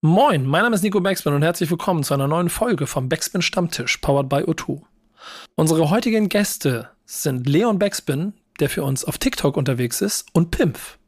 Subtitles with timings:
[0.00, 3.42] Moin, mein Name ist Nico Backspin und herzlich willkommen zu einer neuen Folge vom Backspin
[3.42, 4.80] Stammtisch, powered by O2.
[5.56, 11.00] Unsere heutigen Gäste sind Leon Backspin, der für uns auf TikTok unterwegs ist, und Pimpf.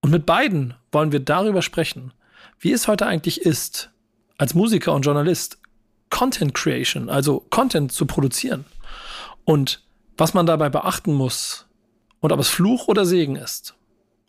[0.00, 2.12] Und mit beiden wollen wir darüber sprechen,
[2.58, 3.92] wie es heute eigentlich ist,
[4.36, 5.60] als Musiker und Journalist
[6.10, 8.64] Content Creation, also Content zu produzieren
[9.44, 9.84] und
[10.16, 11.68] was man dabei beachten muss
[12.18, 13.76] und ob es Fluch oder Segen ist.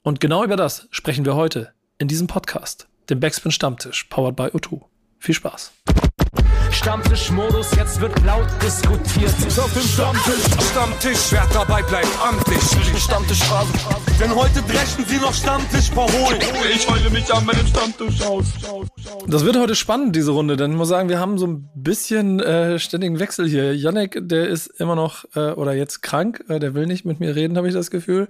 [0.04, 4.44] Und genau über das sprechen wir heute in diesem Podcast dem Backspin Stammtisch, powered by
[4.44, 4.82] O2.
[5.20, 5.74] Viel Spaß.
[6.72, 9.34] Stammtischmodus, jetzt wird laut diskutiert.
[9.46, 12.60] Ist auf dem Stammtisch, Stammtisch, wer dabei bleibt, amtlich.
[13.02, 13.72] Stammtisch Phase.
[14.20, 16.40] Denn heute brechen sie noch Stammtisch verholen.
[16.74, 18.46] Ich heule mich an meinem Stammtisch aus.
[19.28, 22.40] Das wird heute spannend, diese Runde, denn ich muss sagen, wir haben so ein bisschen
[22.40, 23.76] äh, ständigen Wechsel hier.
[23.76, 27.36] Janek, der ist immer noch äh, oder jetzt krank, äh, der will nicht mit mir
[27.36, 28.28] reden, habe ich das Gefühl.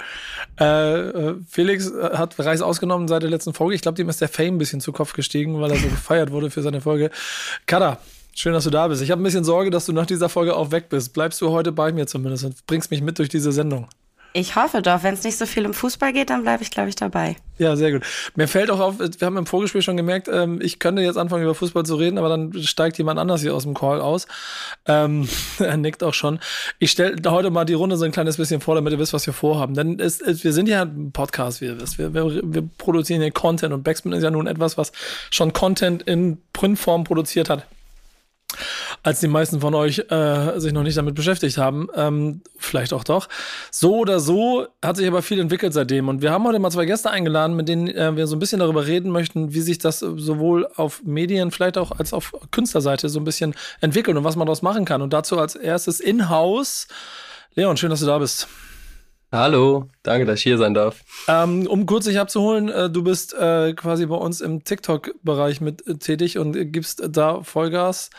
[0.59, 3.75] Äh, äh, Felix äh, hat Reis ausgenommen seit der letzten Folge.
[3.75, 6.31] Ich glaube, dem ist der Fame ein bisschen zu Kopf gestiegen, weil er so gefeiert
[6.31, 7.11] wurde für seine Folge.
[7.65, 7.97] Kada,
[8.41, 9.01] Schön, dass du da bist.
[9.01, 11.11] Ich habe ein bisschen Sorge, dass du nach dieser Folge auch weg bist.
[11.11, 13.89] Bleibst du heute bei mir zumindest und bringst mich mit durch diese Sendung?
[14.31, 15.03] Ich hoffe doch.
[15.03, 17.35] Wenn es nicht so viel um Fußball geht, dann bleibe ich, glaube ich, dabei.
[17.57, 18.03] Ja, sehr gut.
[18.35, 21.43] Mir fällt auch auf, wir haben im Vorgespräch schon gemerkt, ähm, ich könnte jetzt anfangen,
[21.43, 24.25] über Fußball zu reden, aber dann steigt jemand anders hier aus dem Call aus.
[24.85, 25.27] Ähm,
[25.59, 26.39] er nickt auch schon.
[26.77, 29.25] Ich stelle heute mal die Runde so ein kleines bisschen vor, damit ihr wisst, was
[29.25, 29.73] wir vorhaben.
[29.73, 31.97] Denn es, es, wir sind ja ein Podcast, wie ihr wisst.
[31.97, 34.93] Wir, wir, wir produzieren hier Content und Backspin ist ja nun etwas, was
[35.29, 37.65] schon Content in Printform produziert hat
[39.03, 41.87] als die meisten von euch äh, sich noch nicht damit beschäftigt haben.
[41.95, 43.29] Ähm, vielleicht auch doch.
[43.71, 46.09] So oder so hat sich aber viel entwickelt seitdem.
[46.09, 48.59] Und wir haben heute mal zwei Gäste eingeladen, mit denen äh, wir so ein bisschen
[48.59, 53.19] darüber reden möchten, wie sich das sowohl auf Medien, vielleicht auch als auf Künstlerseite so
[53.19, 55.01] ein bisschen entwickelt und was man daraus machen kann.
[55.01, 56.87] Und dazu als erstes in-house.
[57.55, 58.47] Leon, schön, dass du da bist.
[59.31, 61.03] Hallo, danke, dass ich hier sein darf.
[61.27, 65.85] Ähm, um kurz dich abzuholen, äh, du bist äh, quasi bei uns im TikTok-Bereich mit
[65.85, 68.09] äh, tätig und gibst da Vollgas.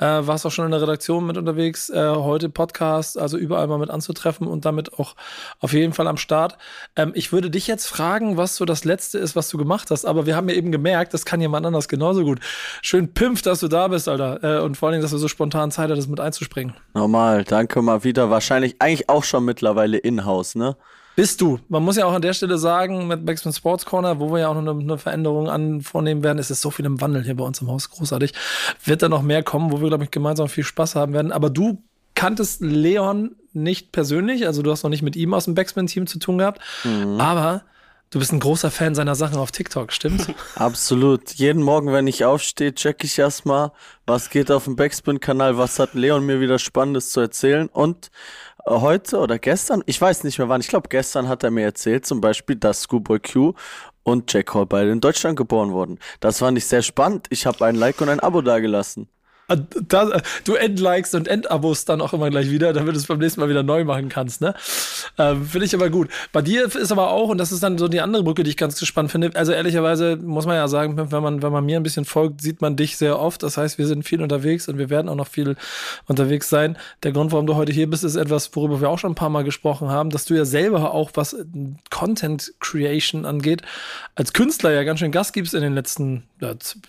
[0.00, 3.78] Äh, warst auch schon in der Redaktion mit unterwegs, äh, heute Podcast, also überall mal
[3.78, 5.14] mit anzutreffen und damit auch
[5.60, 6.58] auf jeden Fall am Start.
[6.96, 10.04] Ähm, ich würde dich jetzt fragen, was so das Letzte ist, was du gemacht hast,
[10.04, 12.40] aber wir haben ja eben gemerkt, das kann jemand anders genauso gut.
[12.82, 14.42] Schön pimpf, dass du da bist, Alter.
[14.42, 16.74] Äh, und vor allen Dingen, dass du so spontan Zeit hattest, mit einzuspringen.
[16.92, 18.30] Normal, danke mal wieder.
[18.30, 20.76] Wahrscheinlich eigentlich auch schon mittlerweile in-house ne?
[21.16, 21.58] Bist du.
[21.68, 24.48] Man muss ja auch an der Stelle sagen, mit Backspin Sports Corner, wo wir ja
[24.48, 27.34] auch noch eine, eine Veränderung an vornehmen werden, ist es so viel im Wandel hier
[27.34, 28.34] bei uns im Haus großartig.
[28.84, 31.32] Wird da noch mehr kommen, wo wir, glaube ich, gemeinsam viel Spaß haben werden.
[31.32, 31.82] Aber du
[32.14, 36.18] kanntest Leon nicht persönlich, also du hast noch nicht mit ihm aus dem Backspin-Team zu
[36.18, 37.20] tun gehabt, mhm.
[37.20, 37.62] aber
[38.10, 40.26] du bist ein großer Fan seiner Sachen auf TikTok, stimmt's?
[40.54, 41.32] Absolut.
[41.34, 43.72] Jeden Morgen, wenn ich aufstehe, check ich erstmal,
[44.06, 48.10] was geht auf dem Backspin-Kanal, was hat Leon mir wieder Spannendes zu erzählen und
[48.68, 52.06] heute oder gestern, ich weiß nicht mehr wann, ich glaube gestern hat er mir erzählt,
[52.06, 53.54] zum Beispiel, dass Schoolboy Q
[54.02, 55.98] und Jack Hall beide in Deutschland geboren wurden.
[56.20, 57.26] Das fand ich sehr spannend.
[57.30, 59.08] Ich habe ein Like und ein Abo dagelassen.
[59.48, 63.18] Ah, da, du entlikest und entabos dann auch immer gleich wieder, damit du es beim
[63.18, 64.54] nächsten Mal wieder neu machen kannst, ne?
[65.18, 66.08] Ähm, finde ich aber gut.
[66.32, 68.56] Bei dir ist aber auch, und das ist dann so die andere Brücke, die ich
[68.56, 71.84] ganz spannend finde, also ehrlicherweise muss man ja sagen, wenn man, wenn man mir ein
[71.84, 73.42] bisschen folgt, sieht man dich sehr oft.
[73.42, 75.56] Das heißt, wir sind viel unterwegs und wir werden auch noch viel
[76.06, 76.76] unterwegs sein.
[77.04, 79.30] Der Grund, warum du heute hier bist, ist etwas, worüber wir auch schon ein paar
[79.30, 81.36] Mal gesprochen haben, dass du ja selber auch, was
[81.90, 83.62] Content Creation angeht,
[84.16, 86.24] als Künstler ja ganz schön Gas gibst in den letzten,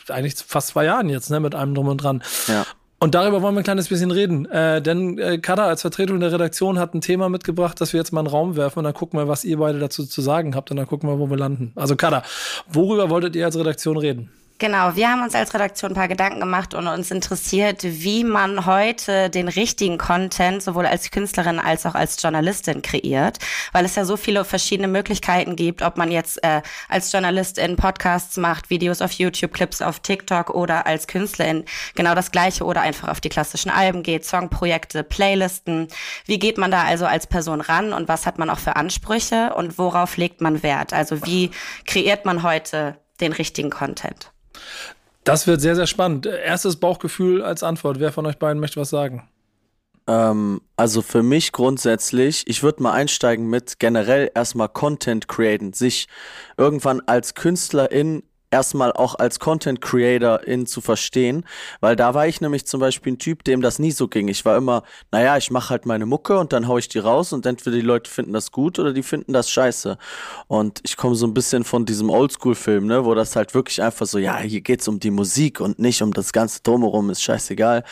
[0.10, 2.24] eigentlich fast zwei Jahren jetzt, ne, mit allem drum und dran.
[2.48, 2.66] Ja.
[3.00, 4.46] Und darüber wollen wir ein kleines bisschen reden.
[4.48, 8.12] Äh, denn äh, Kada als Vertretung der Redaktion hat ein Thema mitgebracht, das wir jetzt
[8.12, 10.56] mal in den Raum werfen und dann gucken wir, was ihr beide dazu zu sagen
[10.56, 11.74] habt und dann gucken wir, wo wir landen.
[11.76, 12.24] Also Kada,
[12.68, 14.32] worüber wolltet ihr als Redaktion reden?
[14.60, 18.66] Genau, wir haben uns als Redaktion ein paar Gedanken gemacht und uns interessiert, wie man
[18.66, 23.38] heute den richtigen Content sowohl als Künstlerin als auch als Journalistin kreiert,
[23.72, 28.36] weil es ja so viele verschiedene Möglichkeiten gibt, ob man jetzt äh, als Journalistin Podcasts
[28.38, 31.64] macht, Videos auf YouTube, Clips auf TikTok oder als Künstlerin
[31.94, 35.88] genau das gleiche oder einfach auf die klassischen Alben geht, Songprojekte, Playlisten.
[36.26, 39.54] Wie geht man da also als Person ran und was hat man auch für Ansprüche
[39.54, 40.94] und worauf legt man Wert?
[40.94, 41.52] Also wie
[41.86, 44.32] kreiert man heute den richtigen Content?
[45.24, 46.26] Das wird sehr, sehr spannend.
[46.26, 48.00] Erstes Bauchgefühl als Antwort.
[48.00, 49.28] Wer von euch beiden möchte was sagen?
[50.08, 56.08] Ähm, also für mich grundsätzlich, ich würde mal einsteigen mit generell erstmal Content createn, sich
[56.56, 61.46] irgendwann als Künstlerin erstmal auch als Content Creator in zu verstehen,
[61.82, 64.28] weil da war ich nämlich zum Beispiel ein Typ, dem das nie so ging.
[64.28, 67.34] Ich war immer, naja, ich mache halt meine Mucke und dann hau ich die raus
[67.34, 69.98] und entweder die Leute finden das gut oder die finden das scheiße.
[70.48, 74.06] Und ich komme so ein bisschen von diesem Oldschool-Film, ne, wo das halt wirklich einfach
[74.06, 77.84] so, ja, hier geht's um die Musik und nicht um das ganze Drumherum, ist scheißegal.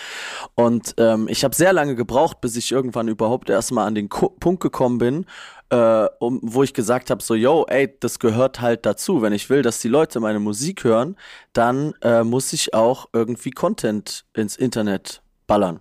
[0.56, 4.30] Und ähm, ich habe sehr lange gebraucht, bis ich irgendwann überhaupt erstmal an den Ko
[4.30, 5.26] Punkt gekommen bin,
[5.70, 9.22] äh, um, wo ich gesagt habe, so, yo, ey, das gehört halt dazu.
[9.22, 11.16] Wenn ich will, dass die Leute meine Musik hören,
[11.54, 15.80] dann äh, muss ich auch irgendwie Content ins Internet ballern.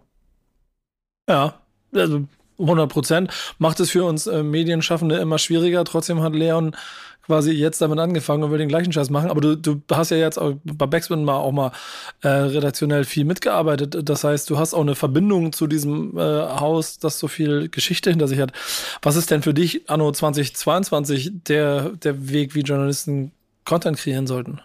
[1.29, 1.61] Ja,
[1.93, 2.25] also
[2.59, 3.31] 100 Prozent.
[3.59, 5.85] Macht es für uns äh, Medienschaffende immer schwieriger.
[5.85, 6.77] Trotzdem hat Leon
[7.27, 9.31] quasi jetzt damit angefangen und will den gleichen Scheiß machen.
[9.31, 11.73] Aber du, du hast ja jetzt auch bei Backspin mal auch mal
[12.23, 13.97] äh, redaktionell viel mitgearbeitet.
[14.09, 18.11] Das heißt, du hast auch eine Verbindung zu diesem äh, Haus, das so viel Geschichte
[18.11, 18.53] hinter sich hat.
[19.03, 23.33] Was ist denn für dich anno 2022 der, der Weg, wie Journalisten
[23.65, 24.61] Content kreieren sollten?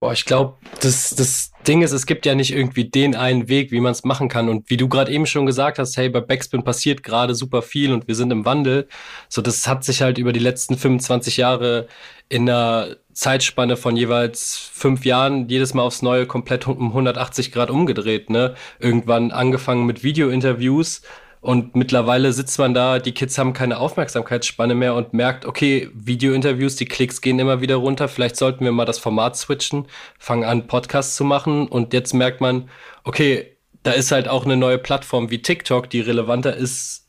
[0.00, 3.70] Boah, ich glaube, das, das Ding ist, es gibt ja nicht irgendwie den einen Weg,
[3.70, 4.48] wie man es machen kann.
[4.48, 7.92] Und wie du gerade eben schon gesagt hast, hey, bei Backspin passiert gerade super viel
[7.92, 8.88] und wir sind im Wandel.
[9.28, 11.86] So, das hat sich halt über die letzten 25 Jahre
[12.30, 17.68] in einer Zeitspanne von jeweils fünf Jahren jedes Mal aufs Neue komplett um 180 Grad
[17.68, 18.30] umgedreht.
[18.30, 18.54] Ne?
[18.78, 21.02] Irgendwann angefangen mit Video-Interviews
[21.40, 26.76] und mittlerweile sitzt man da, die Kids haben keine Aufmerksamkeitsspanne mehr und merkt, okay, Videointerviews,
[26.76, 29.86] die Klicks gehen immer wieder runter, vielleicht sollten wir mal das Format switchen,
[30.18, 31.66] fangen an, Podcasts zu machen.
[31.66, 32.68] Und jetzt merkt man,
[33.04, 37.08] okay, da ist halt auch eine neue Plattform wie TikTok, die relevanter ist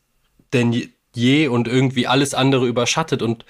[0.54, 3.22] denn je und irgendwie alles andere überschattet.
[3.22, 3.44] Und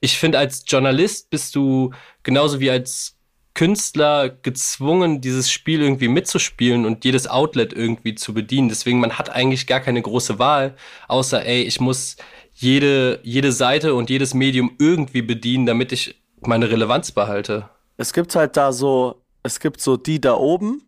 [0.00, 1.92] ich finde, als Journalist bist du
[2.22, 3.18] genauso wie als
[3.54, 8.68] Künstler gezwungen, dieses Spiel irgendwie mitzuspielen und jedes Outlet irgendwie zu bedienen.
[8.68, 10.74] Deswegen, man hat eigentlich gar keine große Wahl,
[11.08, 12.16] außer, ey, ich muss
[12.54, 17.68] jede, jede Seite und jedes Medium irgendwie bedienen, damit ich meine Relevanz behalte.
[17.96, 20.82] Es gibt halt da so, es gibt so die da oben,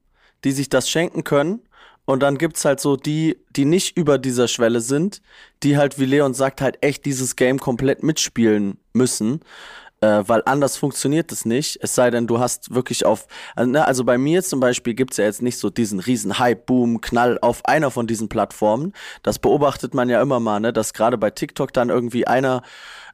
[0.45, 1.61] die sich das schenken können.
[2.07, 5.23] Und dann gibt's halt so die, die nicht über dieser Schwelle sind,
[5.63, 9.41] die halt, wie Leon sagt, halt echt dieses Game komplett mitspielen müssen
[10.27, 11.79] weil anders funktioniert es nicht.
[11.83, 15.13] Es sei denn, du hast wirklich auf, also, ne, also bei mir zum Beispiel gibt
[15.13, 18.93] es ja jetzt nicht so diesen riesen Hype, Boom, Knall auf einer von diesen Plattformen.
[19.23, 22.63] Das beobachtet man ja immer mal, ne, dass gerade bei TikTok dann irgendwie einer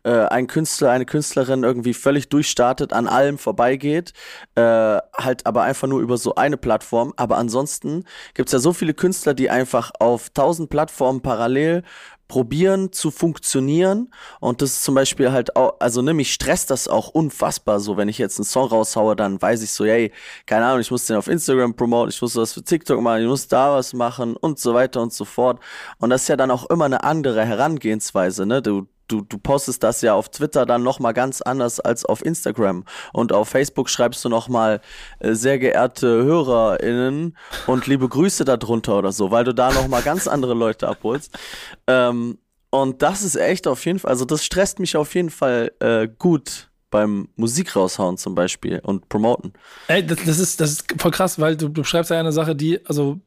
[0.02, 4.12] äh, ein Künstler, eine Künstlerin irgendwie völlig durchstartet, an allem vorbeigeht,
[4.54, 7.12] äh, halt aber einfach nur über so eine Plattform.
[7.16, 8.04] Aber ansonsten
[8.34, 11.82] gibt es ja so viele Künstler, die einfach auf tausend Plattformen parallel
[12.30, 14.08] probieren zu funktionieren.
[14.38, 18.08] Und das ist zum Beispiel halt auch, also ne, stresst das auch unfassbar so, wenn
[18.08, 20.12] ich jetzt einen Song raushaue, dann weiß ich so, hey,
[20.46, 23.28] keine Ahnung, ich muss den auf Instagram promoten, ich muss was für TikTok machen, ich
[23.28, 25.58] muss da was machen und so weiter und so fort.
[25.98, 28.62] Und das ist ja dann auch immer eine andere Herangehensweise, ne?
[28.62, 32.84] Du, du, du postest das ja auf Twitter dann nochmal ganz anders als auf Instagram.
[33.12, 34.80] Und auf Facebook schreibst du nochmal
[35.18, 37.36] äh, sehr geehrte HörerInnen
[37.66, 41.38] und liebe Grüße darunter oder so, weil du da nochmal ganz andere Leute abholst.
[41.86, 42.38] Ähm,
[42.70, 46.08] und das ist echt auf jeden Fall, also das stresst mich auf jeden Fall äh,
[46.18, 49.52] gut beim Musik raushauen zum Beispiel und promoten.
[49.88, 52.54] Ey, das, das, ist, das ist voll krass, weil du, du schreibst ja eine Sache,
[52.54, 53.20] die also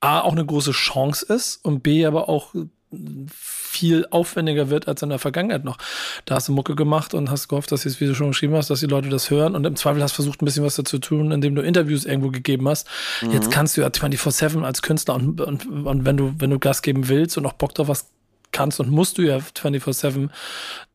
[0.00, 2.54] A auch eine große Chance ist und B aber auch
[3.28, 5.76] viel aufwendiger wird als in der Vergangenheit noch.
[6.24, 8.70] Da hast du Mucke gemacht und hast gehofft, dass jetzt, wie du schon geschrieben hast,
[8.70, 10.94] dass die Leute das hören und im Zweifel hast du versucht, ein bisschen was dazu
[10.94, 12.88] zu tun, indem du Interviews irgendwo gegeben hast.
[13.22, 13.32] Mhm.
[13.32, 16.82] Jetzt kannst du ja 24-7 als Künstler und, und, und wenn du, wenn du Gas
[16.82, 18.08] geben willst und auch Bock drauf hast,
[18.52, 20.30] kannst und musst du ja 24-7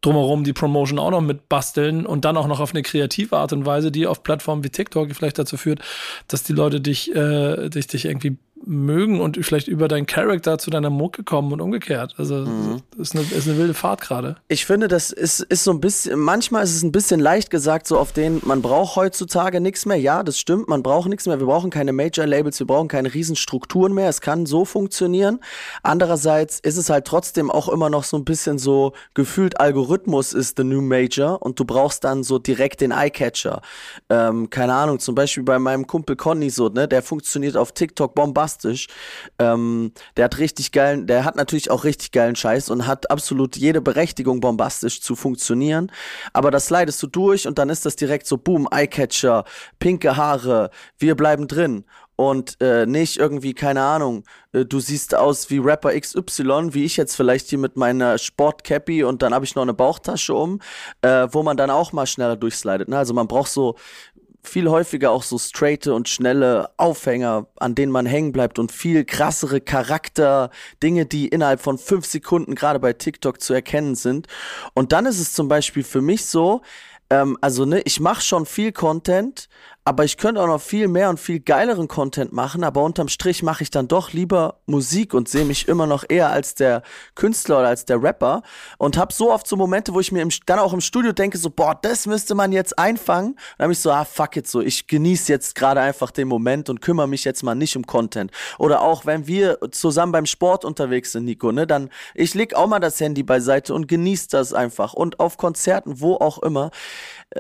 [0.01, 3.51] drumherum die Promotion auch noch mit basteln und dann auch noch auf eine kreative Art
[3.51, 5.81] und Weise, die auf Plattformen wie TikTok vielleicht dazu führt,
[6.29, 10.69] dass die Leute dich, äh, dich, dich irgendwie mögen und vielleicht über deinen Charakter zu
[10.69, 12.15] deiner Mucke kommen und umgekehrt.
[12.17, 12.81] Also mhm.
[12.97, 14.35] ist, eine, ist eine wilde Fahrt gerade.
[14.47, 17.87] Ich finde, das ist, ist so ein bisschen, manchmal ist es ein bisschen leicht gesagt,
[17.87, 19.97] so auf den, man braucht heutzutage nichts mehr.
[19.97, 21.39] Ja, das stimmt, man braucht nichts mehr.
[21.39, 24.09] Wir brauchen keine Major-Labels, wir brauchen keine Riesenstrukturen mehr.
[24.09, 25.39] Es kann so funktionieren.
[25.81, 30.57] Andererseits ist es halt trotzdem auch immer noch so ein bisschen so gefühlt Algorithmus ist
[30.57, 33.61] the new Major und du brauchst dann so direkt den Eyecatcher.
[34.09, 38.15] Ähm, keine Ahnung, zum Beispiel bei meinem Kumpel Conny so, ne, der funktioniert auf TikTok
[38.15, 38.87] bombastisch bombastisch.
[39.37, 43.55] Ähm, der hat richtig geilen, der hat natürlich auch richtig geilen Scheiß und hat absolut
[43.55, 45.91] jede Berechtigung, bombastisch zu funktionieren.
[46.33, 49.45] Aber das leidest du durch und dann ist das direkt so, boom, Eyecatcher,
[49.79, 55.49] pinke Haare, wir bleiben drin und äh, nicht irgendwie, keine Ahnung, äh, du siehst aus
[55.49, 59.55] wie Rapper XY, wie ich jetzt vielleicht hier mit meiner Sportcappy und dann habe ich
[59.55, 60.59] noch eine Bauchtasche um,
[61.01, 62.89] äh, wo man dann auch mal schneller durchslidet.
[62.89, 62.97] Ne?
[62.97, 63.75] Also man braucht so
[64.49, 69.05] viel häufiger auch so straighte und schnelle Aufhänger, an denen man hängen bleibt und viel
[69.05, 70.49] krassere Charakter,
[70.83, 74.27] Dinge, die innerhalb von fünf Sekunden gerade bei TikTok zu erkennen sind.
[74.73, 76.61] Und dann ist es zum Beispiel für mich so,
[77.09, 79.49] ähm, also ne, ich mache schon viel Content,
[79.85, 83.43] aber ich könnte auch noch viel mehr und viel geileren Content machen, aber unterm Strich
[83.43, 86.83] mache ich dann doch lieber Musik und sehe mich immer noch eher als der
[87.15, 88.43] Künstler oder als der Rapper
[88.77, 91.37] und habe so oft so Momente, wo ich mir im, dann auch im Studio denke,
[91.37, 93.35] so, boah, das müsste man jetzt einfangen.
[93.57, 96.69] Dann habe ich so, ah, fuck it, so, ich genieße jetzt gerade einfach den Moment
[96.69, 98.31] und kümmere mich jetzt mal nicht um Content.
[98.59, 102.67] Oder auch, wenn wir zusammen beim Sport unterwegs sind, Nico, ne, dann, ich leg auch
[102.67, 104.93] mal das Handy beiseite und genieße das einfach.
[104.93, 106.71] Und auf Konzerten, wo auch immer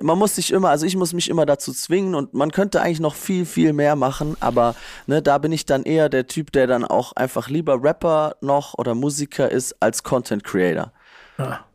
[0.01, 2.99] man muss sich immer, also ich muss mich immer dazu zwingen und man könnte eigentlich
[2.99, 4.75] noch viel, viel mehr machen, aber
[5.07, 8.73] ne, da bin ich dann eher der Typ, der dann auch einfach lieber Rapper noch
[8.77, 10.91] oder Musiker ist als Content Creator.
[11.37, 11.65] Ja.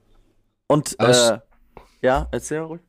[0.67, 1.39] Und äh,
[2.03, 2.81] ja, erzähl ruhig.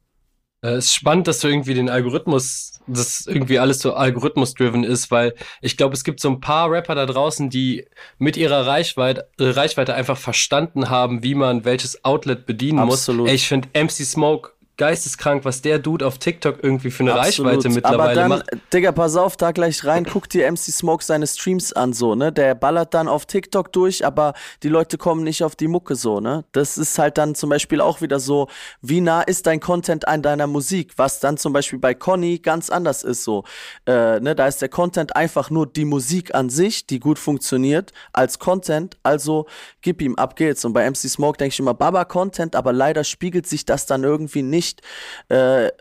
[0.65, 5.11] Äh, es ist spannend, dass du irgendwie den Algorithmus, dass irgendwie alles so algorithmus-driven ist,
[5.11, 9.29] weil ich glaube, es gibt so ein paar Rapper da draußen, die mit ihrer Reichweite,
[9.39, 13.21] Reichweite einfach verstanden haben, wie man welches Outlet bedienen Absolut.
[13.21, 13.29] muss.
[13.29, 17.51] Ey, ich finde MC Smoke geisteskrank, was der Dude auf TikTok irgendwie für eine Absolut.
[17.53, 18.73] Reichweite mittlerweile Aber dann, macht.
[18.73, 22.31] Digga, pass auf, da gleich rein, guck dir MC Smoke seine Streams an, so, ne?
[22.31, 26.19] Der ballert dann auf TikTok durch, aber die Leute kommen nicht auf die Mucke, so,
[26.19, 26.43] ne?
[26.51, 28.47] Das ist halt dann zum Beispiel auch wieder so,
[28.81, 32.69] wie nah ist dein Content an deiner Musik, was dann zum Beispiel bei Conny ganz
[32.69, 33.43] anders ist, so.
[33.85, 34.35] Äh, ne?
[34.35, 38.97] Da ist der Content einfach nur die Musik an sich, die gut funktioniert, als Content,
[39.03, 39.45] also
[39.81, 40.65] gib ihm, ab geht's.
[40.65, 44.41] Und bei MC Smoke denke ich immer, Baba-Content, aber leider spiegelt sich das dann irgendwie
[44.41, 44.81] nicht nicht
[45.29, 45.71] äh,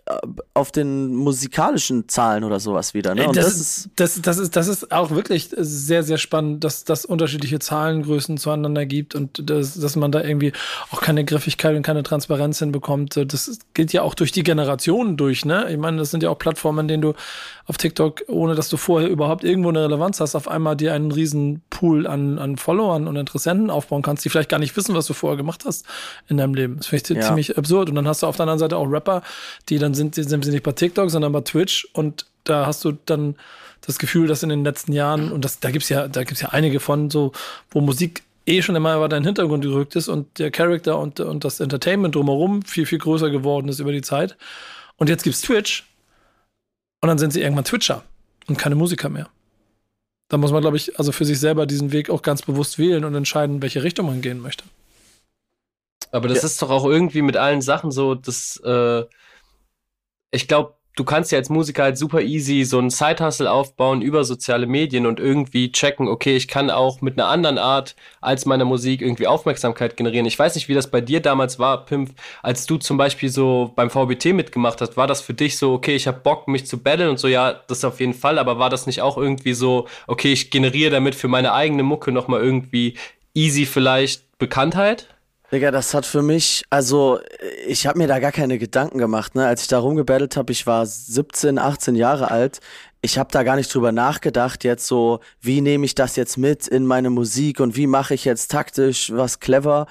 [0.52, 3.14] auf den musikalischen Zahlen oder sowas wieder.
[3.14, 3.28] Ne?
[3.28, 6.84] Und das, das, ist, das, das, ist, das ist auch wirklich sehr, sehr spannend, dass
[6.84, 10.52] das unterschiedliche Zahlengrößen zueinander gibt und das, dass man da irgendwie
[10.90, 13.16] auch keine Griffigkeit und keine Transparenz hinbekommt.
[13.16, 15.44] Das geht ja auch durch die Generationen durch.
[15.44, 15.70] Ne?
[15.70, 17.14] Ich meine, das sind ja auch Plattformen, in denen du
[17.66, 21.10] auf TikTok, ohne dass du vorher überhaupt irgendwo eine Relevanz hast, auf einmal dir einen
[21.10, 25.06] riesen Pool an, an Followern und Interessenten aufbauen kannst, die vielleicht gar nicht wissen, was
[25.06, 25.86] du vorher gemacht hast
[26.28, 26.76] in deinem Leben.
[26.76, 27.22] Das finde ich ja.
[27.22, 27.88] ziemlich absurd.
[27.88, 29.22] Und dann hast du auf der anderen Seite auch Rapper,
[29.68, 32.92] die dann sind, sind sie nicht bei TikTok, sondern bei Twitch und da hast du
[33.06, 33.36] dann
[33.80, 36.50] das Gefühl, dass in den letzten Jahren, und das, da gibt's ja, da gibt's ja
[36.50, 37.32] einige von, so,
[37.70, 41.44] wo Musik eh schon immer über deinen Hintergrund gerückt ist und der Charakter und, und
[41.44, 44.36] das Entertainment drumherum viel, viel größer geworden ist über die Zeit.
[44.96, 45.84] Und jetzt gibt's Twitch,
[47.04, 48.02] und dann sind sie irgendwann Twitcher
[48.46, 49.28] und keine Musiker mehr.
[50.30, 53.04] Da muss man, glaube ich, also für sich selber diesen Weg auch ganz bewusst wählen
[53.04, 54.64] und entscheiden, welche Richtung man gehen möchte.
[56.14, 56.46] Aber das ja.
[56.46, 59.02] ist doch auch irgendwie mit allen Sachen so, dass äh,
[60.30, 64.22] ich glaube, du kannst ja als Musiker halt super easy so einen Side-Hustle aufbauen über
[64.22, 68.64] soziale Medien und irgendwie checken, okay, ich kann auch mit einer anderen Art als meiner
[68.64, 70.24] Musik irgendwie Aufmerksamkeit generieren.
[70.24, 73.72] Ich weiß nicht, wie das bei dir damals war, Pimp, als du zum Beispiel so
[73.74, 74.96] beim VBT mitgemacht hast.
[74.96, 77.54] War das für dich so, okay, ich habe Bock, mich zu battlen und so, ja,
[77.66, 81.16] das auf jeden Fall, aber war das nicht auch irgendwie so, okay, ich generiere damit
[81.16, 82.94] für meine eigene Mucke nochmal irgendwie
[83.34, 85.08] easy vielleicht Bekanntheit?
[85.54, 87.20] Digga, das hat für mich, also
[87.66, 89.46] ich habe mir da gar keine Gedanken gemacht, ne?
[89.46, 92.60] Als ich da rumgebettelt habe, ich war 17, 18 Jahre alt.
[93.02, 96.66] Ich habe da gar nicht drüber nachgedacht, jetzt so, wie nehme ich das jetzt mit
[96.66, 99.86] in meine Musik und wie mache ich jetzt taktisch was clever.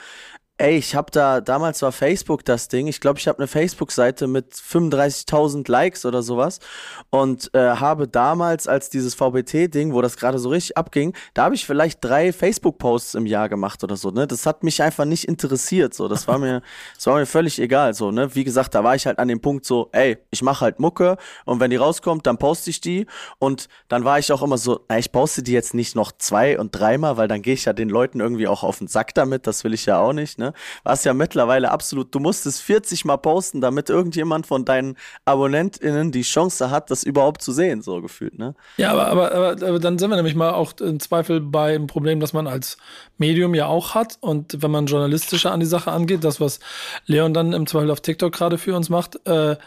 [0.64, 2.88] Ey, ich habe da, damals war Facebook das Ding.
[2.88, 6.60] Ich glaube, ich habe eine Facebook-Seite mit 35.000 Likes oder sowas
[7.10, 11.56] und äh, habe damals, als dieses VBT-Ding, wo das gerade so richtig abging, da habe
[11.56, 14.12] ich vielleicht drei Facebook-Posts im Jahr gemacht oder so.
[14.12, 15.94] Ne, das hat mich einfach nicht interessiert.
[15.94, 16.62] So, das war mir,
[16.96, 17.94] das war mir völlig egal.
[17.94, 20.62] So, ne, wie gesagt, da war ich halt an dem Punkt so, ey, ich mache
[20.62, 23.06] halt Mucke und wenn die rauskommt, dann poste ich die
[23.38, 26.58] und dann war ich auch immer so, na, ich poste die jetzt nicht noch zwei
[26.58, 29.46] und dreimal, weil dann gehe ich ja den Leuten irgendwie auch auf den Sack damit.
[29.46, 30.40] Das will ich ja auch nicht.
[30.40, 30.53] Ne?
[30.54, 30.60] Ne?
[30.84, 36.12] Was ja mittlerweile absolut, du musst es 40 Mal posten, damit irgendjemand von deinen AbonnentInnen
[36.12, 38.56] die Chance hat, das überhaupt zu sehen, so gefühlt, ne?
[38.78, 42.20] Ja, aber, aber, aber, aber dann sind wir nämlich mal auch im Zweifel beim Problem,
[42.20, 42.78] das man als
[43.18, 44.18] Medium ja auch hat.
[44.22, 46.60] Und wenn man journalistischer an die Sache angeht, das, was
[47.06, 49.58] Leon dann im Zweifel auf TikTok gerade für uns macht, äh,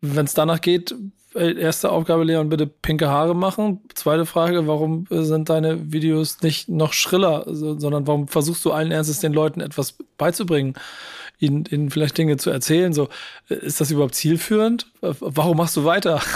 [0.00, 0.94] wenn es danach geht,
[1.34, 3.80] äh, erste Aufgabe, Leon, bitte pinke Haare machen.
[3.94, 8.90] Zweite Frage, warum äh, sind deine Videos nicht noch schriller, sondern warum versuchst du allen
[8.90, 10.74] Ernstes den Leuten etwas beizubringen,
[11.38, 12.92] ihnen, ihnen vielleicht Dinge zu erzählen?
[12.92, 13.08] So,
[13.48, 14.86] äh, ist das überhaupt zielführend?
[15.00, 16.20] Warum machst du weiter?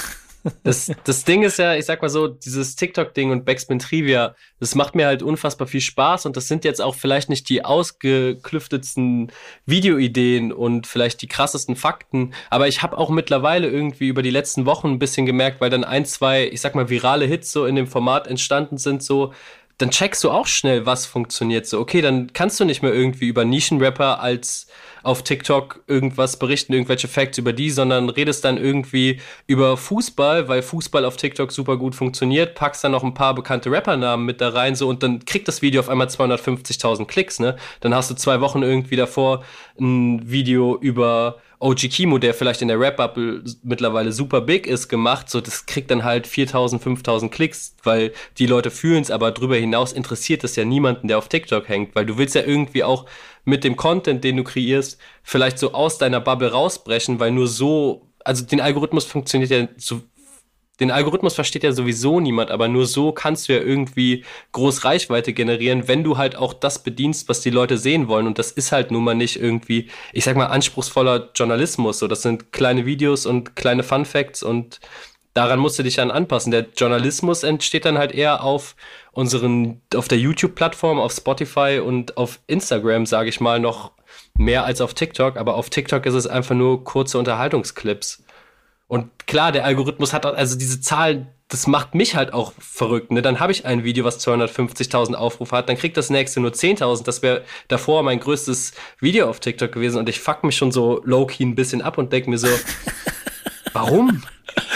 [0.64, 4.74] Das, das Ding ist ja, ich sag mal so, dieses TikTok-Ding und Backspin Trivia, das
[4.74, 9.30] macht mir halt unfassbar viel Spaß und das sind jetzt auch vielleicht nicht die ausgeklüftetsten
[9.66, 14.66] Videoideen und vielleicht die krassesten Fakten, aber ich habe auch mittlerweile irgendwie über die letzten
[14.66, 17.76] Wochen ein bisschen gemerkt, weil dann ein, zwei, ich sag mal, virale Hits so in
[17.76, 19.32] dem Format entstanden sind, so,
[19.78, 21.66] dann checkst du auch schnell, was funktioniert.
[21.66, 24.66] So, okay, dann kannst du nicht mehr irgendwie über Nischenrapper als
[25.02, 30.62] auf TikTok irgendwas berichten, irgendwelche Facts über die, sondern redest dann irgendwie über Fußball, weil
[30.62, 34.50] Fußball auf TikTok super gut funktioniert, packst dann noch ein paar bekannte Rappernamen mit da
[34.50, 37.56] rein, so und dann kriegt das Video auf einmal 250.000 Klicks, ne?
[37.80, 39.44] Dann hast du zwei Wochen irgendwie davor
[39.80, 45.30] ein Video über OG Kimo, der vielleicht in der Rap-Bubble mittlerweile super big ist, gemacht.
[45.30, 49.56] So, das kriegt dann halt 4000, 5000 Klicks, weil die Leute fühlen es, aber darüber
[49.56, 53.06] hinaus interessiert es ja niemanden, der auf TikTok hängt, weil du willst ja irgendwie auch
[53.44, 58.08] mit dem Content, den du kreierst, vielleicht so aus deiner Bubble rausbrechen, weil nur so,
[58.24, 60.02] also den Algorithmus funktioniert ja so
[60.82, 65.32] den Algorithmus versteht ja sowieso niemand, aber nur so kannst du ja irgendwie groß Reichweite
[65.32, 68.26] generieren, wenn du halt auch das bedienst, was die Leute sehen wollen.
[68.26, 72.00] Und das ist halt nun mal nicht irgendwie, ich sag mal, anspruchsvoller Journalismus.
[72.00, 74.80] So, das sind kleine Videos und kleine Fun Facts und
[75.34, 76.50] daran musst du dich dann anpassen.
[76.50, 78.74] Der Journalismus entsteht dann halt eher auf
[79.12, 83.92] unseren, auf der YouTube-Plattform, auf Spotify und auf Instagram, sage ich mal, noch
[84.36, 85.36] mehr als auf TikTok.
[85.36, 88.21] Aber auf TikTok ist es einfach nur kurze Unterhaltungsclips.
[88.92, 93.10] Und klar, der Algorithmus hat also diese Zahlen, das macht mich halt auch verrückt.
[93.10, 93.22] Ne?
[93.22, 97.02] Dann habe ich ein Video, was 250.000 Aufrufe hat, dann kriegt das nächste nur 10.000.
[97.04, 101.00] Das wäre davor mein größtes Video auf TikTok gewesen und ich fuck mich schon so
[101.06, 102.48] low-key ein bisschen ab und denke mir so,
[103.72, 104.22] warum?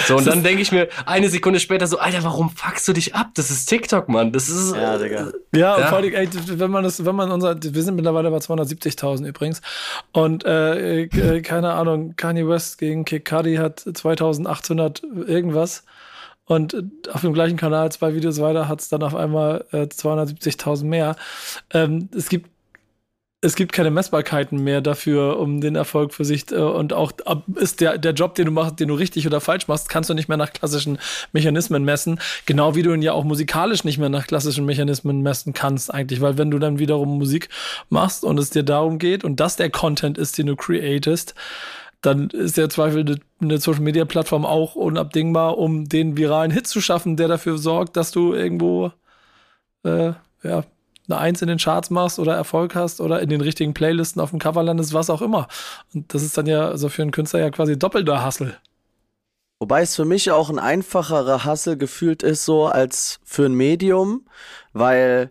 [0.06, 3.14] So, und dann denke ich mir eine Sekunde später so, Alter, warum fuckst du dich
[3.14, 3.30] ab?
[3.34, 4.32] Das ist TikTok, Mann.
[4.32, 4.75] Das ist.
[4.75, 5.32] Ja, Digga.
[5.54, 5.86] Ja, ja.
[5.88, 9.62] vor allem, ey, wenn man das, wenn man unser, wir sind mittlerweile bei 270.000 übrigens.
[10.12, 15.84] Und, äh, äh, keine Ahnung, Kanye West gegen Kid Cudi hat 2800 irgendwas.
[16.44, 16.76] Und
[17.12, 21.16] auf dem gleichen Kanal, zwei Videos weiter, hat es dann auf einmal äh, 270.000 mehr.
[21.72, 22.50] Ähm, es gibt
[23.46, 27.12] es gibt keine Messbarkeiten mehr dafür, um den Erfolg für sich äh, und auch
[27.54, 30.14] ist der, der Job, den du machst, den du richtig oder falsch machst, kannst du
[30.14, 30.98] nicht mehr nach klassischen
[31.32, 32.18] Mechanismen messen.
[32.44, 36.20] Genau wie du ihn ja auch musikalisch nicht mehr nach klassischen Mechanismen messen kannst eigentlich,
[36.20, 37.48] weil wenn du dann wiederum Musik
[37.88, 41.36] machst und es dir darum geht und das der Content ist, den du createst,
[42.02, 46.80] dann ist der Zweifel eine Social Media Plattform auch unabdingbar, um den viralen Hit zu
[46.80, 48.92] schaffen, der dafür sorgt, dass du irgendwo
[49.84, 50.12] äh,
[50.42, 50.64] ja,
[51.08, 54.30] eine Eins in den Charts machst oder Erfolg hast oder in den richtigen Playlisten auf
[54.30, 55.48] dem Cover landest, was auch immer.
[55.94, 58.56] Und das ist dann ja also für einen Künstler ja quasi doppelter Hassel.
[59.58, 64.26] Wobei es für mich auch ein einfacherer Hassel gefühlt ist, so als für ein Medium,
[64.75, 65.30] weil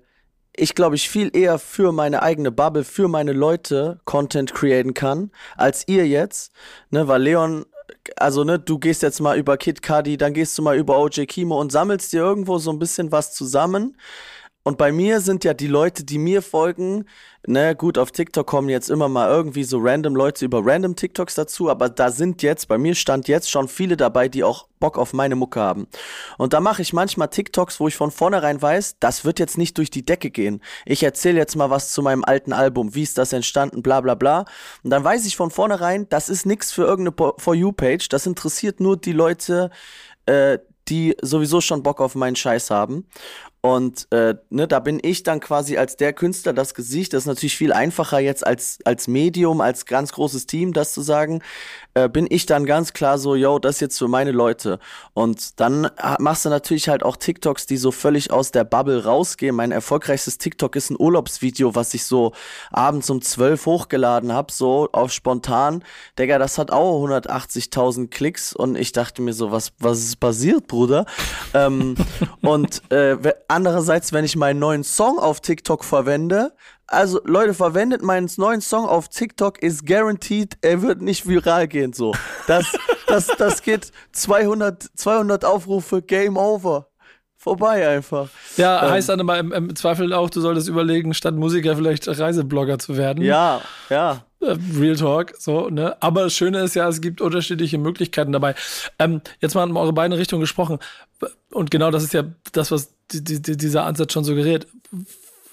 [0.55, 5.31] ich glaube ich viel eher für meine eigene Bubble, für meine Leute Content createn kann,
[5.57, 6.53] als ihr jetzt,
[6.89, 7.65] ne, weil Leon
[8.17, 11.25] also ne, du gehst jetzt mal über Kid Cudi, dann gehst du mal über OJ
[11.25, 13.97] Kimo und sammelst dir irgendwo so ein bisschen was zusammen.
[14.67, 17.05] Und bei mir sind ja die Leute, die mir folgen,
[17.45, 21.35] ne, gut, auf TikTok kommen jetzt immer mal irgendwie so random Leute über random TikToks
[21.35, 24.97] dazu, aber da sind jetzt, bei mir stand jetzt schon viele dabei, die auch Bock
[24.97, 25.85] auf meine Mucke haben.
[26.39, 29.77] Und da mache ich manchmal TikToks, wo ich von vornherein weiß, das wird jetzt nicht
[29.77, 30.63] durch die Decke gehen.
[30.87, 34.15] Ich erzähle jetzt mal was zu meinem alten Album, wie ist das entstanden, bla bla
[34.15, 34.45] bla.
[34.83, 38.79] Und dann weiß ich von vornherein, das ist nichts für irgendeine For You-Page, das interessiert
[38.79, 39.69] nur die Leute,
[40.25, 43.05] äh, die sowieso schon Bock auf meinen Scheiß haben.
[43.65, 47.13] Und äh, ne, da bin ich dann quasi als der Künstler das Gesicht.
[47.13, 51.01] Das ist natürlich viel einfacher jetzt als, als Medium, als ganz großes Team, das zu
[51.01, 51.41] sagen.
[51.97, 54.79] Äh, bin ich dann ganz klar so, yo, das ist jetzt für meine Leute.
[55.13, 59.55] Und dann machst du natürlich halt auch TikToks, die so völlig aus der Bubble rausgehen.
[59.55, 62.33] Mein erfolgreichstes TikTok ist ein Urlaubsvideo, was ich so
[62.69, 65.85] abends um zwölf hochgeladen habe, so auf spontan.
[66.19, 70.67] Digga, das hat auch 180.000 Klicks und ich dachte mir so, was, was ist passiert,
[70.67, 71.05] Bruder?
[71.53, 71.95] ähm,
[72.41, 76.51] und äh, andererseits, wenn ich meinen neuen Song auf TikTok verwende,
[76.87, 81.93] also Leute, verwendet meinen neuen Song auf TikTok, ist guaranteed, er wird nicht viral gehen,
[81.93, 82.13] so.
[82.47, 82.65] Das,
[83.07, 86.87] das, das geht 200, 200 Aufrufe, Game Over
[87.45, 88.27] vorbei einfach.
[88.57, 92.07] Ja, ähm, heißt dann immer im, im, Zweifel auch, du solltest überlegen, statt Musiker vielleicht
[92.07, 93.23] Reiseblogger zu werden.
[93.23, 94.25] Ja, ja.
[94.41, 95.95] Äh, Real Talk, so, ne?
[96.01, 98.55] Aber das Schöne ist ja, es gibt unterschiedliche Möglichkeiten dabei.
[98.97, 100.79] Ähm, jetzt mal in eure beiden Richtungen gesprochen.
[101.51, 104.65] Und genau das ist ja das, was die, die, dieser Ansatz schon suggeriert.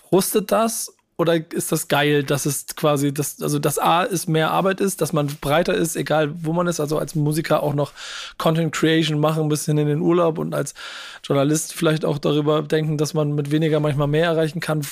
[0.09, 4.51] Frustet das oder ist das geil, dass es quasi, das, also das A ist mehr
[4.51, 7.93] Arbeit ist, dass man breiter ist, egal wo man ist, also als Musiker auch noch
[8.39, 10.75] Content Creation machen, ein bisschen in den Urlaub und als
[11.23, 14.85] Journalist vielleicht auch darüber denken, dass man mit weniger manchmal mehr erreichen kann.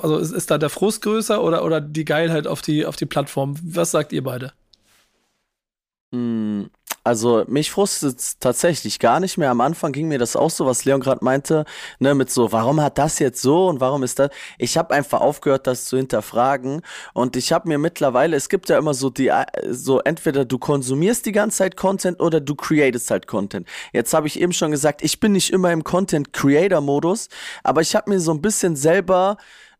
[0.00, 3.06] Also ist, ist da der Frust größer oder, oder die Geilheit auf die, auf die
[3.06, 3.56] Plattform?
[3.62, 4.52] Was sagt ihr beide?
[6.14, 6.70] Hm,
[7.02, 9.50] also mich frustet es tatsächlich gar nicht mehr.
[9.50, 11.64] Am Anfang ging mir das auch so, was Leon gerade meinte,
[11.98, 14.30] ne, mit so, warum hat das jetzt so und warum ist das?
[14.58, 18.78] Ich habe einfach aufgehört, das zu hinterfragen und ich habe mir mittlerweile, es gibt ja
[18.78, 19.30] immer so die,
[19.70, 23.66] so entweder du konsumierst die ganze Zeit Content oder du createst halt Content.
[23.92, 27.28] Jetzt habe ich eben schon gesagt, ich bin nicht immer im Content Creator Modus,
[27.64, 29.36] aber ich habe mir so ein bisschen selber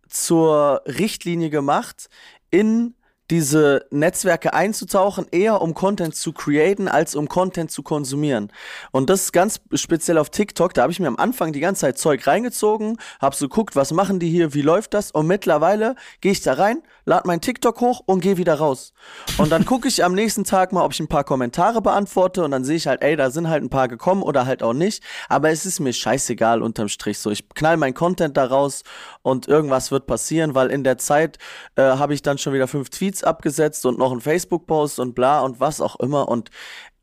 [0.08, 2.08] zur Richtlinie gemacht,
[2.50, 2.94] in
[3.30, 8.52] diese Netzwerke einzutauchen, eher um Content zu createn, als um Content zu konsumieren.
[8.90, 10.74] Und das ist ganz speziell auf TikTok.
[10.74, 13.92] Da habe ich mir am Anfang die ganze Zeit Zeug reingezogen, habe so geguckt, was
[13.92, 15.10] machen die hier, wie läuft das?
[15.10, 18.92] Und mittlerweile gehe ich da rein, lade mein TikTok hoch und gehe wieder raus.
[19.38, 22.50] Und dann gucke ich am nächsten Tag mal, ob ich ein paar Kommentare beantworte und
[22.50, 25.02] dann sehe ich halt, ey, da sind halt ein paar gekommen oder halt auch nicht.
[25.28, 27.30] Aber es ist mir scheißegal unterm Strich so.
[27.30, 28.82] Ich knall mein Content da raus
[29.24, 31.38] und irgendwas wird passieren, weil in der Zeit
[31.76, 35.40] äh, habe ich dann schon wieder fünf Tweets abgesetzt und noch einen Facebook-Post und bla
[35.40, 36.50] und was auch immer und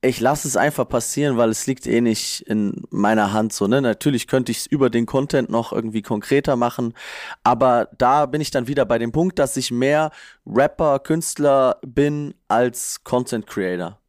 [0.03, 3.81] ich lasse es einfach passieren, weil es liegt eh nicht in meiner Hand so, ne?
[3.81, 6.93] Natürlich könnte ich es über den Content noch irgendwie konkreter machen,
[7.43, 10.11] aber da bin ich dann wieder bei dem Punkt, dass ich mehr
[10.45, 14.00] Rapper, Künstler bin als Content Creator.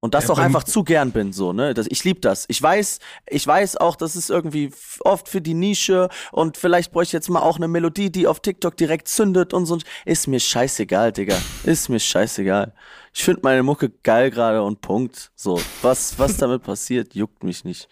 [0.00, 1.74] Und das Ja, auch einfach zu gern bin, so, ne?
[1.74, 2.44] Das, ich liebe das.
[2.48, 7.10] Ich weiß, ich weiß auch, das ist irgendwie oft für die Nische und vielleicht bräuchte
[7.10, 9.78] ich jetzt mal auch eine Melodie, die auf TikTok direkt zündet und so.
[10.04, 11.46] Ist mir scheißegal, Digga.
[11.64, 12.74] Ist mir scheißegal.
[13.14, 15.32] Ich finde meine Mucke geil gerade und Punkt.
[15.34, 17.88] So, was, was damit passiert, juckt mich nicht.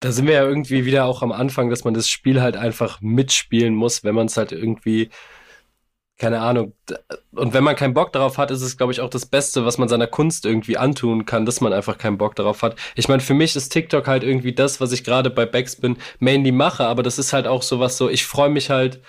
[0.00, 3.00] Da sind wir ja irgendwie wieder auch am Anfang, dass man das Spiel halt einfach
[3.00, 5.10] mitspielen muss, wenn man es halt irgendwie,
[6.18, 6.74] keine Ahnung.
[7.32, 9.78] Und wenn man keinen Bock darauf hat, ist es, glaube ich, auch das Beste, was
[9.78, 12.76] man seiner Kunst irgendwie antun kann, dass man einfach keinen Bock darauf hat.
[12.94, 16.52] Ich meine, für mich ist TikTok halt irgendwie das, was ich gerade bei Backspin mainly
[16.52, 19.00] mache, aber das ist halt auch sowas so, ich freue mich halt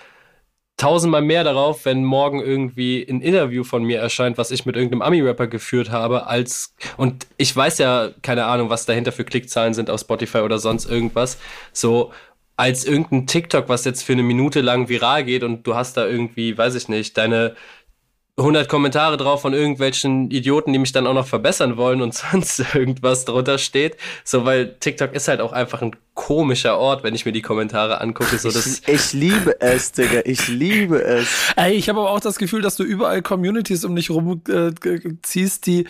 [0.77, 5.03] tausendmal mehr darauf, wenn morgen irgendwie ein Interview von mir erscheint, was ich mit irgendeinem
[5.03, 9.89] Ami-Rapper geführt habe, als und ich weiß ja, keine Ahnung, was dahinter für Klickzahlen sind
[9.89, 11.37] auf Spotify oder sonst irgendwas,
[11.73, 12.11] so
[12.55, 16.05] als irgendein TikTok, was jetzt für eine Minute lang viral geht und du hast da
[16.05, 17.55] irgendwie, weiß ich nicht, deine
[18.35, 22.59] 100 Kommentare drauf von irgendwelchen Idioten, die mich dann auch noch verbessern wollen und sonst
[22.73, 23.97] irgendwas drunter steht.
[24.23, 28.01] So, weil TikTok ist halt auch einfach ein komischer Ort, wenn ich mir die Kommentare
[28.01, 28.37] angucke.
[28.39, 30.21] So, das, Ich, ich liebe es, Digga.
[30.25, 31.53] Ich liebe es.
[31.55, 34.71] Ey, ich habe aber auch das Gefühl, dass du überall Communities um dich rum äh,
[35.21, 35.85] ziehst, die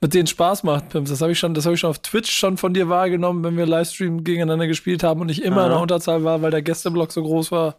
[0.00, 1.10] mit denen Spaß macht, Pimps.
[1.10, 3.56] Das habe ich schon, das habe ich schon auf Twitch schon von dir wahrgenommen, wenn
[3.56, 7.10] wir Livestream gegeneinander gespielt haben und ich immer in der Unterzahl war, weil der Gästeblock
[7.10, 7.76] so groß war.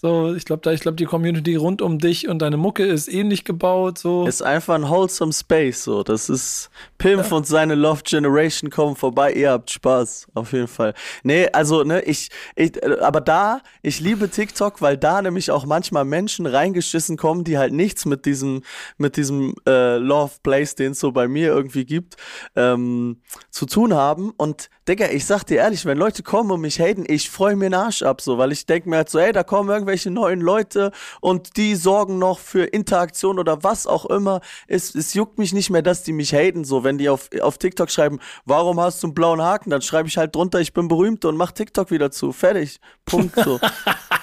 [0.00, 3.08] So, ich glaube, da, ich glaube, die Community rund um dich und deine Mucke ist
[3.08, 3.98] ähnlich gebaut.
[3.98, 6.04] So, Ist einfach ein wholesome Space, so.
[6.04, 9.32] Das ist Pimp und seine Love Generation kommen vorbei.
[9.32, 10.28] Ihr habt Spaß.
[10.34, 10.94] Auf jeden Fall.
[11.24, 16.04] Nee, also, ne, ich, ich, aber da, ich liebe TikTok, weil da nämlich auch manchmal
[16.04, 18.62] Menschen reingeschissen kommen, die halt nichts mit diesem,
[18.98, 22.14] mit diesem, äh, Love Place, den es so bei mir irgendwie gibt,
[22.54, 24.30] ähm, zu tun haben.
[24.36, 27.68] Und, Digga, ich sag dir ehrlich, wenn Leute kommen und mich haten, ich freue mir
[27.68, 30.40] den Arsch ab, so, weil ich denke mir halt so, ey, da kommen irgendwelche neuen
[30.40, 34.40] Leute und die sorgen noch für Interaktion oder was auch immer.
[34.66, 37.56] Es, es juckt mich nicht mehr, dass die mich haten, so, wenn die auf, auf
[37.56, 39.70] TikTok schreiben, warum hast du einen blauen Haken?
[39.70, 42.32] Dann schreibe ich halt drunter, ich bin berühmt und mach TikTok wieder zu.
[42.32, 42.80] Fertig.
[43.06, 43.58] Punkt, so.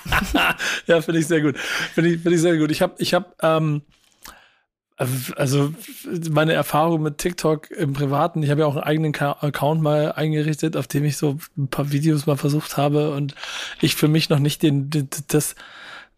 [0.88, 1.58] ja, finde ich sehr gut.
[1.58, 2.70] Finde ich, finde ich sehr gut.
[2.70, 3.82] Ich habe, ich habe, ähm,
[4.98, 5.74] also
[6.32, 10.78] meine Erfahrung mit TikTok im Privaten, ich habe ja auch einen eigenen Account mal eingerichtet,
[10.78, 13.36] auf dem ich so ein paar Videos mal versucht habe und
[13.82, 14.90] ich für mich noch nicht den
[15.28, 15.56] das,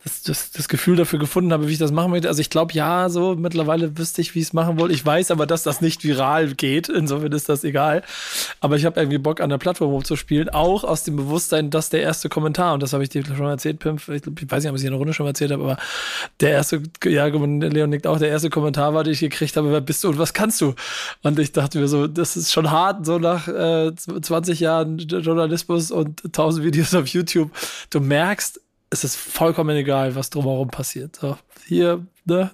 [0.07, 2.27] das, das, das Gefühl dafür gefunden habe, wie ich das machen möchte.
[2.27, 4.93] Also ich glaube, ja, so mittlerweile wüsste ich, wie ich es machen wollte.
[4.93, 6.89] Ich weiß aber, dass das nicht viral geht.
[6.89, 8.03] Insofern ist das egal.
[8.59, 10.49] Aber ich habe irgendwie Bock, an der Plattform rumzuspielen.
[10.49, 13.79] Auch aus dem Bewusstsein, dass der erste Kommentar, und das habe ich dir schon erzählt,
[13.79, 15.63] Pimp, ich, ich weiß nicht, ob ich es in der Runde schon mal erzählt habe,
[15.63, 15.77] aber
[16.39, 19.81] der erste, ja, Leon nickt auch, der erste Kommentar war, den ich gekriegt habe, wer
[19.81, 20.73] bist du und was kannst du?
[21.23, 25.91] Und ich dachte mir so, das ist schon hart, so nach äh, 20 Jahren Journalismus
[25.91, 27.51] und 1000 Videos auf YouTube.
[27.89, 31.15] Du merkst, es ist vollkommen egal, was drumherum passiert.
[31.17, 32.51] So, hier, ne,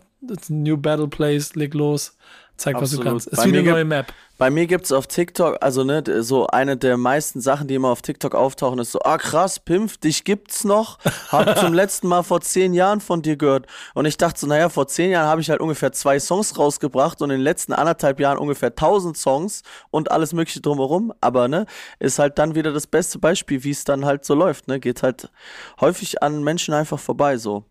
[0.49, 2.17] new battle place, leg los,
[2.63, 3.05] zeig, was du Absolut.
[3.05, 3.27] kannst.
[3.27, 4.13] Ist Bei wie mir eine gibt- neue Map.
[4.39, 8.01] Bei mir gibt's auf TikTok, also ne, so eine der meisten Sachen, die immer auf
[8.01, 10.97] TikTok auftauchen, ist so, ah krass, Pimpf, dich gibt's noch.
[11.29, 13.67] Hab zum letzten Mal vor zehn Jahren von dir gehört.
[13.93, 17.21] Und ich dachte so, naja, vor zehn Jahren habe ich halt ungefähr zwei Songs rausgebracht
[17.21, 21.13] und in den letzten anderthalb Jahren ungefähr tausend Songs und alles mögliche drumherum.
[21.21, 21.67] Aber ne,
[21.99, 24.67] ist halt dann wieder das beste Beispiel, wie es dann halt so läuft.
[24.67, 25.29] Ne, geht halt
[25.79, 27.65] häufig an Menschen einfach vorbei so.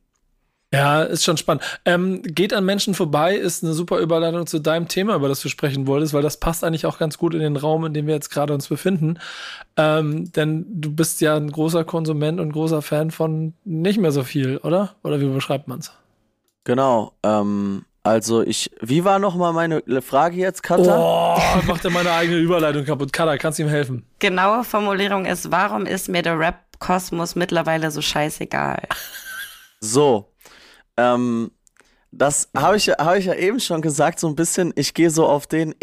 [0.73, 1.63] Ja, ist schon spannend.
[1.85, 5.51] Ähm, geht an Menschen vorbei ist eine super Überleitung zu deinem Thema, über das du
[5.51, 8.15] sprechen wolltest, weil das passt eigentlich auch ganz gut in den Raum, in dem wir
[8.15, 9.19] jetzt gerade uns befinden.
[9.77, 14.23] Ähm, denn du bist ja ein großer Konsument und großer Fan von nicht mehr so
[14.25, 14.95] viel, oder?
[15.03, 15.93] Oder wie beschreibt man's?
[16.65, 17.13] Genau.
[17.23, 21.37] Ähm, also ich, wie war noch mal meine Frage jetzt, Katha?
[21.37, 23.13] Oh, macht er meine eigene Überleitung kaputt.
[23.13, 24.07] Kada, kannst du ihm helfen?
[24.21, 28.83] Genaue Formulierung ist, warum ist mir der Rap-Kosmos mittlerweile so scheißegal?
[29.81, 30.32] So,
[31.03, 31.51] ähm,
[32.11, 35.11] das habe ich, ja- hab ich ja eben schon gesagt, so ein bisschen, ich gehe
[35.11, 35.75] so auf den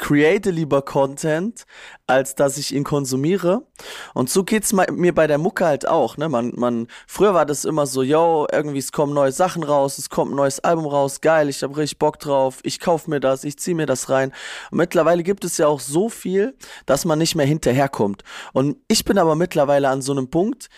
[0.00, 1.66] create lieber Content,
[2.06, 3.66] als dass ich ihn konsumiere.
[4.14, 6.30] Und so geht's mir bei der Mucke halt auch, ne?
[6.30, 10.08] Man, man, früher war das immer so, yo, irgendwie es kommen neue Sachen raus, es
[10.08, 13.44] kommt ein neues Album raus, geil, ich hab richtig Bock drauf, ich kauf mir das,
[13.44, 14.32] ich zieh mir das rein.
[14.70, 18.24] Und mittlerweile gibt es ja auch so viel, dass man nicht mehr hinterherkommt.
[18.54, 20.70] Und ich bin aber mittlerweile an so einem Punkt,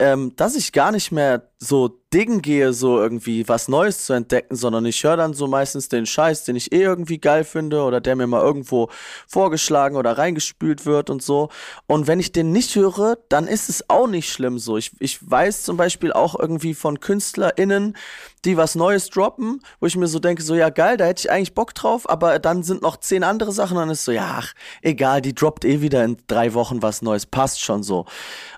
[0.00, 4.54] ähm, dass ich gar nicht mehr so Dingen gehe, so irgendwie was Neues zu entdecken,
[4.54, 8.00] sondern ich höre dann so meistens den Scheiß, den ich eh irgendwie geil finde oder
[8.00, 8.88] der mir mal irgendwo
[9.26, 11.48] vorgeschlagen oder reingespült wird und so.
[11.88, 14.76] Und wenn ich den nicht höre, dann ist es auch nicht schlimm so.
[14.76, 17.96] Ich, ich weiß zum Beispiel auch irgendwie von KünstlerInnen,
[18.44, 21.30] die was Neues droppen, wo ich mir so denke, so ja geil, da hätte ich
[21.30, 24.52] eigentlich Bock drauf, aber dann sind noch zehn andere Sachen, dann ist so, ja, ach,
[24.82, 28.04] egal, die droppt eh wieder in drei Wochen was Neues, passt schon so.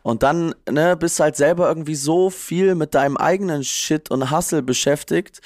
[0.03, 4.63] Und dann, ne, bist halt selber irgendwie so viel mit deinem eigenen Shit und Hustle
[4.63, 5.41] beschäftigt,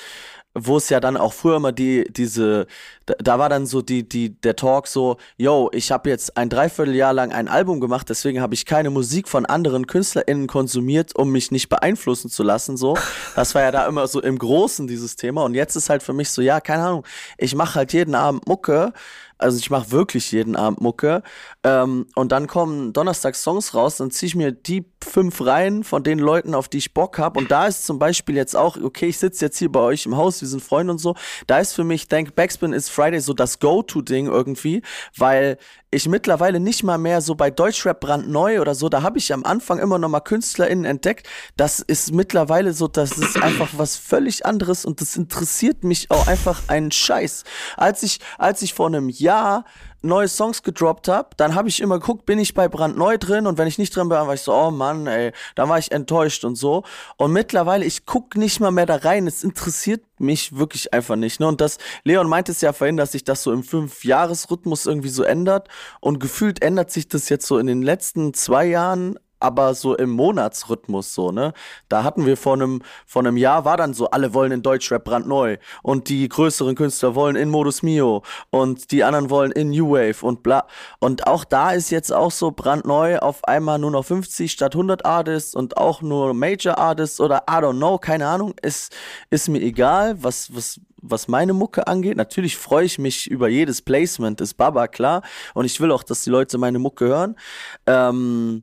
[0.55, 2.67] wo es ja dann auch früher immer die, diese,
[3.07, 6.49] da, da war dann so die, die, der Talk so, yo, ich habe jetzt ein
[6.49, 11.31] Dreivierteljahr lang ein Album gemacht, deswegen habe ich keine Musik von anderen KünstlerInnen konsumiert, um
[11.31, 12.97] mich nicht beeinflussen zu lassen, so.
[13.37, 16.13] Das war ja da immer so im Großen dieses Thema und jetzt ist halt für
[16.13, 17.07] mich so, ja, keine Ahnung,
[17.39, 18.93] ich mache halt jeden Abend Mucke,
[19.41, 21.23] also ich mache wirklich jeden Abend Mucke.
[21.65, 26.03] Ähm, und dann kommen Donnerstags Songs raus, dann ziehe ich mir die fünf rein von
[26.03, 27.39] den Leuten, auf die ich Bock habe.
[27.39, 30.17] Und da ist zum Beispiel jetzt auch, okay, ich sitze jetzt hier bei euch im
[30.17, 31.15] Haus, wir sind Freunde und so.
[31.47, 34.83] Da ist für mich, Thank Backspin is Friday so das Go-To-Ding irgendwie,
[35.17, 35.59] weil
[35.91, 39.45] ich mittlerweile nicht mal mehr so bei Deutschrap brandneu oder so, da habe ich am
[39.45, 41.29] Anfang immer noch mal KünstlerInnen entdeckt.
[41.57, 46.29] Das ist mittlerweile so, das ist einfach was völlig anderes und das interessiert mich auch
[46.29, 47.45] einfach einen Scheiß.
[47.77, 49.65] Als ich, als ich vor einem Jahr
[50.03, 53.59] neue Songs gedroppt habe, dann habe ich immer geguckt, bin ich bei brandneu drin und
[53.59, 56.45] wenn ich nicht drin bin, war ich so, oh Mann, ey, dann war ich enttäuscht
[56.45, 56.85] und so.
[57.17, 61.41] Und mittlerweile, ich guck nicht mal mehr da rein, es interessiert mich wirklich einfach nicht.
[61.41, 61.49] Ne?
[61.49, 65.23] Und das, Leon meinte es ja vorhin, dass sich das so im Fünf-Jahres-Rhythmus irgendwie so
[65.23, 65.69] ändert
[66.01, 70.11] und gefühlt ändert sich das jetzt so in den letzten zwei Jahren aber so im
[70.11, 71.53] Monatsrhythmus so, ne?
[71.89, 75.05] Da hatten wir vor einem, vor einem Jahr war dann so, alle wollen in Deutschrap
[75.05, 79.91] brandneu und die größeren Künstler wollen in Modus Mio und die anderen wollen in New
[79.91, 80.67] Wave und bla.
[80.99, 85.05] Und auch da ist jetzt auch so brandneu auf einmal nur noch 50 statt 100
[85.05, 88.95] Artists und auch nur Major Artists oder I don't know, keine Ahnung, ist,
[89.31, 92.17] ist mir egal, was, was, was meine Mucke angeht.
[92.17, 95.23] Natürlich freue ich mich über jedes Placement, ist Baba, klar.
[95.55, 97.37] Und ich will auch, dass die Leute meine Mucke hören.
[97.87, 98.63] Ähm,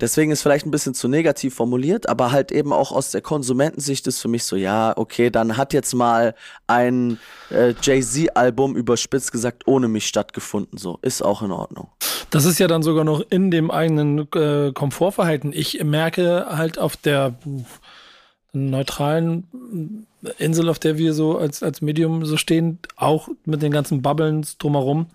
[0.00, 4.06] Deswegen ist vielleicht ein bisschen zu negativ formuliert, aber halt eben auch aus der Konsumentensicht
[4.06, 6.34] ist für mich so, ja, okay, dann hat jetzt mal
[6.66, 7.18] ein
[7.50, 10.78] äh, Jay-Z-Album überspitzt gesagt ohne mich stattgefunden.
[10.78, 11.88] So, ist auch in Ordnung.
[12.30, 15.52] Das ist ja dann sogar noch in dem eigenen äh, Komfortverhalten.
[15.52, 17.34] Ich merke halt auf der
[18.52, 20.06] neutralen
[20.38, 24.46] Insel, auf der wir so als, als Medium so stehen, auch mit den ganzen Bubblen
[24.58, 25.06] drumherum,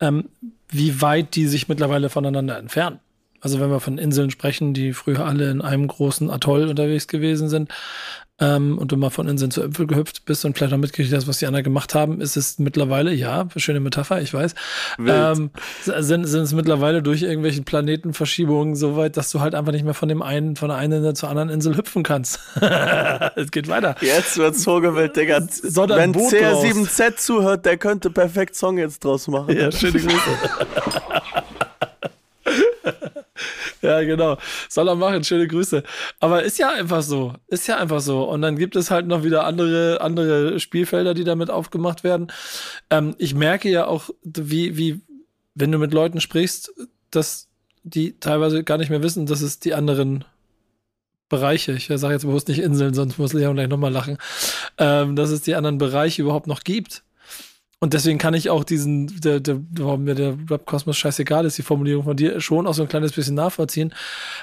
[0.00, 0.28] ähm,
[0.68, 3.00] wie weit die sich mittlerweile voneinander entfernen.
[3.46, 7.48] Also wenn wir von Inseln sprechen, die früher alle in einem großen Atoll unterwegs gewesen
[7.48, 7.70] sind
[8.40, 11.28] ähm, und du mal von Inseln zu Äpfel gehüpft bist und vielleicht auch mitgekriegt hast,
[11.28, 14.56] was die anderen gemacht haben, ist es mittlerweile, ja, schöne Metapher, ich weiß,
[14.98, 15.50] ähm,
[15.84, 19.94] sind, sind es mittlerweile durch irgendwelche Planetenverschiebungen so weit, dass du halt einfach nicht mehr
[19.94, 22.40] von dem einen, von der einen Insel zur anderen Insel hüpfen kannst.
[23.36, 23.94] es geht weiter.
[24.00, 25.38] Jetzt wird's Vogelwild, Digga.
[25.38, 29.56] Wenn CR7Z zuhört, der könnte perfekt Song jetzt draus machen.
[29.56, 30.18] Ja, schöne Grüße.
[33.86, 34.38] Ja, genau.
[34.68, 35.24] Soll er machen.
[35.24, 35.82] Schöne Grüße.
[36.20, 37.34] Aber ist ja einfach so.
[37.46, 38.24] Ist ja einfach so.
[38.24, 42.32] Und dann gibt es halt noch wieder andere, andere Spielfelder, die damit aufgemacht werden.
[42.90, 45.00] Ähm, ich merke ja auch, wie, wie,
[45.54, 46.72] wenn du mit Leuten sprichst,
[47.10, 47.48] dass
[47.82, 50.24] die teilweise gar nicht mehr wissen, dass es die anderen
[51.28, 54.18] Bereiche, ich sage jetzt bewusst nicht Inseln, sonst muss Leon gleich nochmal lachen,
[54.78, 57.02] ähm, dass es die anderen Bereiche überhaupt noch gibt.
[57.78, 61.62] Und deswegen kann ich auch diesen, der, der, warum mir der Webkosmos scheißegal ist, die
[61.62, 63.94] Formulierung von dir, schon auch so ein kleines bisschen nachvollziehen,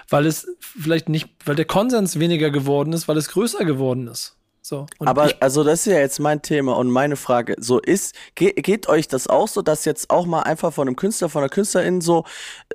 [0.08, 4.38] weil es vielleicht nicht, weil der Konsens weniger geworden ist, weil es größer geworden ist.
[4.66, 7.56] So, Aber also das ist ja jetzt mein Thema und meine Frage.
[7.60, 10.96] So ist, geht, geht euch das auch so, dass jetzt auch mal einfach von einem
[10.96, 12.24] Künstler, von einer Künstlerin so,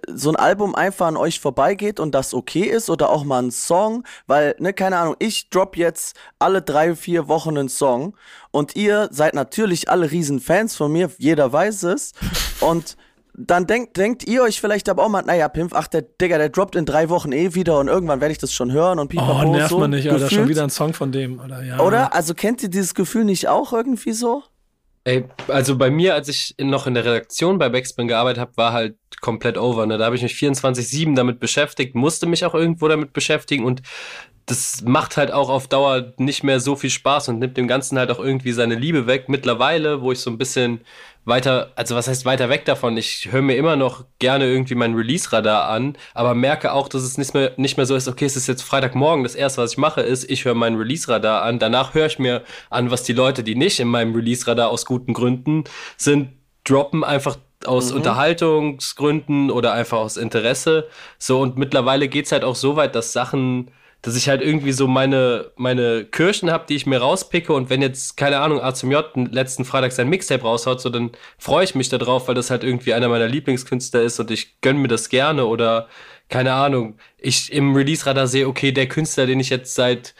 [0.07, 3.51] so ein Album einfach an euch vorbeigeht und das okay ist oder auch mal ein
[3.51, 4.05] Song?
[4.27, 8.15] Weil, ne, keine Ahnung, ich drop jetzt alle drei, vier Wochen einen Song
[8.51, 12.13] und ihr seid natürlich alle riesen Fans von mir, jeder weiß es
[12.61, 12.99] und
[13.39, 16.49] dann denkt, denkt ihr euch vielleicht aber auch mal, naja, Pimpf, ach, der Digga, der
[16.49, 19.49] droppt in drei Wochen eh wieder und irgendwann werde ich das schon hören und pipapo.
[19.49, 21.63] Oh, nervt so man nicht, Alter, schon wieder ein Song von dem, oder?
[21.63, 21.79] Ja.
[21.79, 22.15] Oder?
[22.15, 24.43] Also kennt ihr dieses Gefühl nicht auch irgendwie so?
[25.05, 28.73] Ey, also bei mir, als ich noch in der Redaktion bei Backspin gearbeitet habe, war
[28.73, 29.87] halt komplett over.
[29.87, 29.97] Ne?
[29.97, 33.83] Da habe ich mich 24-7 damit beschäftigt, musste mich auch irgendwo damit beschäftigen und
[34.49, 37.99] das macht halt auch auf Dauer nicht mehr so viel Spaß und nimmt dem Ganzen
[37.99, 39.29] halt auch irgendwie seine Liebe weg.
[39.29, 40.81] Mittlerweile, wo ich so ein bisschen
[41.27, 42.97] weiter, also was heißt weiter weg davon?
[42.97, 47.19] Ich höre mir immer noch gerne irgendwie mein Release-Radar an, aber merke auch, dass es
[47.19, 49.79] nicht mehr, nicht mehr so ist, okay, es ist jetzt Freitagmorgen, das erste, was ich
[49.79, 53.43] mache, ist, ich höre mein Release-Radar an, danach höre ich mir an, was die Leute,
[53.43, 55.65] die nicht in meinem Release-Radar aus guten Gründen
[55.99, 56.31] sind,
[56.65, 57.99] droppen einfach aus mhm.
[57.99, 60.89] Unterhaltungsgründen oder einfach aus Interesse.
[61.19, 63.71] So, und mittlerweile geht's halt auch so weit, dass Sachen
[64.03, 67.83] dass ich halt irgendwie so meine, meine Kirchen habe, die ich mir rauspicke und wenn
[67.83, 71.75] jetzt, keine Ahnung, A zum J letzten Freitag sein Mixtape raushaut, so dann freue ich
[71.75, 75.09] mich darauf, weil das halt irgendwie einer meiner Lieblingskünstler ist und ich gönn mir das
[75.09, 75.89] gerne oder
[76.29, 80.15] keine Ahnung, ich im Release-Radar sehe, okay, der Künstler, den ich jetzt seit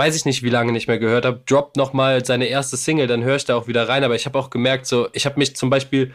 [0.00, 3.22] weiß ich nicht, wie lange nicht mehr gehört habe, droppt nochmal seine erste Single, dann
[3.22, 4.02] höre ich da auch wieder rein.
[4.02, 6.14] Aber ich habe auch gemerkt, so, ich habe mich zum Beispiel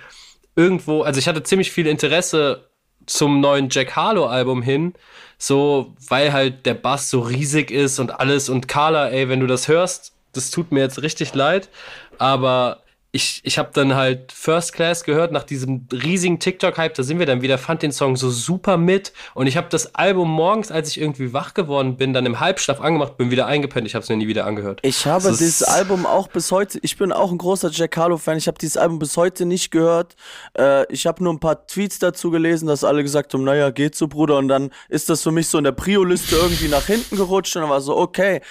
[0.56, 2.68] irgendwo, also ich hatte ziemlich viel Interesse
[3.06, 4.96] zum neuen Jack Harlow Album hin,
[5.38, 8.50] so, weil halt der Bass so riesig ist und alles.
[8.50, 11.70] Und Carla, ey, wenn du das hörst, das tut mir jetzt richtig leid,
[12.18, 12.82] aber
[13.16, 17.26] ich, ich habe dann halt First Class gehört nach diesem riesigen TikTok-Hype, da sind wir
[17.26, 19.14] dann wieder, fand den Song so super mit.
[19.34, 22.82] Und ich habe das Album morgens, als ich irgendwie wach geworden bin, dann im Halbschlaf
[22.82, 24.82] angemacht, bin wieder eingepennt, ich habe es mir nie wieder angehört.
[24.84, 28.38] Ich habe das dieses Album auch bis heute, ich bin auch ein großer Jack Harlow-Fan,
[28.38, 30.18] ich habe dieses Album bis heute nicht gehört,
[30.58, 33.96] äh, ich habe nur ein paar Tweets dazu gelesen, dass alle gesagt haben, naja, geht
[33.96, 37.16] so, Bruder, und dann ist das für mich so in der Prio-Liste irgendwie nach hinten
[37.16, 38.42] gerutscht und dann war so, okay,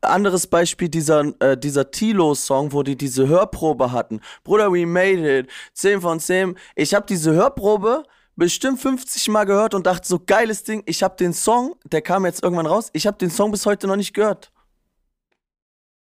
[0.00, 4.20] anderes Beispiel, dieser, äh, dieser Tilo-Song, wo die diese Hörprobe hatten.
[4.44, 5.50] Bruder, we made it.
[5.74, 6.56] 10 von 10.
[6.76, 8.04] Ich habe diese Hörprobe
[8.36, 10.82] bestimmt 50 Mal gehört und dachte so, geiles Ding.
[10.86, 13.86] Ich habe den Song, der kam jetzt irgendwann raus, ich habe den Song bis heute
[13.86, 14.52] noch nicht gehört.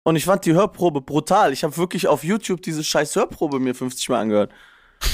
[0.04, 1.54] Und ich fand die Hörprobe brutal.
[1.54, 4.52] Ich habe wirklich auf YouTube diese scheiß Hörprobe mir 50 Mal angehört.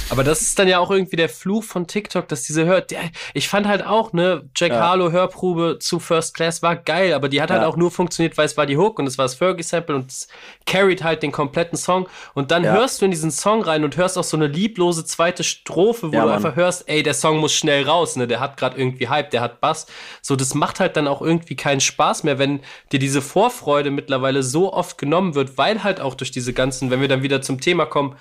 [0.10, 2.94] Aber das ist dann ja auch irgendwie der Fluch von TikTok, dass diese hört.
[3.34, 4.80] Ich fand halt auch, ne, Jack ja.
[4.80, 7.66] Harlow Hörprobe zu First Class war geil, aber die hat halt ja.
[7.66, 10.12] halt auch nur funktioniert, weil es war die Hook und es war das Fergie-Sample und
[10.12, 10.28] es
[10.66, 12.08] carried halt den kompletten Song.
[12.34, 12.74] Und dann ja.
[12.74, 16.12] hörst du in diesen Song rein und hörst auch so eine lieblose zweite Strophe, wo
[16.12, 16.30] du Mann.
[16.30, 19.42] einfach hörst, ey, der Song muss schnell raus, ne, der hat gerade irgendwie Hype, der
[19.42, 19.88] hat Bass.
[20.22, 24.44] So, das macht halt dann auch irgendwie keinen Spaß mehr, wenn dir diese Vorfreude mittlerweile
[24.44, 27.60] so oft genommen wird, weil halt auch durch diese ganzen, wenn wir dann wieder zum
[27.60, 28.16] Thema kommen,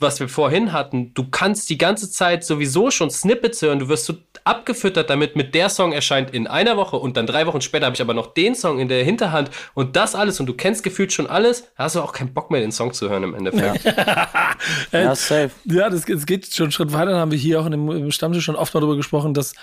[0.00, 4.06] was wir vorhin hatten, du kannst die ganze Zeit sowieso schon Snippets hören, du wirst
[4.06, 7.86] so abgefüttert damit, mit der Song erscheint in einer Woche und dann drei Wochen später
[7.86, 10.82] habe ich aber noch den Song in der Hinterhand und das alles und du kennst
[10.82, 13.34] gefühlt schon alles, da hast du auch keinen Bock mehr, den Song zu hören im
[13.34, 13.84] Endeffekt.
[14.92, 15.50] ja, safe.
[15.64, 18.10] Ja, das, das geht schon einen Schritt weiter, da haben wir hier auch in dem
[18.10, 19.54] Stammtisch schon oft mal darüber gesprochen, dass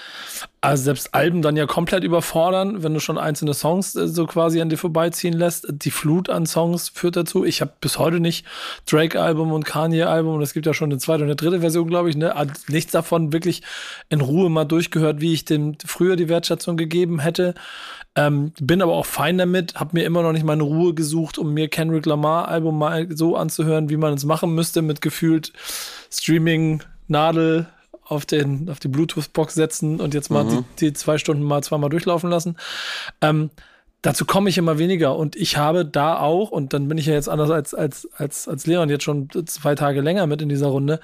[0.61, 4.61] also selbst Alben dann ja komplett überfordern, wenn du schon einzelne Songs äh, so quasi
[4.61, 5.67] an dir vorbeiziehen lässt.
[5.69, 7.43] Die Flut an Songs führt dazu.
[7.43, 8.45] Ich habe bis heute nicht
[8.85, 12.09] Drake-Album und Kanye-Album und es gibt ja schon eine zweite und eine dritte Version, glaube
[12.09, 12.17] ich.
[12.17, 12.33] Ne?
[12.67, 13.61] Nichts davon wirklich
[14.09, 17.53] in Ruhe mal durchgehört, wie ich dem früher die Wertschätzung gegeben hätte.
[18.15, 21.53] Ähm, bin aber auch fein damit, habe mir immer noch nicht meine Ruhe gesucht, um
[21.53, 25.53] mir Kendrick Lamar-Album mal so anzuhören, wie man es machen müsste, mit gefühlt
[26.11, 27.67] Streaming, Nadel,
[28.03, 30.65] auf, den, auf die Bluetooth-Box setzen und jetzt mal mhm.
[30.79, 32.57] die, die, zwei Stunden mal zweimal durchlaufen lassen.
[33.21, 33.49] Ähm,
[34.01, 37.13] dazu komme ich immer weniger und ich habe da auch, und dann bin ich ja
[37.13, 40.67] jetzt anders als, als, als, als Leon jetzt schon zwei Tage länger mit in dieser
[40.67, 40.99] Runde,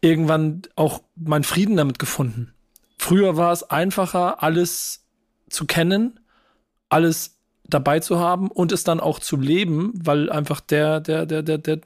[0.00, 2.52] irgendwann auch meinen Frieden damit gefunden.
[2.98, 5.04] Früher war es einfacher, alles
[5.48, 6.20] zu kennen,
[6.88, 7.34] alles
[7.66, 11.56] dabei zu haben und es dann auch zu leben, weil einfach der, der, der, der,
[11.58, 11.80] der,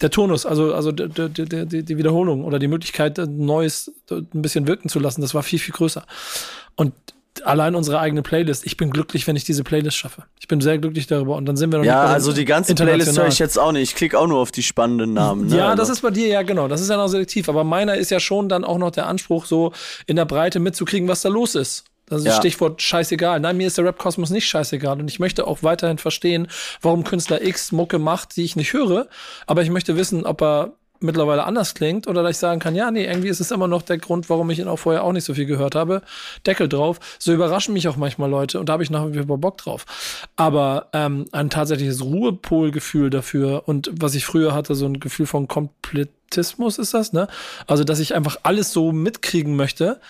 [0.00, 4.68] der Turnus, also, also der, der, der, die Wiederholung oder die Möglichkeit, Neues ein bisschen
[4.68, 6.06] wirken zu lassen, das war viel, viel größer.
[6.76, 6.92] Und
[7.44, 8.66] allein unsere eigene Playlist.
[8.66, 10.24] Ich bin glücklich, wenn ich diese Playlist schaffe.
[10.38, 13.18] Ich bin sehr glücklich darüber und dann sind wir noch Ja, also die ganze Playlist
[13.18, 13.90] höre ich jetzt auch nicht.
[13.90, 15.46] Ich klicke auch nur auf die spannenden Namen.
[15.46, 15.56] Ne?
[15.56, 15.76] Ja, also.
[15.76, 16.68] das ist bei dir ja genau.
[16.68, 17.48] Das ist ja noch selektiv.
[17.48, 19.72] Aber meiner ist ja schon dann auch noch der Anspruch, so
[20.06, 21.84] in der Breite mitzukriegen, was da los ist.
[22.06, 22.34] Das ist ja.
[22.34, 23.40] Stichwort scheißegal.
[23.40, 25.00] Nein, mir ist der Rap-Kosmos nicht scheißegal.
[25.00, 26.48] Und ich möchte auch weiterhin verstehen,
[26.82, 29.06] warum Künstler X Mucke macht, die ich nicht höre.
[29.46, 32.90] Aber ich möchte wissen, ob er mittlerweile anders klingt oder dass ich sagen kann, ja,
[32.90, 35.24] nee, irgendwie ist es immer noch der Grund, warum ich ihn auch vorher auch nicht
[35.24, 36.02] so viel gehört habe.
[36.46, 36.98] Deckel drauf.
[37.18, 39.84] So überraschen mich auch manchmal Leute und da habe ich nach wie vor Bock drauf.
[40.36, 45.48] Aber ähm, ein tatsächliches Ruhepolgefühl dafür und was ich früher hatte, so ein Gefühl von
[45.48, 47.28] Komplettismus ist das, ne?
[47.66, 50.00] Also, dass ich einfach alles so mitkriegen möchte,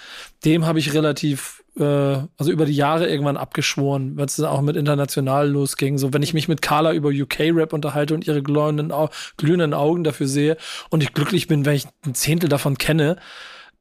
[0.44, 4.60] dem habe ich relativ äh, also über die Jahre irgendwann abgeschworen, weil es dann auch
[4.60, 5.98] mit international losging.
[5.98, 8.92] So, wenn ich mich mit Carla über UK-Rap unterhalte und ihre glühenden,
[9.36, 10.56] glühenden Augen dafür sehe
[10.90, 13.16] und ich glücklich bin, wenn ich ein Zehntel davon kenne,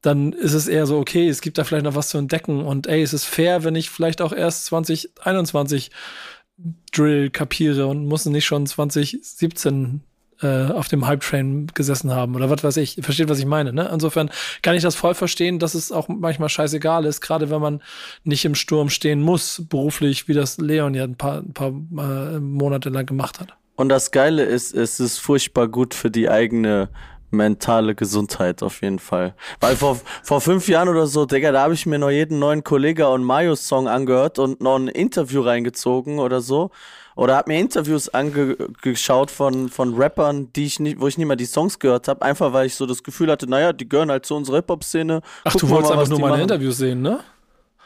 [0.00, 2.88] dann ist es eher so, okay, es gibt da vielleicht noch was zu entdecken und
[2.88, 5.90] ey, es ist fair, wenn ich vielleicht auch erst 2021
[6.92, 10.02] Drill kapiere und muss nicht schon 2017
[10.42, 12.98] äh, auf dem Hype-Train gesessen haben oder was weiß ich.
[13.00, 13.90] Versteht, was ich meine, ne?
[13.92, 14.30] Insofern
[14.62, 17.82] kann ich das voll verstehen, dass es auch manchmal scheißegal ist, gerade wenn man
[18.24, 22.40] nicht im Sturm stehen muss, beruflich, wie das Leon ja ein paar, ein paar äh,
[22.40, 23.54] Monate lang gemacht hat.
[23.76, 26.88] Und das Geile ist, es ist furchtbar gut für die eigene
[27.32, 29.34] mentale Gesundheit auf jeden Fall.
[29.60, 32.62] Weil vor, vor fünf Jahren oder so, Digga, da habe ich mir noch jeden neuen
[32.62, 36.70] Kollega und Mayo-Song angehört und noch ein Interview reingezogen oder so.
[37.16, 41.36] Oder hab mir Interviews angeschaut von, von Rappern, die ich nicht, wo ich nicht mal
[41.36, 44.26] die Songs gehört habe, einfach weil ich so das Gefühl hatte, naja, die gehören halt
[44.26, 45.20] zu unserer Hip-Hop-Szene.
[45.44, 46.42] Ach, du wolltest einfach nur meine machen.
[46.42, 47.20] Interviews sehen, ne?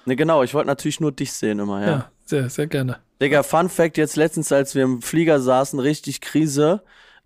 [0.05, 1.87] Ne, genau, ich wollte natürlich nur dich sehen immer, ja.
[1.87, 2.99] Ja, sehr, sehr gerne.
[3.21, 6.83] Digga, Fun Fact, jetzt letztens, als wir im Flieger saßen, richtig Krise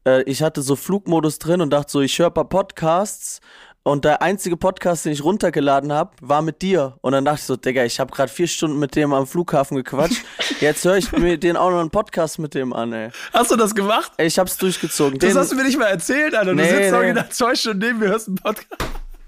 [0.06, 3.40] äh, ich hatte so Flugmodus drin und dachte so, ich höre ein paar Podcasts
[3.82, 6.98] und der einzige Podcast, den ich runtergeladen habe, war mit dir.
[7.00, 9.76] Und dann dachte ich so, Digga, ich habe gerade vier Stunden mit dem am Flughafen
[9.76, 10.22] gequatscht.
[10.60, 13.10] Jetzt höre ich mir den auch noch einen Podcast mit dem an, ey.
[13.32, 14.12] Hast du das gemacht?
[14.18, 15.18] Ich hab's durchgezogen.
[15.18, 16.50] Das den, hast du mir nicht mal erzählt, Alter.
[16.50, 17.12] Du nee, sitzt nee.
[17.12, 18.68] nach zwei Stunden neben mir, hörst einen Podcast.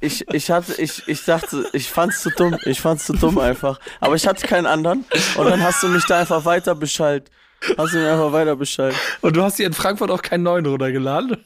[0.01, 2.59] Ich, ich hatte, ich, ich dachte, ich fand's zu dumm.
[2.65, 3.79] Ich fand's zu dumm einfach.
[4.01, 5.05] Aber ich hatte keinen anderen.
[5.37, 7.31] Und dann hast du mich da einfach weiter beschallt.
[7.79, 8.95] Hast du mir einfach weiter Bescheid.
[9.21, 11.45] Und du hast hier in Frankfurt auch keinen neuen runtergeladen?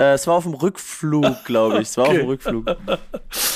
[0.00, 1.88] Äh, es war auf dem Rückflug, glaube ich.
[1.88, 2.16] Es war okay.
[2.16, 2.66] auf dem Rückflug.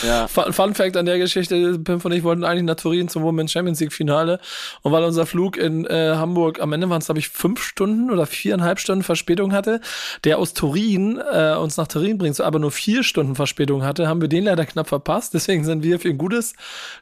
[0.04, 0.28] Ja.
[0.28, 3.50] Fun, Fun, Fact an der Geschichte: Pimp und ich wollten eigentlich nach Turin zum Women's
[3.50, 4.38] Champions League Finale.
[4.82, 8.10] Und weil unser Flug in äh, Hamburg am Ende waren es, glaube ich, fünf Stunden
[8.10, 9.80] oder viereinhalb Stunden Verspätung hatte,
[10.22, 14.20] der aus Turin äh, uns nach Turin bringt, aber nur vier Stunden Verspätung hatte, haben
[14.20, 15.34] wir den leider knapp verpasst.
[15.34, 16.54] Deswegen sind wir für ein gutes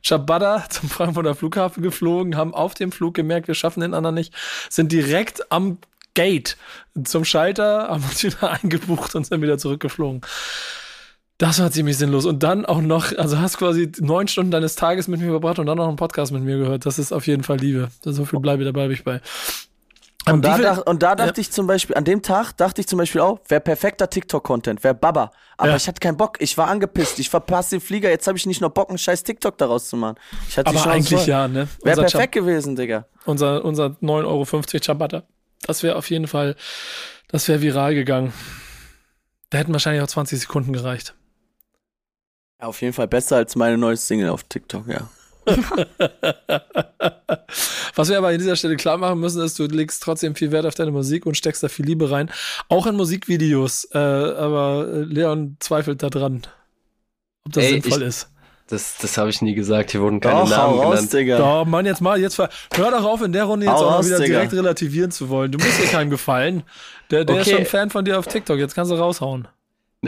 [0.02, 4.32] Ciabatta zum Frankfurter Flughafen geflogen, haben auf dem Flug gemerkt, wir schaffen den anderen nicht,
[4.70, 5.78] sind direkt am
[6.14, 6.56] Gate
[7.04, 10.22] zum Schalter, haben uns wieder eingebucht und sind wieder zurückgeflogen.
[11.38, 12.24] Das war ziemlich sinnlos.
[12.24, 15.66] Und dann auch noch, also hast quasi neun Stunden deines Tages mit mir verbracht und
[15.66, 16.86] dann noch einen Podcast mit mir gehört.
[16.86, 17.88] Das ist auf jeden Fall Liebe.
[18.02, 19.20] So viel bleibe, da bleibe ich bei.
[20.30, 21.40] Und da, dach, und da, dachte ja.
[21.40, 24.94] ich zum Beispiel, an dem Tag dachte ich zum Beispiel auch, wäre perfekter TikTok-Content, wäre
[24.94, 25.32] Baba.
[25.56, 25.76] Aber ja.
[25.76, 28.60] ich hatte keinen Bock, ich war angepisst, ich verpasse den Flieger, jetzt habe ich nicht
[28.60, 30.16] nur Bock, einen scheiß TikTok daraus zu machen.
[30.62, 31.28] Aber eigentlich voll.
[31.28, 31.66] ja, ne?
[31.82, 33.06] Wäre perfekt Chab gewesen, Digga.
[33.24, 34.44] Unser, unser 9,50 Euro
[34.80, 35.24] Ciabatta.
[35.62, 36.56] Das wäre auf jeden Fall,
[37.28, 38.32] das wäre viral gegangen.
[39.50, 41.14] Da hätten wahrscheinlich auch 20 Sekunden gereicht.
[42.60, 45.08] Ja, auf jeden Fall besser als meine neue Single auf TikTok, ja.
[47.94, 50.66] Was wir aber an dieser Stelle klar machen müssen, ist, du legst trotzdem viel Wert
[50.66, 52.30] auf deine Musik und steckst da viel Liebe rein.
[52.68, 53.88] Auch in Musikvideos.
[53.92, 56.42] Äh, aber Leon zweifelt da dran,
[57.44, 58.31] ob das Ey, sinnvoll ich, ist.
[58.72, 59.90] Das, das habe ich nie gesagt.
[59.90, 61.12] Hier wurden keine doch, Namen raus, genannt.
[61.12, 61.36] Digga.
[61.36, 64.06] Doch, Mann, jetzt mal, jetzt hör doch auf, in der Runde jetzt hau auch raus,
[64.06, 64.38] wieder Digga.
[64.38, 65.52] direkt relativieren zu wollen.
[65.52, 66.62] Du musst dir keinem gefallen.
[67.10, 67.50] Der, der okay.
[67.50, 68.58] ist schon Fan von dir auf TikTok.
[68.58, 69.46] Jetzt kannst du raushauen.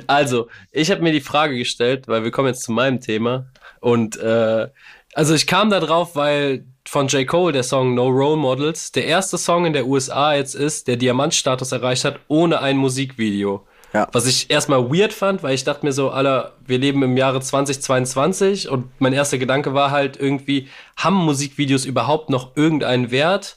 [0.06, 3.48] Also, ich habe mir die Frage gestellt, weil wir kommen jetzt zu meinem Thema.
[3.80, 4.68] Und äh,
[5.12, 7.26] also ich kam da drauf, weil von J.
[7.26, 10.96] Cole der Song No Role Models der erste Song in der USA jetzt ist, der
[10.96, 13.66] Diamantstatus erreicht hat, ohne ein Musikvideo.
[13.94, 14.08] Ja.
[14.10, 17.40] Was ich erstmal weird fand, weil ich dachte mir so, Alter, wir leben im Jahre
[17.40, 23.56] 2022 und mein erster Gedanke war halt irgendwie, haben Musikvideos überhaupt noch irgendeinen Wert?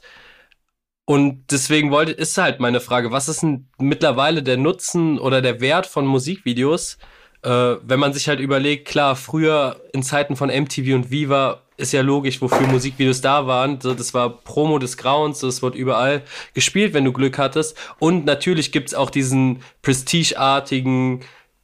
[1.06, 5.60] Und deswegen wollte, ist halt meine Frage, was ist denn mittlerweile der Nutzen oder der
[5.60, 7.00] Wert von Musikvideos?
[7.44, 7.50] Äh,
[7.82, 12.02] wenn man sich halt überlegt, klar, früher in Zeiten von MTV und Viva ist ja
[12.02, 13.78] logisch, wofür Musikvideos da waren.
[13.80, 16.24] Das war Promo des Grauens, das wird überall
[16.54, 17.78] gespielt, wenn du Glück hattest.
[18.00, 21.22] Und natürlich gibt's auch diesen prestigeartigen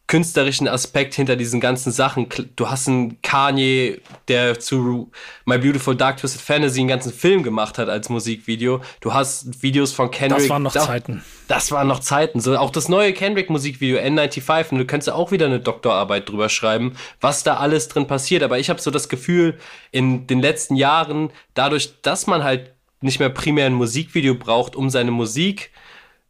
[0.07, 2.27] künstlerischen Aspekt hinter diesen ganzen Sachen.
[2.55, 5.09] Du hast einen Kanye, der zu
[5.45, 8.81] My Beautiful Dark Twisted Fantasy einen ganzen Film gemacht hat als Musikvideo.
[8.99, 10.41] Du hast Videos von Kendrick.
[10.41, 11.23] Das waren noch Zeiten.
[11.47, 12.41] Das waren noch Zeiten.
[12.41, 14.71] So, auch das neue Kendrick-Musikvideo N95.
[14.71, 18.43] Und du könntest auch wieder eine Doktorarbeit drüber schreiben, was da alles drin passiert.
[18.43, 19.57] Aber ich habe so das Gefühl,
[19.91, 24.89] in den letzten Jahren, dadurch, dass man halt nicht mehr primär ein Musikvideo braucht, um
[24.89, 25.71] seine Musik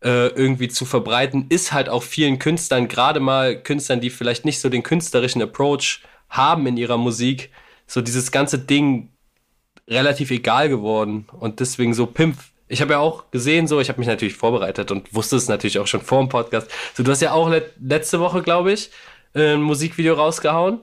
[0.04, 4.60] äh, irgendwie zu verbreiten, ist halt auch vielen Künstlern, gerade mal Künstlern, die vielleicht nicht
[4.60, 7.52] so den künstlerischen Approach haben in ihrer Musik,
[7.88, 9.10] so dieses ganze Ding
[9.88, 11.28] relativ egal geworden.
[11.40, 12.38] Und deswegen so Pimp.
[12.68, 15.80] Ich habe ja auch gesehen, so, ich habe mich natürlich vorbereitet und wusste es natürlich
[15.80, 16.70] auch schon vor dem Podcast.
[16.96, 18.90] So, du hast ja auch le letzte Woche, glaube ich,
[19.36, 20.80] ein Musikvideo rausgehauen.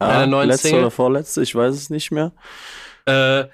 [0.00, 0.80] Ja, letzte Single.
[0.80, 2.32] oder vorletzte, ich weiß es nicht mehr.
[3.06, 3.44] Äh,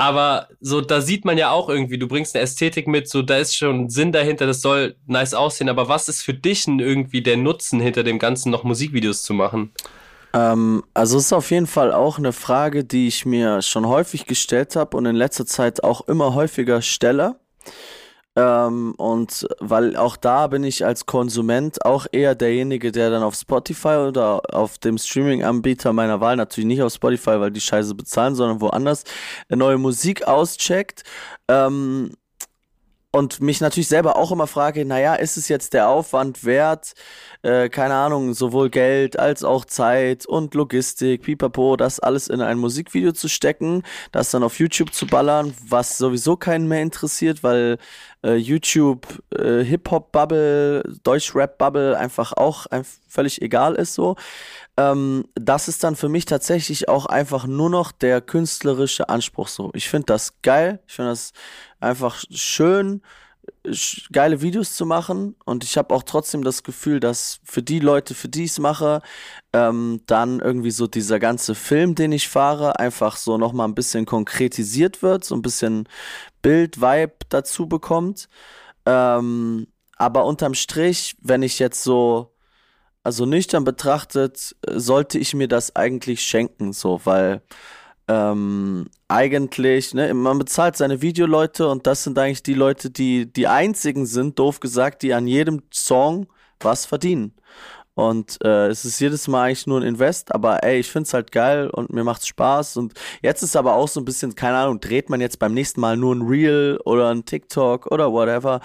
[0.00, 3.36] aber so, da sieht man ja auch irgendwie, du bringst eine Ästhetik mit, so, da
[3.36, 5.68] ist schon Sinn dahinter, das soll nice aussehen.
[5.68, 9.34] Aber was ist für dich denn irgendwie der Nutzen hinter dem Ganzen, noch Musikvideos zu
[9.34, 9.72] machen?
[10.32, 14.24] Ähm, also es ist auf jeden Fall auch eine Frage, die ich mir schon häufig
[14.24, 17.36] gestellt habe und in letzter Zeit auch immer häufiger stelle.
[18.36, 23.34] Ähm, und weil auch da bin ich als Konsument auch eher derjenige, der dann auf
[23.34, 28.36] Spotify oder auf dem Streaming-Anbieter meiner Wahl, natürlich nicht auf Spotify, weil die Scheiße bezahlen,
[28.36, 29.04] sondern woanders,
[29.48, 31.02] neue Musik auscheckt.
[31.48, 32.12] Ähm,
[33.12, 36.94] und mich natürlich selber auch immer frage, naja, ist es jetzt der Aufwand wert,
[37.42, 42.58] äh, keine Ahnung, sowohl Geld als auch Zeit und Logistik, pipapo, das alles in ein
[42.58, 43.82] Musikvideo zu stecken,
[44.12, 47.78] das dann auf YouTube zu ballern, was sowieso keinen mehr interessiert, weil
[48.22, 49.06] äh, YouTube,
[49.36, 54.16] äh, Hip-Hop-Bubble, Deutsch-Rap-Bubble einfach auch ein, völlig egal ist so.
[54.80, 59.70] Ähm, das ist dann für mich tatsächlich auch einfach nur noch der künstlerische Anspruch so.
[59.74, 61.32] Ich finde das geil, ich finde das
[61.80, 63.02] einfach schön,
[64.12, 68.14] geile Videos zu machen und ich habe auch trotzdem das Gefühl, dass für die Leute,
[68.14, 69.02] für die ich es mache,
[69.52, 74.06] ähm, dann irgendwie so dieser ganze Film, den ich fahre, einfach so nochmal ein bisschen
[74.06, 75.88] konkretisiert wird, so ein bisschen
[76.42, 78.28] Bild, Vibe dazu bekommt.
[78.86, 79.66] Ähm,
[79.96, 82.29] aber unterm Strich, wenn ich jetzt so,
[83.02, 87.42] also nüchtern betrachtet, sollte ich mir das eigentlich schenken, so, weil
[88.08, 93.46] ähm, eigentlich, ne, man bezahlt seine Videoleute und das sind eigentlich die Leute, die die
[93.46, 96.26] einzigen sind, doof gesagt, die an jedem Song
[96.58, 97.34] was verdienen.
[98.00, 101.32] Und äh, es ist jedes Mal eigentlich nur ein Invest, aber ey, ich find's halt
[101.32, 102.78] geil und mir macht's Spaß.
[102.78, 105.82] Und jetzt ist aber auch so ein bisschen, keine Ahnung, dreht man jetzt beim nächsten
[105.82, 108.60] Mal nur ein Reel oder ein TikTok oder whatever.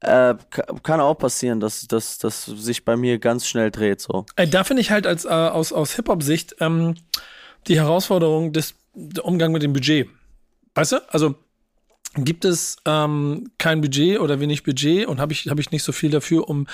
[0.00, 0.34] Äh,
[0.82, 4.02] kann auch passieren, dass das sich bei mir ganz schnell dreht.
[4.02, 4.26] so.
[4.36, 6.94] Ey, da finde ich halt als äh, aus, aus Hip-Hop-Sicht ähm,
[7.68, 10.08] die Herausforderung des der Umgang mit dem Budget.
[10.74, 11.12] Weißt du?
[11.12, 11.36] Also
[12.16, 15.92] gibt es ähm, kein Budget oder wenig Budget und habe ich, hab ich nicht so
[15.92, 16.66] viel dafür, um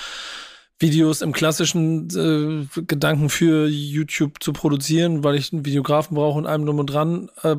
[0.79, 6.45] Videos im klassischen äh, Gedanken für YouTube zu produzieren, weil ich einen Videografen brauche und
[6.45, 7.29] allem drum und dran.
[7.43, 7.55] Äh,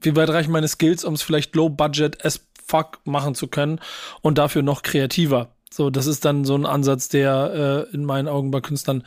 [0.00, 3.80] wie weit reichen meine Skills, um es vielleicht low budget as fuck machen zu können
[4.22, 5.50] und dafür noch kreativer?
[5.70, 9.04] So, das ist dann so ein Ansatz, der äh, in meinen Augen bei Künstlern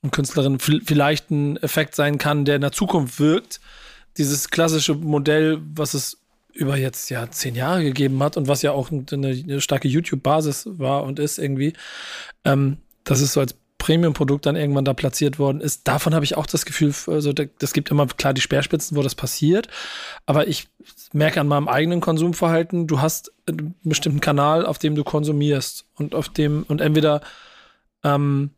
[0.00, 3.60] und Künstlerinnen vielleicht ein Effekt sein kann, der in der Zukunft wirkt,
[4.16, 6.23] dieses klassische Modell, was es
[6.54, 10.68] über jetzt ja zehn Jahre gegeben hat und was ja auch eine, eine starke YouTube-Basis
[10.78, 11.74] war und ist irgendwie,
[12.44, 15.86] ähm, dass es so als Premium-Produkt dann irgendwann da platziert worden ist.
[15.86, 19.14] Davon habe ich auch das Gefühl, also das gibt immer klar die Speerspitzen, wo das
[19.14, 19.68] passiert.
[20.24, 20.68] Aber ich
[21.12, 26.14] merke an meinem eigenen Konsumverhalten, du hast einen bestimmten Kanal, auf dem du konsumierst und
[26.14, 27.20] auf dem, und entweder
[28.04, 28.52] ähm,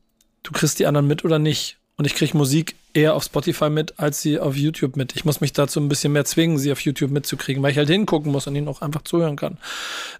[0.44, 1.78] du kriegst die anderen mit oder nicht.
[1.98, 5.16] Und ich kriege Musik eher auf Spotify mit, als sie auf YouTube mit.
[5.16, 7.88] Ich muss mich dazu ein bisschen mehr zwingen, sie auf YouTube mitzukriegen, weil ich halt
[7.88, 9.56] hingucken muss und ihnen auch einfach zuhören kann.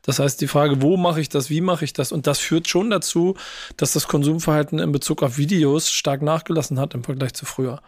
[0.02, 2.12] Das heißt, die Frage, wo mache ich das, wie mache ich das?
[2.12, 3.36] Und das führt schon dazu,
[3.76, 7.82] dass das Konsumverhalten in Bezug auf Videos stark nachgelassen hat im Vergleich zu früher.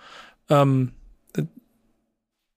[0.50, 0.92] Ähm,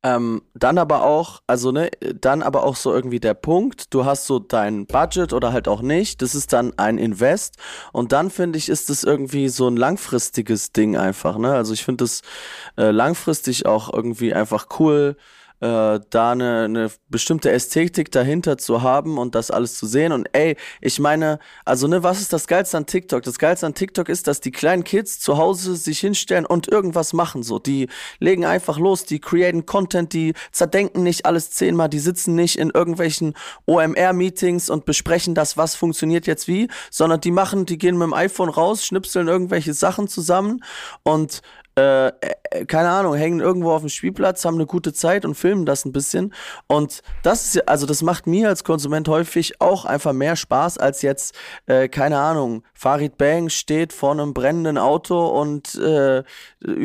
[0.04, 4.26] ähm, dann aber auch, also ne, dann aber auch so irgendwie der Punkt, du hast
[4.26, 7.58] so dein Budget oder halt auch nicht, das ist dann ein Invest
[7.92, 11.54] und dann finde ich, ist das irgendwie so ein langfristiges Ding einfach, ne?
[11.54, 12.22] Also ich finde das
[12.78, 15.18] äh, langfristig auch irgendwie einfach cool,
[15.62, 20.12] äh, da eine, eine bestimmte Ästhetik dahinter zu haben und das alles zu sehen.
[20.12, 23.22] Und ey, ich meine, also ne, was ist das Geilste an TikTok?
[23.24, 27.14] Das Geilste an TikTok ist, dass die kleinen Kids zu Hause sich hinstellen und irgendwas
[27.14, 27.44] machen.
[27.44, 27.88] So, die
[28.20, 32.72] legen einfach los, die createn Content, die zerdenken nicht alles zehnmal, die sitzen nicht in
[32.72, 33.36] irgendwelchen
[33.68, 38.14] OMR-Meetings und besprechen das, was funktioniert jetzt wie, sondern die machen, die gehen mit dem
[38.14, 40.64] iPhone raus, schnipseln irgendwelche Sachen zusammen
[41.04, 41.42] und
[41.76, 42.12] äh,
[42.68, 45.92] keine Ahnung, hängen irgendwo auf dem Spielplatz, haben eine gute Zeit und filmen das ein
[45.92, 46.34] bisschen.
[46.68, 51.02] Und das ist, also das macht mir als Konsument häufig auch einfach mehr Spaß als
[51.02, 51.36] jetzt,
[51.66, 56.24] äh, keine Ahnung, Farid Bang steht vor einem brennenden Auto und äh,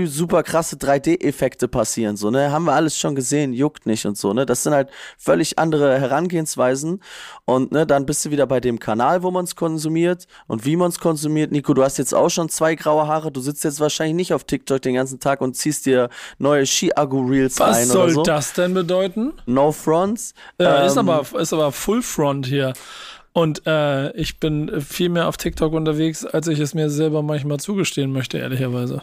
[0.05, 2.51] super krasse 3D-Effekte passieren, so, ne?
[2.51, 4.47] Haben wir alles schon gesehen, juckt nicht und so, ne?
[4.47, 7.01] Das sind halt völlig andere Herangehensweisen.
[7.45, 10.77] Und ne, dann bist du wieder bei dem Kanal, wo man es konsumiert und wie
[10.77, 11.53] man es konsumiert.
[11.53, 14.45] Nico, du hast jetzt auch schon zwei graue Haare, du sitzt jetzt wahrscheinlich nicht auf
[14.45, 18.23] TikTok den ganzen Tag und ziehst dir neue Ski-Agu-Reels ein Was soll so.
[18.23, 19.33] das denn bedeuten?
[19.47, 20.35] No Fronts.
[20.61, 22.73] Ja, ähm, ist, aber, ist aber Full Front hier.
[23.33, 27.61] Und äh, ich bin viel mehr auf TikTok unterwegs, als ich es mir selber manchmal
[27.61, 29.03] zugestehen möchte, ehrlicherweise.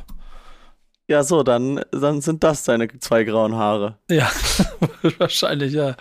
[1.07, 3.99] Ja, so, dann, dann sind das deine zwei grauen Haare.
[4.09, 4.31] Ja,
[5.19, 5.95] wahrscheinlich, ja.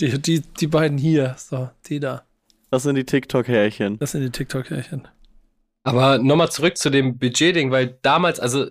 [0.00, 2.24] Die, die, die beiden hier, so, die da.
[2.70, 3.98] Das sind die TikTok-Härchen.
[3.98, 5.06] Das sind die TikTok-Härchen.
[5.84, 8.66] Aber nochmal zurück zu dem Budget-Ding, weil damals, also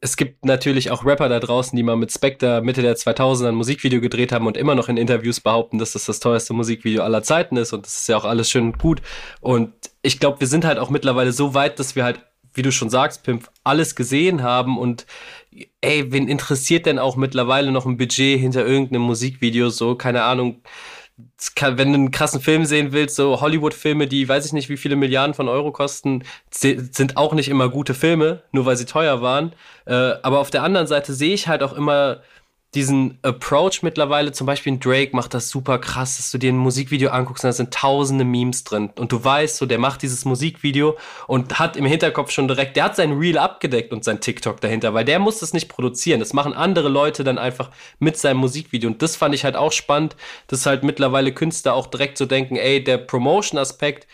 [0.00, 3.54] es gibt natürlich auch Rapper da draußen, die mal mit Spectre Mitte der 2000er ein
[3.54, 7.22] Musikvideo gedreht haben und immer noch in Interviews behaupten, dass das das teuerste Musikvideo aller
[7.22, 9.02] Zeiten ist und das ist ja auch alles schön und gut.
[9.40, 9.72] Und
[10.02, 12.20] ich glaube, wir sind halt auch mittlerweile so weit, dass wir halt,
[12.54, 15.06] wie du schon sagst, Pimp, alles gesehen haben und
[15.80, 20.62] ey, wen interessiert denn auch mittlerweile noch ein Budget hinter irgendeinem Musikvideo so, keine Ahnung,
[21.60, 24.96] wenn du einen krassen Film sehen willst, so Hollywood-Filme, die weiß ich nicht, wie viele
[24.96, 29.52] Milliarden von Euro kosten, sind auch nicht immer gute Filme, nur weil sie teuer waren.
[29.84, 32.20] Äh, aber auf der anderen Seite sehe ich halt auch immer
[32.74, 36.58] diesen Approach mittlerweile, zum Beispiel ein Drake macht das super krass, dass du dir ein
[36.58, 38.90] Musikvideo anguckst und da sind tausende Memes drin.
[38.98, 42.84] Und du weißt so, der macht dieses Musikvideo und hat im Hinterkopf schon direkt, der
[42.84, 46.34] hat sein Reel abgedeckt und sein TikTok dahinter, weil der muss das nicht produzieren, das
[46.34, 48.90] machen andere Leute dann einfach mit seinem Musikvideo.
[48.90, 50.14] Und das fand ich halt auch spannend,
[50.48, 54.06] dass halt mittlerweile Künstler auch direkt so denken, ey, der Promotion-Aspekt,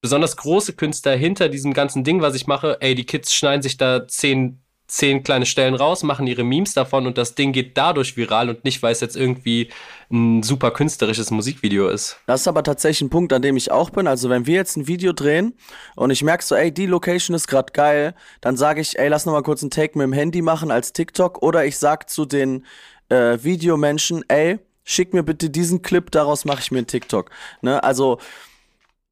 [0.00, 3.76] besonders große Künstler hinter diesem ganzen Ding, was ich mache, ey, die Kids schneiden sich
[3.76, 8.16] da zehn zehn kleine Stellen raus, machen ihre Memes davon und das Ding geht dadurch
[8.16, 9.68] viral und nicht, weil es jetzt irgendwie
[10.10, 12.18] ein super künstlerisches Musikvideo ist.
[12.26, 14.06] Das ist aber tatsächlich ein Punkt, an dem ich auch bin.
[14.06, 15.54] Also wenn wir jetzt ein Video drehen
[15.96, 19.26] und ich merke so, ey, die Location ist gerade geil, dann sage ich, ey, lass
[19.26, 22.24] noch mal kurz einen Take mit dem Handy machen als TikTok oder ich sag zu
[22.24, 22.64] den
[23.08, 27.30] äh, Videomenschen, ey, schick mir bitte diesen Clip, daraus mache ich mir einen TikTok.
[27.60, 27.82] Ne?
[27.82, 28.18] Also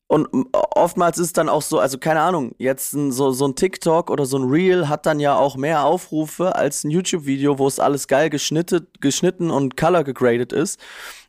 [0.06, 4.10] und oftmals ist dann auch so, also keine Ahnung, jetzt ein, so, so ein TikTok
[4.10, 7.80] oder so ein Reel hat dann ja auch mehr Aufrufe als ein YouTube-Video, wo es
[7.80, 10.78] alles geil geschnitten, geschnitten und color gegradet ist.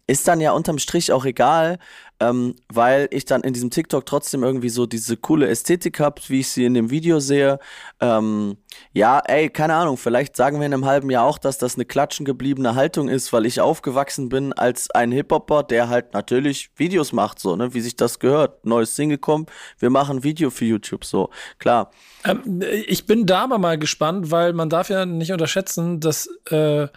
[0.08, 1.80] Ist dann ja unterm Strich auch egal,
[2.20, 6.40] ähm, weil ich dann in diesem TikTok trotzdem irgendwie so diese coole Ästhetik habe, wie
[6.40, 7.60] ich sie in dem Video sehe.
[8.00, 8.58] Ähm,
[8.94, 11.86] ja, ey, keine Ahnung, vielleicht sagen wir in einem halben Jahr auch, dass das eine
[11.86, 17.12] klatschen gebliebene Haltung ist, weil ich aufgewachsen bin als ein Hip-Hopper, der halt natürlich Videos
[17.12, 18.66] macht, so, ne, wie sich das gehört.
[18.66, 21.92] Neues Single kommt, wir machen Video für YouTube, so, klar.
[22.24, 26.88] Ähm, ich bin da aber mal gespannt, weil man darf ja nicht unterschätzen, dass äh,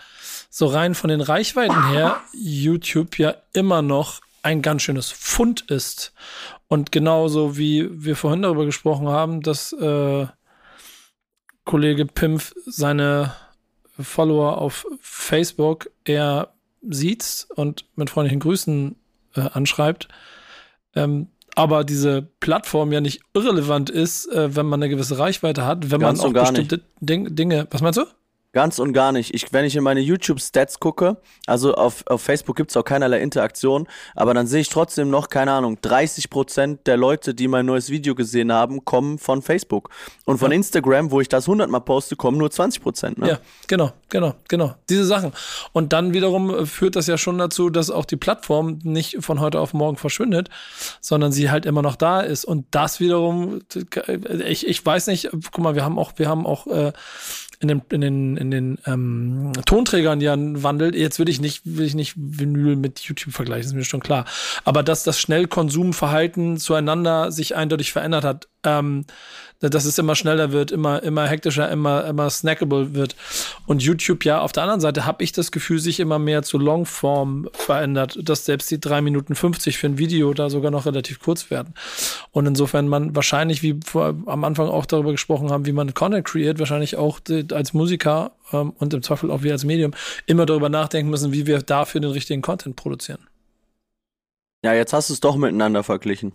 [0.50, 6.12] so rein von den Reichweiten her YouTube ja immer noch ein ganz schönes Fund ist.
[6.68, 10.26] Und genauso wie wir vorhin darüber gesprochen haben, dass äh,
[11.64, 13.34] Kollege Pimpf seine
[13.98, 18.96] Follower auf Facebook eher sieht und mit freundlichen Grüßen
[19.34, 20.08] äh, anschreibt,
[20.94, 25.90] ähm, aber diese Plattform ja nicht irrelevant ist, äh, wenn man eine gewisse Reichweite hat,
[25.90, 27.66] wenn Ganz man auch bestimmte Ding, Dinge.
[27.70, 28.04] Was meinst du?
[28.52, 29.34] Ganz und gar nicht.
[29.34, 33.20] Ich, wenn ich in meine YouTube-Stats gucke, also auf, auf Facebook gibt es auch keinerlei
[33.20, 33.86] Interaktion,
[34.16, 38.14] aber dann sehe ich trotzdem noch, keine Ahnung, 30% der Leute, die mein neues Video
[38.14, 39.90] gesehen haben, kommen von Facebook.
[40.24, 40.56] Und von ja.
[40.56, 43.20] Instagram, wo ich das 100 Mal poste, kommen nur 20%.
[43.20, 43.28] Ne?
[43.28, 44.74] Ja, genau, genau, genau.
[44.88, 45.32] Diese Sachen.
[45.72, 49.60] Und dann wiederum führt das ja schon dazu, dass auch die Plattform nicht von heute
[49.60, 50.48] auf morgen verschwindet,
[51.02, 52.46] sondern sie halt immer noch da ist.
[52.46, 53.60] Und das wiederum,
[54.46, 56.92] ich, ich weiß nicht, guck mal, wir haben auch, wir haben auch äh,
[57.60, 60.94] in den, in den, in den ähm, Tonträgern ja wandelt.
[60.94, 64.26] Jetzt will ich nicht, will ich nicht Vinyl mit YouTube vergleichen, ist mir schon klar.
[64.64, 69.06] Aber dass das Schnellkonsumverhalten zueinander sich eindeutig verändert hat, ähm,
[69.60, 73.16] dass es immer schneller wird, immer, immer hektischer, immer, immer snackable wird.
[73.66, 76.58] Und YouTube ja auf der anderen Seite habe ich das Gefühl, sich immer mehr zu
[76.58, 81.18] Longform verändert, dass selbst die drei Minuten 50 für ein Video da sogar noch relativ
[81.20, 81.74] kurz werden.
[82.30, 86.24] Und insofern man wahrscheinlich, wie vor, am Anfang auch darüber gesprochen haben, wie man Content
[86.24, 87.20] kreiert, wahrscheinlich auch
[87.52, 89.92] als Musiker ähm, und im Zweifel auch wir als Medium
[90.26, 93.26] immer darüber nachdenken müssen, wie wir dafür den richtigen Content produzieren.
[94.64, 96.32] Ja, jetzt hast du es doch miteinander verglichen.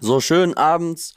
[0.00, 1.14] So schön abends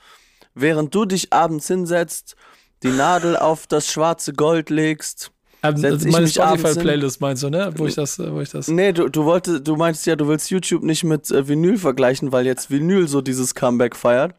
[0.60, 2.36] während du dich abends hinsetzt,
[2.82, 5.32] die Nadel auf das schwarze Gold legst.
[5.62, 7.72] Ähm, also meine Spotify-Playlist meinst du, ne?
[7.76, 8.68] Wo ich das, wo ich das.
[8.68, 12.30] Nee, du, du wolltest, du meinst ja, du willst YouTube nicht mit äh, Vinyl vergleichen,
[12.30, 14.34] weil jetzt Vinyl so dieses Comeback feiert.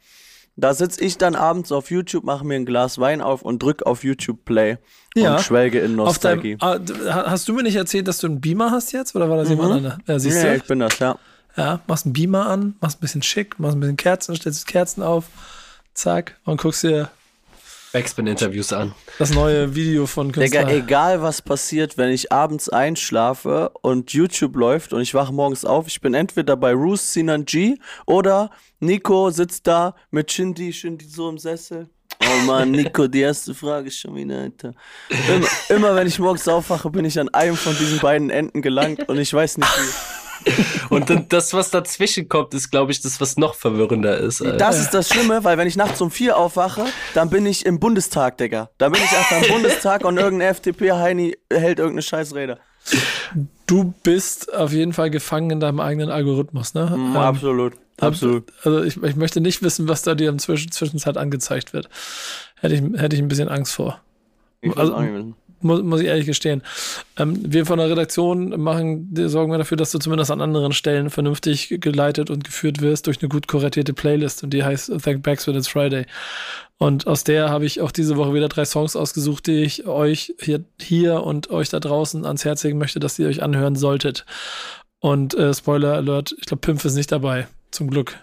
[0.56, 3.84] Da sitze ich dann abends auf YouTube, mache mir ein Glas Wein auf und drück
[3.84, 4.78] auf YouTube Play
[5.16, 5.36] ja.
[5.36, 6.58] und schwelge in Nostalgie.
[6.58, 9.38] Deinem, ah, hast du mir nicht erzählt, dass du einen Beamer hast jetzt oder war
[9.38, 9.56] das mhm.
[9.56, 9.98] jemand anderes?
[10.06, 10.56] Ja, siehst ja, du?
[10.58, 11.18] ich bin das, ja.
[11.56, 15.02] Ja, machst einen Beamer an, machst ein bisschen schick, machst ein bisschen Kerzen, stellst Kerzen
[15.02, 15.26] auf
[16.00, 17.10] zack, und guckst dir
[17.92, 18.94] Backspin-Interviews an.
[19.18, 20.66] Das neue Video von Künstler.
[20.66, 25.66] Digga, egal was passiert, wenn ich abends einschlafe und YouTube läuft und ich wache morgens
[25.66, 31.06] auf, ich bin entweder bei Roos Sinan G oder Nico sitzt da mit Shindy, Shindy
[31.06, 31.90] so im Sessel.
[32.24, 34.74] Oh Mann, Nico, die erste Frage schon wieder, Alter.
[35.28, 39.10] Immer, immer wenn ich morgens aufwache, bin ich an einem von diesen beiden Enden gelangt
[39.10, 40.29] und ich weiß nicht wie.
[40.90, 44.42] Und das, was dazwischen kommt, ist, glaube ich, das, was noch verwirrender ist.
[44.42, 44.58] Alter.
[44.58, 47.80] Das ist das Schlimme, weil wenn ich nachts um vier aufwache, dann bin ich im
[47.80, 48.70] Bundestag, Digga.
[48.78, 52.60] Da bin ich einfach im Bundestag und irgendein FDP-Heini hält irgendeine Scheißrede.
[53.68, 56.86] Du bist auf jeden Fall gefangen in deinem eigenen Algorithmus, ne?
[56.86, 57.74] Mm, ähm, absolut.
[58.00, 58.52] Absolut.
[58.64, 61.90] Also ich, ich möchte nicht wissen, was da dir in Zwischen Zwischenzeit angezeigt wird.
[62.56, 64.02] Hätte ich, hätte ich ein bisschen Angst vor.
[64.62, 66.62] Ich also, auch nicht wissen muss, muss ich ehrlich gestehen.
[67.18, 71.10] Ähm, wir von der Redaktion machen, sorgen wir dafür, dass du zumindest an anderen Stellen
[71.10, 75.48] vernünftig geleitet und geführt wirst durch eine gut kuratierte Playlist und die heißt Thank Backs
[75.48, 76.06] when it's Friday.
[76.78, 80.34] Und aus der habe ich auch diese Woche wieder drei Songs ausgesucht, die ich euch
[80.40, 84.26] hier, hier und euch da draußen ans Herz legen möchte, dass ihr euch anhören solltet.
[85.00, 88.18] Und äh, Spoiler Alert, ich glaube, Pimpf ist nicht dabei, zum Glück.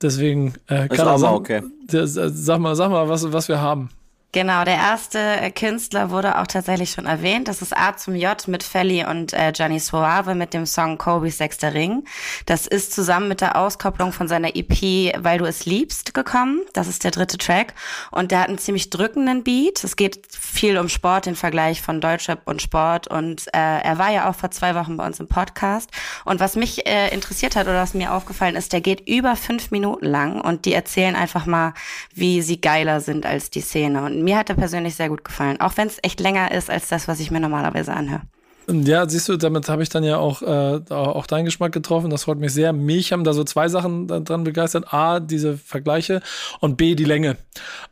[0.00, 1.62] Deswegen, äh, kann er sagen, okay.
[1.88, 3.90] sag mal, sag mal, was, was wir haben.
[4.32, 7.48] Genau, der erste äh, Künstler wurde auch tatsächlich schon erwähnt.
[7.48, 11.38] Das ist A zum J mit Felly und äh, Gianni Suave mit dem Song Kobe's
[11.38, 12.04] Sechster Ring.
[12.44, 16.60] Das ist zusammen mit der Auskopplung von seiner EP Weil du es liebst gekommen.
[16.74, 17.72] Das ist der dritte Track.
[18.10, 19.82] Und der hat einen ziemlich drückenden Beat.
[19.82, 23.08] Es geht viel um Sport, den Vergleich von Deutschrap und Sport.
[23.08, 25.88] Und äh, er war ja auch vor zwei Wochen bei uns im Podcast.
[26.26, 29.70] Und was mich äh, interessiert hat oder was mir aufgefallen ist, der geht über fünf
[29.70, 31.72] Minuten lang und die erzählen einfach mal,
[32.12, 34.02] wie sie geiler sind als die Szene.
[34.02, 36.88] Und mir hat er persönlich sehr gut gefallen, auch wenn es echt länger ist als
[36.88, 38.22] das, was ich mir normalerweise anhöre.
[38.70, 42.10] Ja, siehst du, damit habe ich dann ja auch, äh, auch deinen Geschmack getroffen.
[42.10, 42.74] Das freut mich sehr.
[42.74, 44.92] Mich haben da so zwei Sachen dran begeistert.
[44.92, 46.20] A, diese Vergleiche
[46.60, 47.38] und B, die Länge.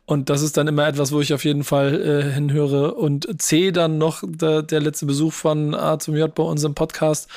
[0.05, 2.93] Und das ist dann immer etwas, wo ich auf jeden Fall äh, hinhöre.
[2.93, 6.75] Und C, dann noch der, der letzte Besuch von A zum J bei uns im
[6.75, 7.27] Podcast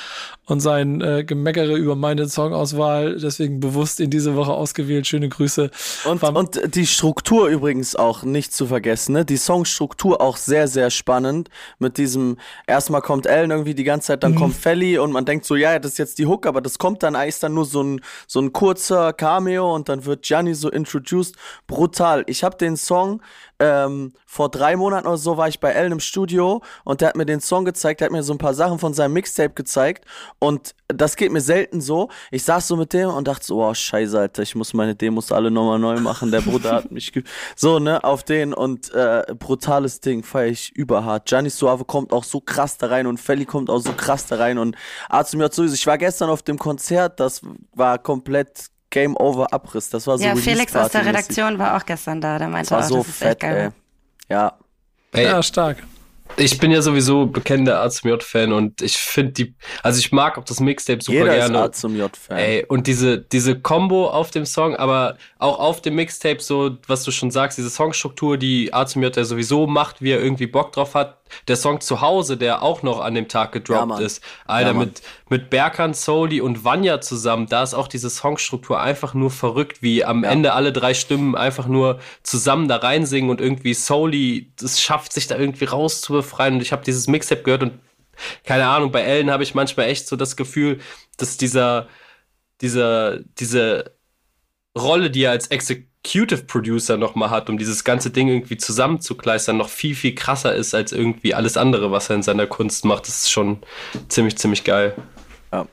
[0.50, 3.16] und sein äh, Gemeckere über meine Songauswahl.
[3.16, 5.06] Deswegen bewusst in diese Woche ausgewählt.
[5.06, 5.70] Schöne Grüße.
[6.04, 9.12] Und, und die Struktur übrigens auch nicht zu vergessen.
[9.12, 9.24] Ne?
[9.24, 11.50] Die Songstruktur auch sehr, sehr spannend.
[11.78, 12.36] Mit diesem,
[12.66, 14.38] erstmal kommt Ellen irgendwie die ganze Zeit, dann mhm.
[14.38, 17.02] kommt Felly und man denkt so, ja, das ist jetzt die Hook, aber das kommt
[17.02, 20.68] dann ist dann nur so ein, so ein kurzer Cameo und dann wird Gianni so
[20.68, 21.36] introduced.
[21.68, 22.24] Brutal.
[22.26, 23.20] Ich habe den Song
[23.60, 27.16] ähm, vor drei Monaten oder so war ich bei Ellen im Studio und der hat
[27.16, 30.06] mir den Song gezeigt, der hat mir so ein paar Sachen von seinem Mixtape gezeigt
[30.38, 32.08] und das geht mir selten so.
[32.30, 35.30] Ich saß so mit dem und dachte so, oh scheiße, Alter, ich muss meine Demos
[35.30, 36.30] alle nochmal neu machen.
[36.32, 37.12] Der Bruder hat mich
[37.54, 41.26] so, ne, auf den und äh, brutales Ding, feier ich überhart.
[41.26, 44.36] Gianni Suave kommt auch so krass da rein und Felly kommt auch so krass da
[44.36, 44.76] rein und
[45.08, 47.42] Azumi hat sowieso, ich war gestern auf dem Konzert, das
[47.74, 49.88] war komplett Game Over Abriss.
[49.90, 52.38] Das war so Ja, Felix aus der Redaktion war auch gestern da.
[52.38, 53.70] Der meinte, das war auch, so fett, ey.
[54.28, 54.54] Ja.
[55.12, 55.78] Ey, ja, stark
[56.36, 60.38] ich bin ja sowieso bekennender A zum J-Fan und ich finde die, also ich mag
[60.38, 61.58] auch das Mixtape super Jeder gerne.
[61.58, 62.38] Ist A zum J-Fan.
[62.38, 67.04] Ey, und diese, diese Combo auf dem Song, aber auch auf dem Mixtape, so, was
[67.04, 70.46] du schon sagst, diese Songstruktur, die A zum J der sowieso macht, wie er irgendwie
[70.46, 71.19] Bock drauf hat.
[71.48, 74.22] Der Song zu Hause, der auch noch an dem Tag gedroppt ja, ist.
[74.46, 79.14] Alter, ja, mit, mit Berkan, Soli und Vanya zusammen, da ist auch diese Songstruktur einfach
[79.14, 80.30] nur verrückt, wie am ja.
[80.30, 85.26] Ende alle drei Stimmen einfach nur zusammen da reinsingen und irgendwie Soli, das schafft sich
[85.26, 86.54] da irgendwie rauszubefreien.
[86.54, 87.72] Und ich habe dieses Mixtape gehört und
[88.44, 90.80] keine Ahnung, bei Ellen habe ich manchmal echt so das Gefühl,
[91.16, 91.88] dass dieser,
[92.60, 93.96] dieser, diese
[94.76, 95.50] Rolle, die er als
[96.02, 100.74] Executive Producer nochmal hat, um dieses ganze Ding irgendwie zusammenzukleistern, noch viel, viel krasser ist
[100.74, 103.06] als irgendwie alles andere, was er in seiner Kunst macht.
[103.06, 103.58] Das ist schon
[104.08, 104.94] ziemlich, ziemlich geil.
[105.52, 105.66] Ja.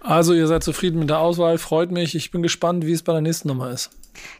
[0.00, 2.14] Also, ihr seid zufrieden mit der Auswahl, freut mich.
[2.14, 3.90] Ich bin gespannt, wie es bei der nächsten Nummer ist.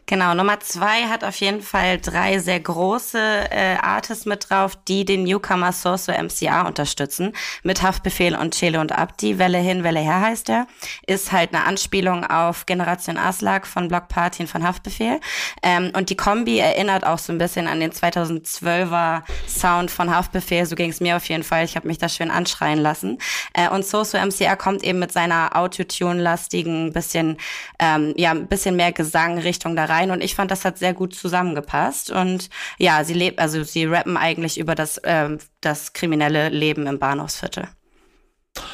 [0.05, 5.05] Genau, Nummer zwei hat auf jeden Fall drei sehr große äh, Artists mit drauf, die
[5.05, 7.33] den Newcomer Source MCA unterstützen.
[7.63, 9.39] Mit Haftbefehl und Chele und Abdi.
[9.39, 10.67] Welle hin, Welle her heißt er.
[11.07, 15.19] Ist halt eine Anspielung auf Generation Aslak von Block Party und von Haftbefehl.
[15.63, 20.65] Ähm, und die Kombi erinnert auch so ein bisschen an den 2012er Sound von Haftbefehl.
[20.65, 21.63] So ging es mir auf jeden Fall.
[21.63, 23.19] Ich habe mich da schön anschreien lassen.
[23.53, 27.37] Äh, und Source MCA kommt eben mit seiner Autotune-lastigen, bisschen,
[27.79, 30.93] ähm, ja, bisschen mehr Gesang Richtung Richtung da rein und ich fand, das hat sehr
[30.93, 36.49] gut zusammengepasst und ja, sie lebt, also sie rappen eigentlich über das, ähm, das kriminelle
[36.49, 37.69] Leben im Bahnhofsviertel.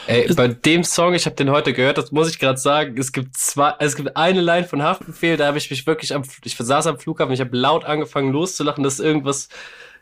[0.07, 3.11] Ey, bei dem Song, ich habe den heute gehört, das muss ich gerade sagen, es
[3.11, 6.57] gibt zwei, es gibt eine Line von Haftbefehl, da habe ich mich wirklich am, ich
[6.57, 9.47] saß am Flughafen, ich habe laut angefangen loszulachen, das ist irgendwas,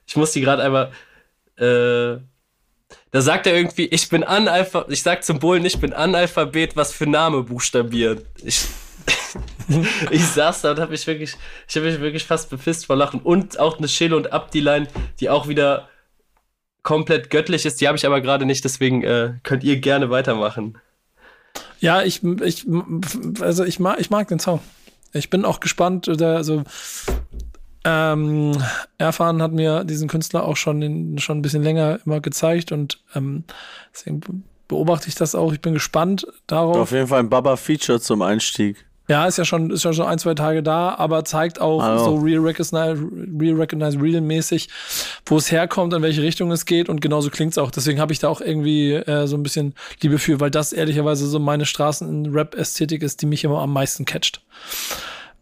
[0.08, 0.92] ich muss die gerade einmal,
[1.58, 2.22] äh,
[3.12, 6.94] da sagt er irgendwie, ich bin Analphabet, ich sag zum Bullen, ich bin Analphabet, was
[6.94, 8.26] für Name buchstabiert.
[8.44, 8.66] Ich,
[10.12, 11.36] ich saß da und habe mich wirklich,
[11.68, 13.20] ich habe mich wirklich fast bepisst vor Lachen.
[13.20, 14.88] Und auch eine Schille und Abdi-Line,
[15.20, 15.88] die auch wieder
[16.84, 17.82] komplett göttlich ist.
[17.82, 20.78] Die habe ich aber gerade nicht, deswegen äh, könnt ihr gerne weitermachen.
[21.80, 22.66] Ja, ich, ich,
[23.42, 24.62] also ich mag, ich mag den Song.
[25.14, 26.64] Ich bin auch gespannt, also
[27.84, 28.58] ähm,
[28.98, 33.02] Erfahren hat mir diesen Künstler auch schon, in, schon ein bisschen länger immer gezeigt und
[33.16, 33.44] ähm,
[33.94, 35.54] deswegen beobachte ich das auch.
[35.54, 36.78] Ich bin gespannt darauf.
[36.78, 38.87] Auf jeden Fall ein Baba-Feature zum Einstieg.
[39.08, 42.06] Ja, ist ja schon, ist ja schon ein, zwei Tage da, aber zeigt auch also.
[42.06, 43.02] so Real Recognize,
[43.40, 44.68] Real Recognize Real mäßig,
[45.26, 47.72] wo es herkommt, in welche Richtung es geht und genauso klingt's auch.
[47.72, 51.26] Deswegen habe ich da auch irgendwie äh, so ein bisschen Liebe für, weil das ehrlicherweise
[51.26, 54.42] so meine Straßen-Rap-Ästhetik ist, die mich immer am meisten catcht.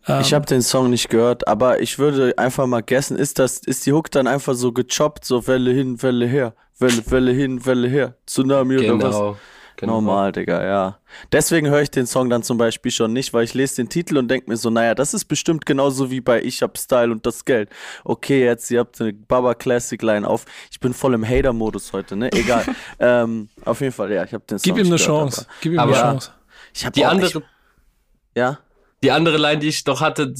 [0.07, 3.57] Ähm, ich habe den Song nicht gehört, aber ich würde einfach mal guessen, ist das,
[3.57, 7.65] ist die Hook dann einfach so gechoppt, so Welle hin, Welle her, Welle, Welle hin,
[7.65, 8.95] Welle her, Tsunami genau.
[8.95, 9.37] oder was?
[9.77, 9.93] Genau.
[9.93, 10.99] Normal, Digga, ja.
[11.31, 14.17] Deswegen höre ich den Song dann zum Beispiel schon nicht, weil ich lese den Titel
[14.17, 17.25] und denke mir so, naja, das ist bestimmt genauso wie bei Ich hab Style und
[17.25, 17.69] das Geld.
[18.03, 20.45] Okay, jetzt, ihr habt eine Baba Classic Line auf.
[20.71, 22.31] Ich bin voll im Hater-Modus heute, ne?
[22.31, 22.65] Egal.
[22.99, 25.41] ähm, auf jeden Fall, ja, ich habe den Song Gib ihm eine gehört, Chance.
[25.41, 26.31] Aber, Gib ihm eine Chance.
[26.73, 27.27] Ich habe die andere.
[27.27, 27.43] Ich,
[28.35, 28.59] ja?
[29.03, 30.33] Die andere Line, die ich noch hatte,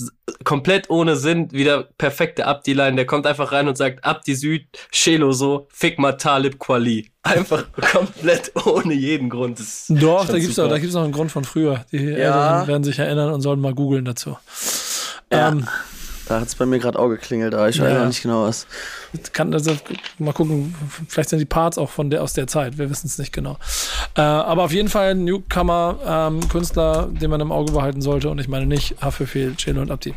[0.44, 2.96] komplett ohne Sinn, wieder perfekte Abdi-Line.
[2.96, 7.12] Der kommt einfach rein und sagt, Abdi Süd, Shelo so, fick mal Talib Quali.
[7.26, 9.59] Einfach komplett ohne jeden Grund.
[9.59, 10.67] Das Doch, da gibt's super.
[10.67, 11.84] auch, da gibt's noch einen Grund von früher.
[11.91, 14.38] Die Eltern werden sich erinnern und sollen mal googeln dazu.
[15.32, 15.49] Ja.
[15.49, 15.67] Ähm,
[16.28, 17.99] Da hat es bei mir gerade auch geklingelt, aber ich weiß Ja.
[17.99, 18.65] noch nicht genau was.
[19.34, 19.76] kann also
[20.17, 20.73] mal gucken,
[21.07, 23.57] vielleicht sind die Parts auch von der aus der Zeit, wir wissen es nicht genau.
[24.15, 28.30] Äh, aber auf jeden Fall ein Newcomer, ähm, Künstler, den man im Auge behalten sollte
[28.30, 30.13] und ich meine nicht Haftbefehl, Chelo und Abdi.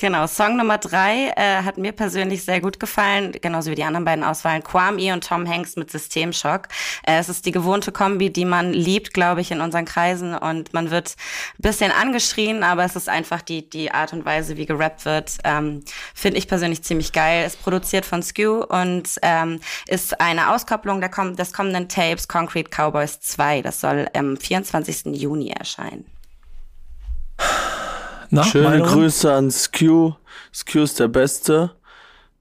[0.00, 4.04] Genau, Song Nummer drei äh, hat mir persönlich sehr gut gefallen, genauso wie die anderen
[4.04, 4.62] beiden Auswahlen.
[4.62, 6.68] Kwame und Tom Hanks mit Systemschock.
[7.04, 10.72] Äh, es ist die gewohnte Kombi, die man liebt, glaube ich, in unseren Kreisen und
[10.72, 11.16] man wird
[11.58, 15.32] ein bisschen angeschrien, aber es ist einfach die, die Art und Weise, wie gerappt wird,
[15.42, 15.82] ähm,
[16.14, 17.44] finde ich persönlich ziemlich geil.
[17.44, 22.70] Ist produziert von Skew und ähm, ist eine Auskopplung der komm des kommenden Tapes Concrete
[22.70, 23.62] Cowboys 2.
[23.62, 25.06] Das soll am 24.
[25.06, 26.06] Juni erscheinen.
[28.30, 28.92] Na, Schöne Meinungen?
[28.92, 30.12] Grüße an Skew.
[30.52, 31.70] Skew ist der Beste.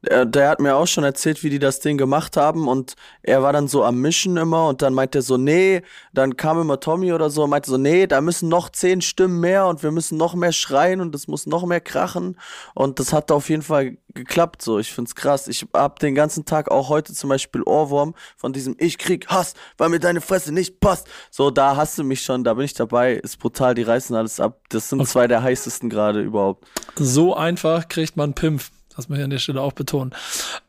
[0.10, 3.43] Der, der hat mir auch schon erzählt, wie die das Ding gemacht haben und er
[3.43, 5.82] war dann so am Mischen immer und dann meinte er so, nee,
[6.14, 9.39] dann kam immer Tommy oder so und meinte so, nee, da müssen noch zehn Stimmen
[9.39, 12.38] mehr und wir müssen noch mehr schreien und es muss noch mehr krachen
[12.74, 14.80] und das hat auf jeden Fall geklappt so.
[14.80, 15.47] Ich find's krass.
[15.47, 19.53] Ich hab den ganzen Tag auch heute zum Beispiel Ohrwurm von diesem Ich krieg Hass,
[19.78, 21.08] weil mir deine Fresse nicht passt.
[21.32, 23.14] So, da hast du mich schon, da bin ich dabei.
[23.14, 24.60] Ist brutal, die reißen alles ab.
[24.70, 26.66] Das sind zwei der heißesten gerade überhaupt.
[26.95, 28.72] So einfach kriegt man Pimpf.
[28.98, 30.14] Das muss ich an der Stelle auch betonen.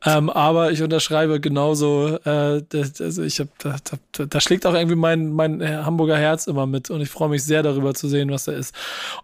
[0.05, 3.75] Ähm, aber ich unterschreibe genauso, äh, das, also ich hab, da,
[4.13, 7.43] da, da schlägt auch irgendwie mein, mein Hamburger Herz immer mit und ich freue mich
[7.43, 8.73] sehr darüber zu sehen, was da ist.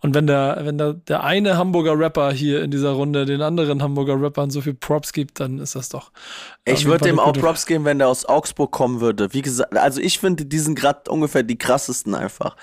[0.02, 3.82] Und wenn der, wenn der, der eine Hamburger Rapper hier in dieser Runde den anderen
[3.82, 6.08] Hamburger Rappern so viel Props gibt, dann ist das doch.
[6.08, 6.12] auf
[6.66, 9.34] Ich würde dem auch Props geben, wenn der aus Augsburg kommen würde.
[9.34, 12.56] Wie gesagt, also ich finde, die sind gerade ungefähr die krassesten einfach.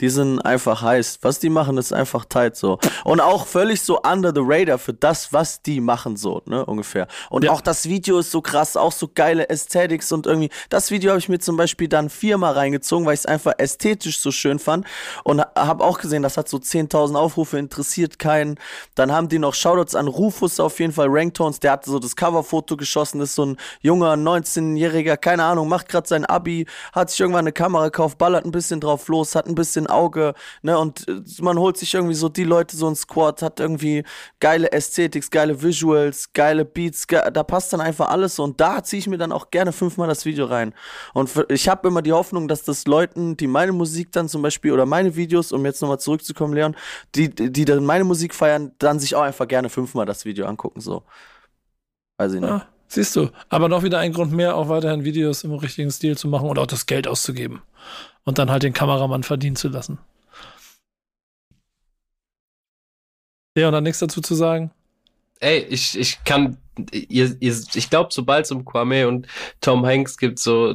[0.00, 1.18] Die sind einfach heiß.
[1.22, 2.78] Was die machen, ist einfach tight so.
[3.04, 7.06] Und auch völlig so under the radar für das, was die machen so, ne, ungefähr.
[7.30, 7.52] Und Ja.
[7.52, 11.18] auch das Video ist so krass, auch so geile Aesthetics und irgendwie, das Video habe
[11.18, 14.86] ich mir zum Beispiel dann viermal reingezogen, weil ich es einfach ästhetisch so schön fand
[15.24, 18.58] und habe auch gesehen, das hat so 10.000 Aufrufe, interessiert keinen.
[18.94, 22.16] Dann haben die noch Shoutouts an Rufus auf jeden Fall, Ranktones, der hat so das
[22.16, 27.20] Coverfoto geschossen, ist so ein junger 19-Jähriger, keine Ahnung, macht gerade sein Abi, hat sich
[27.20, 31.06] irgendwann eine Kamera gekauft, ballert ein bisschen drauf los, hat ein bisschen Auge, ne, und
[31.08, 34.04] äh, man holt sich irgendwie so die Leute, so ein Squad, hat irgendwie
[34.40, 38.98] geile Ästhetics, geile Visuals, geile Beats, ge da passt dann einfach alles und da ziehe
[38.98, 40.74] ich mir dann auch gerne fünfmal das Video rein.
[41.14, 44.72] Und ich habe immer die Hoffnung, dass das Leuten, die meine Musik dann zum Beispiel
[44.72, 46.76] oder meine Videos, um jetzt nochmal zurückzukommen, Leon,
[47.14, 50.80] die, die dann meine Musik feiern, dann sich auch einfach gerne fünfmal das Video angucken,
[50.80, 51.04] so.
[52.18, 52.50] Weiß ich nicht.
[52.50, 53.30] Ja, siehst du.
[53.48, 56.58] Aber noch wieder ein Grund mehr, auch weiterhin Videos im richtigen Stil zu machen und
[56.58, 57.62] auch das Geld auszugeben.
[58.24, 59.98] Und dann halt den Kameramann verdienen zu lassen.
[63.56, 64.70] Ja, und dann nichts dazu zu sagen.
[65.40, 66.56] Ey, ich, ich kann,
[66.92, 69.26] ihr, ihr, ich glaube, sobald es um Kwame und
[69.60, 70.74] Tom Hanks gibt, so,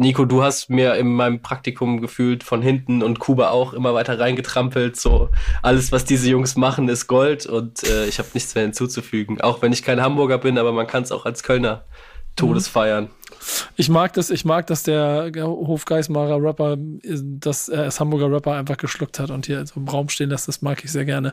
[0.00, 4.20] Nico, du hast mir in meinem Praktikum gefühlt von hinten und Kuba auch immer weiter
[4.20, 4.96] reingetrampelt.
[4.96, 9.40] So, alles, was diese Jungs machen, ist Gold und äh, ich habe nichts mehr hinzuzufügen.
[9.40, 11.84] Auch wenn ich kein Hamburger bin, aber man kann es auch als Kölner
[12.36, 13.08] Todes feiern.
[13.76, 16.76] Ich mag das, ich mag, dass der Hofgeismarer Rapper
[17.22, 20.48] das er als Hamburger Rapper einfach geschluckt hat und hier so im Raum stehen lässt.
[20.48, 21.32] Das mag ich sehr gerne.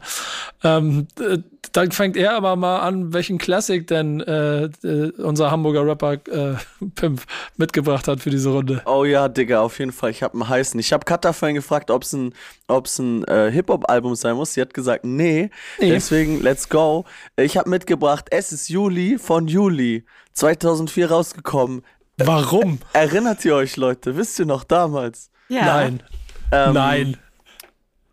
[0.64, 1.40] Ähm, äh,
[1.72, 6.56] dann fängt er aber mal an, welchen Classic denn äh, äh, unser Hamburger Rapper äh,
[6.96, 7.24] Pimp
[7.58, 8.82] mitgebracht hat für diese Runde.
[8.86, 10.12] Oh ja, Digga, auf jeden Fall.
[10.12, 10.80] Ich habe einen heißen.
[10.80, 12.34] Ich habe Katha vorhin gefragt, ob es ein,
[12.68, 14.54] ob's ein äh, Hip-Hop-Album sein muss.
[14.54, 15.50] Sie hat gesagt, nee.
[15.80, 15.90] Nee.
[15.90, 17.06] Deswegen, let's go.
[17.36, 20.06] Ich habe mitgebracht, es ist Juli von Juli.
[20.36, 21.82] 2004 rausgekommen.
[22.18, 22.80] Warum?
[22.94, 24.16] Erinnert ihr euch, Leute?
[24.16, 25.30] Wisst ihr noch damals?
[25.50, 25.66] Ja.
[25.66, 26.04] Nein.
[26.52, 27.18] Ähm, Nein.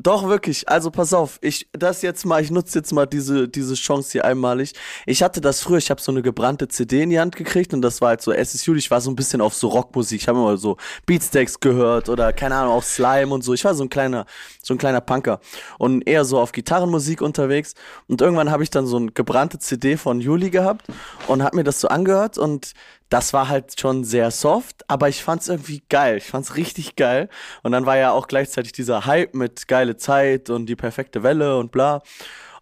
[0.02, 0.68] Doch, wirklich.
[0.68, 4.24] Also pass auf, ich das jetzt mal, ich nutze jetzt mal diese, diese Chance hier
[4.24, 4.72] einmalig.
[5.06, 7.82] Ich hatte das früher, ich habe so eine gebrannte CD in die Hand gekriegt und
[7.82, 10.22] das war halt so SSU, ich war so ein bisschen auf so Rockmusik.
[10.22, 10.76] Ich habe immer so
[11.06, 13.54] Beatsteaks gehört oder keine Ahnung, auch Slime und so.
[13.54, 14.26] Ich war so ein kleiner,
[14.60, 15.38] so ein kleiner Punker
[15.78, 17.74] und eher so auf Gitarrenmusik unterwegs.
[18.08, 20.86] Und irgendwann habe ich dann so eine gebrannte CD von Juli gehabt
[21.28, 22.72] und habe mir das so angehört und
[23.12, 26.16] das war halt schon sehr soft, aber ich fand's irgendwie geil.
[26.16, 27.28] Ich fand's richtig geil.
[27.62, 31.58] Und dann war ja auch gleichzeitig dieser Hype mit geile Zeit und die perfekte Welle
[31.58, 32.02] und bla.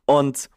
[0.06, 0.50] Und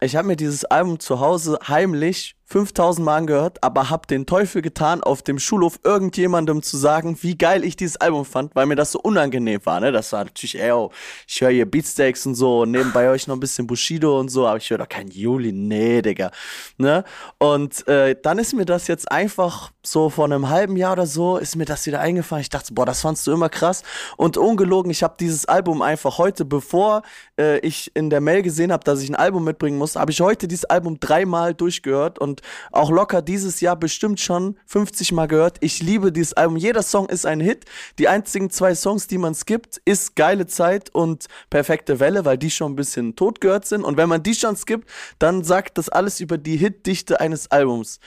[0.00, 4.60] ich habe mir dieses Album zu Hause heimlich 5000 Mal angehört, aber hab den Teufel
[4.60, 8.74] getan, auf dem Schulhof irgendjemandem zu sagen, wie geil ich dieses Album fand, weil mir
[8.74, 9.92] das so unangenehm war, ne?
[9.92, 10.90] Das war natürlich, ey, oh,
[11.28, 14.48] ich höre hier Beatsteaks und so, und nebenbei euch noch ein bisschen Bushido und so,
[14.48, 16.32] aber ich höre doch kein Juli, nee, Digga,
[16.76, 17.04] ne?
[17.38, 21.36] Und äh, dann ist mir das jetzt einfach so vor einem halben Jahr oder so,
[21.36, 22.42] ist mir das wieder eingefallen.
[22.42, 23.82] Ich dachte, boah, das fandst du immer krass.
[24.16, 27.02] Und ungelogen, ich habe dieses Album einfach heute, bevor
[27.38, 30.20] äh, ich in der Mail gesehen habe, dass ich ein Album mitbringen muss, habe ich
[30.20, 32.39] heute dieses Album dreimal durchgehört und
[32.72, 35.58] auch locker dieses Jahr bestimmt schon 50 Mal gehört.
[35.60, 36.56] Ich liebe dieses Album.
[36.56, 37.64] Jeder Song ist ein Hit.
[37.98, 42.50] Die einzigen zwei Songs, die man skippt, ist Geile Zeit und Perfekte Welle, weil die
[42.50, 43.84] schon ein bisschen tot gehört sind.
[43.84, 44.88] Und wenn man die schon skippt,
[45.18, 48.00] dann sagt das alles über die Hitdichte eines Albums.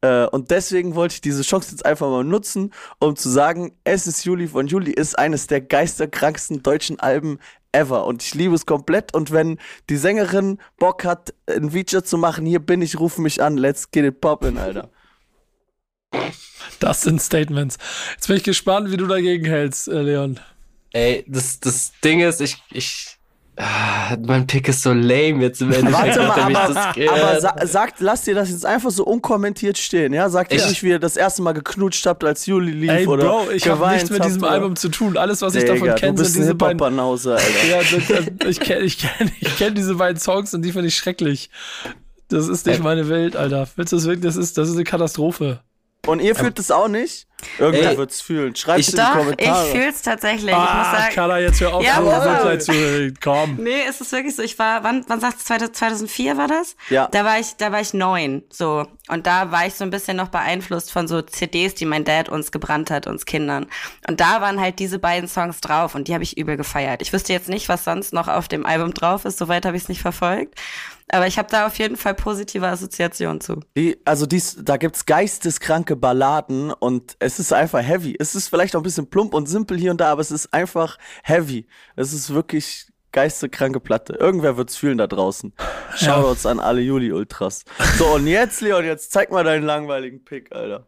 [0.00, 4.06] Äh, und deswegen wollte ich diese Chance jetzt einfach mal nutzen, um zu sagen, es
[4.06, 7.38] ist Juli von Juli ist eines der geisterkranksten deutschen Alben
[7.72, 9.58] ever und ich liebe es komplett und wenn
[9.90, 13.90] die Sängerin Bock hat, ein Feature zu machen, hier bin ich, ruf mich an, let's
[13.90, 14.90] get it poppin', Alter.
[16.80, 17.76] Das sind Statements.
[18.12, 20.40] Jetzt bin ich gespannt, wie du dagegen hältst, äh, Leon.
[20.92, 23.17] Ey, das, das Ding ist, ich, ich,
[23.58, 26.16] ah, mein Pick ist so lame jetzt im Endeffekt.
[26.18, 30.12] Warte mal, ich aber, aber sa sagt, lasst ihr das jetzt einfach so unkommentiert stehen,
[30.12, 30.28] ja?
[30.30, 33.06] Sagt ihr Ich- nicht, wie ihr das erste Mal geknutscht habt, als Juli lief Ey,
[33.06, 34.52] oder Bro, ich habe nichts mit diesem oder?
[34.52, 35.16] Album zu tun.
[35.16, 36.80] Alles, was ich Digga, davon du kenne, bist sind diese beiden.
[36.98, 37.38] Alter.
[37.68, 40.88] Ja, das, das, ich kenne ich kenn, ich kenn diese beiden Songs und die finde
[40.88, 41.50] ich schrecklich.
[42.28, 42.82] Das ist nicht Ey.
[42.82, 43.66] meine Welt, Alter.
[43.76, 44.24] Willst du das wirklich?
[44.24, 45.60] Das ist, das ist eine Katastrophe.
[46.06, 47.26] Und ihr fühlt es auch nicht?
[47.58, 48.56] Irgendwer Ey, wird's fühlen.
[48.56, 49.66] Schreibt ich- in die Doch, Kommentare.
[49.66, 50.50] ich fühl's tatsächlich.
[50.50, 52.02] ich muss Ah, sagen, Kada, jetzt hör auf, Ja,
[52.58, 53.56] so zu Komm.
[53.62, 54.42] Nee, es ist wirklich so.
[54.42, 56.74] Ich war, wann, wann sagst du, 2004 war das?
[56.90, 57.06] Ja.
[57.12, 58.86] Da war ich, da war ich neun, so.
[59.08, 62.28] Und da war ich so ein bisschen noch beeinflusst von so CDs, die mein Dad
[62.28, 63.66] uns gebrannt hat, uns Kindern.
[64.08, 67.02] Und da waren halt diese beiden Songs drauf und die habe ich übel gefeiert.
[67.02, 69.38] Ich wüsste jetzt nicht, was sonst noch auf dem Album drauf ist.
[69.38, 70.54] Soweit habe ich es nicht verfolgt.
[71.10, 73.60] Aber ich habe da auf jeden Fall positive Assoziationen zu.
[73.76, 78.16] Die, also dies, da gibt's geisteskranke Balladen und es ist einfach heavy.
[78.18, 80.52] Es ist vielleicht auch ein bisschen plump und simpel hier und da, aber es ist
[80.52, 81.66] einfach heavy.
[81.96, 84.14] Es ist wirklich geisteskranke Platte.
[84.14, 85.52] Irgendwer wird's fühlen da draußen.
[85.96, 87.64] Shoutouts an alle Juli-Ultras.
[87.96, 90.86] So, und jetzt, Leon, jetzt zeig mal deinen langweiligen Pick, Alter.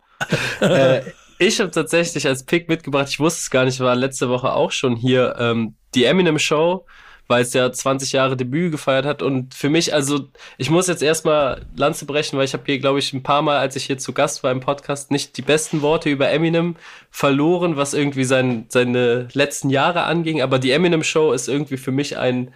[0.61, 1.03] äh,
[1.39, 4.71] ich habe tatsächlich als Pick mitgebracht, ich wusste es gar nicht, war letzte Woche auch
[4.73, 6.87] schon hier, ähm, die Eminem Show,
[7.31, 9.23] weil es ja 20 Jahre Debüt gefeiert hat.
[9.23, 10.29] Und für mich, also,
[10.59, 13.59] ich muss jetzt erstmal Lanze brechen, weil ich habe hier, glaube ich, ein paar Mal,
[13.59, 16.77] als ich hier zu Gast war im Podcast, nicht die besten Worte über Eminem
[17.11, 20.43] verloren, was irgendwie sein, seine letzten Jahre anging.
[20.43, 22.53] Aber die Eminem Show ist irgendwie für mich ein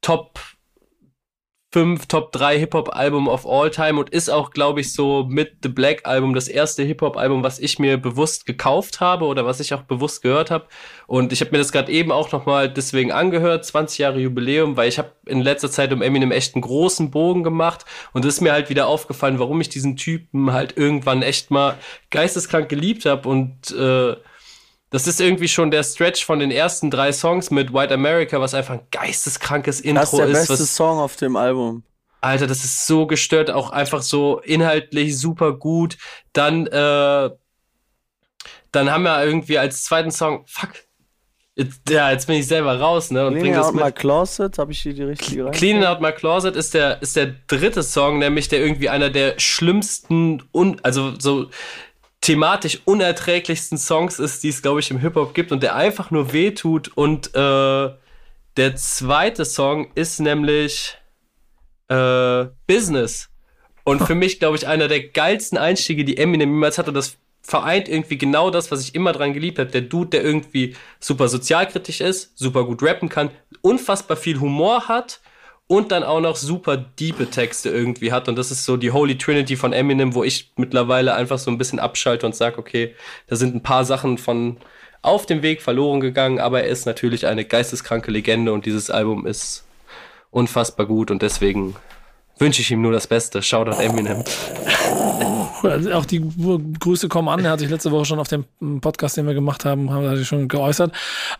[0.00, 0.40] Top
[1.72, 5.68] 5, Top 3 Hip-Hop-Album of all time und ist auch, glaube ich, so mit The
[5.68, 9.82] Black Album das erste Hip-Hop-Album, was ich mir bewusst gekauft habe oder was ich auch
[9.82, 10.66] bewusst gehört habe.
[11.06, 14.88] Und ich habe mir das gerade eben auch nochmal deswegen angehört, 20 Jahre Jubiläum, weil
[14.88, 18.40] ich habe in letzter Zeit um Eminem echt einen großen Bogen gemacht und es ist
[18.40, 21.78] mir halt wieder aufgefallen, warum ich diesen Typen halt irgendwann echt mal
[22.10, 24.16] geisteskrank geliebt habe und äh,
[24.90, 28.54] das ist irgendwie schon der Stretch von den ersten drei Songs mit White America, was
[28.54, 30.48] einfach ein geisteskrankes Intro Das ist der ist.
[30.48, 31.84] beste Song auf dem Album.
[32.20, 35.96] Alter, das ist so gestört, auch einfach so inhaltlich super gut.
[36.32, 37.30] Dann, äh,
[38.72, 40.70] dann haben wir irgendwie als zweiten Song, fuck,
[41.54, 43.84] jetzt, ja, jetzt bin ich selber raus, ne, und Cleaning das Out mit.
[43.84, 45.52] My Closet, habe ich hier die richtige rein?
[45.52, 49.38] Cleaning Out My Closet ist der, ist der dritte Song, nämlich der irgendwie einer der
[49.38, 51.48] schlimmsten, un, also so
[52.20, 56.32] thematisch unerträglichsten Songs ist, die es, glaube ich, im Hip-Hop gibt und der einfach nur
[56.32, 56.88] wehtut.
[56.88, 57.90] Und äh,
[58.56, 60.98] der zweite Song ist nämlich
[61.88, 63.30] äh, Business.
[63.84, 66.92] Und für mich, glaube ich, einer der geilsten Einstiege, die Eminem jemals hatte.
[66.92, 69.70] Das vereint irgendwie genau das, was ich immer dran geliebt habe.
[69.70, 73.30] Der Dude, der irgendwie super sozialkritisch ist, super gut rappen kann,
[73.62, 75.20] unfassbar viel Humor hat
[75.70, 78.28] und dann auch noch super diepe Texte irgendwie hat.
[78.28, 81.58] Und das ist so die Holy Trinity von Eminem, wo ich mittlerweile einfach so ein
[81.58, 82.96] bisschen abschalte und sage, okay,
[83.28, 84.56] da sind ein paar Sachen von
[85.00, 89.28] auf dem Weg verloren gegangen, aber er ist natürlich eine geisteskranke Legende und dieses Album
[89.28, 89.64] ist
[90.32, 91.76] unfassbar gut und deswegen
[92.40, 93.42] wünsche ich ihm nur das Beste.
[93.42, 94.24] Shoutout Eminem.
[95.62, 96.24] Also auch die
[96.80, 97.44] Grüße kommen an.
[97.44, 98.44] Er hat sich letzte Woche schon auf dem
[98.80, 100.92] Podcast, den wir gemacht haben, hat er sich schon geäußert.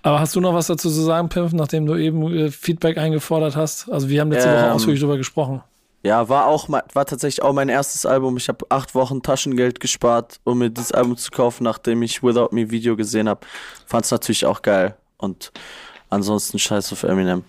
[0.02, 3.56] Aber hast du noch was dazu zu sagen, Pimp, nachdem du eben äh, Feedback eingefordert
[3.56, 3.88] hast?
[3.90, 5.62] Also wir haben letzte Woche Ähm, ausführlich drüber gesprochen.
[6.02, 8.36] Ja, war auch war tatsächlich auch mein erstes Album.
[8.38, 12.48] Ich habe acht Wochen Taschengeld gespart, um mir dieses Album zu kaufen, nachdem ich Without
[12.52, 13.40] Me Video gesehen habe.
[13.86, 14.94] Fand's natürlich auch geil.
[15.18, 15.52] Und
[16.08, 17.44] ansonsten scheiß auf Eminem.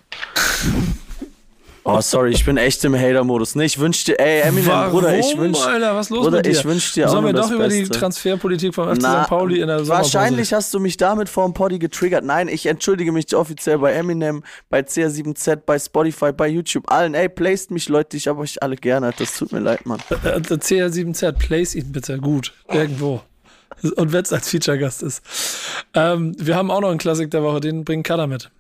[1.84, 3.56] Oh, sorry, ich bin echt im Hater-Modus.
[3.56, 6.46] Nee, ich wünsch dir, ey, Eminem, Warum, Bruder, ich wünsch, Alter, was los Bruder, mit
[6.46, 6.52] dir?
[6.52, 7.98] ich wünsch dir auch Sollen wir doch über die Beste.
[8.00, 9.30] Transferpolitik vom FC Na, St.
[9.30, 12.24] Pauli in der Wahrscheinlich hast du mich damit vor dem Poddy getriggert.
[12.24, 17.16] Nein, ich entschuldige mich offiziell bei Eminem, bei CR7Z, bei Spotify, bei YouTube, allen.
[17.16, 19.12] Ey, placed mich, Leute, ich hab euch alle gerne.
[19.18, 20.00] Das tut mir leid, Mann.
[20.24, 22.54] Äh, Der CR7Z, place ihn bitte gut.
[22.72, 23.22] Irgendwo.
[23.96, 25.24] Und wenn es als Feature-Gast ist.
[25.96, 28.52] Ähm, wir haben auch noch einen Klassik der Woche, den bringt Kader mit.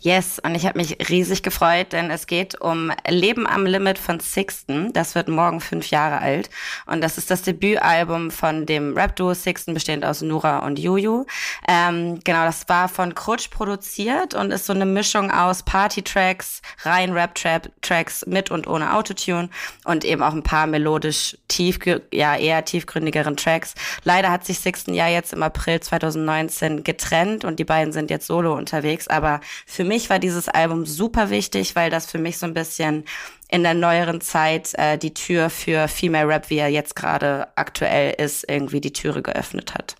[0.00, 4.20] Yes, und ich habe mich riesig gefreut, denn es geht um Leben am Limit von
[4.20, 4.92] Sixten.
[4.92, 6.50] Das wird morgen fünf Jahre alt.
[6.86, 11.24] Und das ist das Debütalbum von dem Rap-Duo Sixten, bestehend aus Nura und Juju.
[11.66, 17.12] Ähm, genau, das war von Krutsch produziert und ist so eine Mischung aus Party-Tracks, rein
[17.12, 19.48] Rap-Tracks mit und ohne Autotune
[19.84, 21.78] und eben auch ein paar melodisch tief,
[22.12, 23.74] ja, eher tiefgründigeren Tracks.
[24.04, 28.26] Leider hat sich Sixten ja jetzt im April 2019 getrennt und die beiden sind jetzt
[28.26, 32.46] solo unterwegs, aber für mich war dieses Album super wichtig, weil das für mich so
[32.46, 33.04] ein bisschen
[33.48, 38.14] in der neueren Zeit äh, die Tür für Female Rap, wie er jetzt gerade aktuell
[38.18, 39.96] ist, irgendwie die Türe geöffnet hat.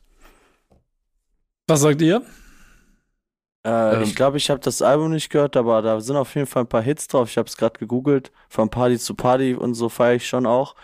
[1.67, 2.23] Was sagt ihr?
[3.65, 4.03] Äh, Ähm.
[4.03, 6.69] ich glaube, ich habe das Album nicht gehört, aber da sind auf jeden Fall ein
[6.69, 7.29] paar Hits drauf.
[7.29, 8.31] Ich habe es gerade gegoogelt.
[8.49, 10.77] Von Party zu Party und so feiere ich schon auch.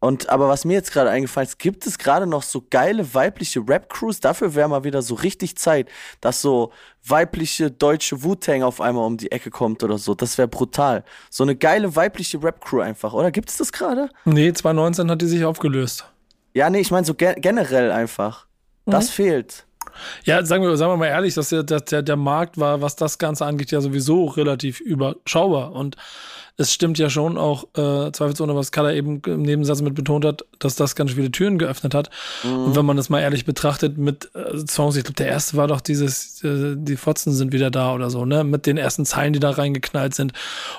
[0.00, 3.60] Und aber was mir jetzt gerade eingefallen ist, gibt es gerade noch so geile weibliche
[3.60, 4.20] Rap-Crews?
[4.20, 5.88] Dafür wäre mal wieder so richtig Zeit,
[6.22, 6.72] dass so
[7.06, 10.14] weibliche deutsche Wu-Tang auf einmal um die Ecke kommt oder so.
[10.14, 11.04] Das wäre brutal.
[11.30, 13.30] So eine geile weibliche Rap-Crew einfach, oder?
[13.30, 14.08] Gibt es das gerade?
[14.24, 16.06] Nee, 2019 hat die sich aufgelöst.
[16.54, 18.46] Ja, nee, ich meine so ge generell einfach.
[18.86, 19.12] Das Mhm.
[19.12, 19.66] fehlt.
[20.24, 23.18] Ja, sagen wir, sagen wir mal ehrlich, dass der, der, der Markt war, was das
[23.18, 25.72] Ganze angeht, ja sowieso relativ überschaubar.
[25.72, 25.96] Und
[26.62, 30.44] es stimmt ja schon auch äh, zweifelsohne, was Kader eben im Nebensatz mit betont hat,
[30.58, 32.08] dass das ganz viele Türen geöffnet hat.
[32.44, 35.66] Und wenn man das mal ehrlich betrachtet mit äh, Songs, ich glaube, der erste war
[35.66, 38.44] doch dieses, äh, die Fotzen sind wieder da oder so, ne?
[38.44, 40.32] Mit den ersten Zeilen, die da reingeknallt sind,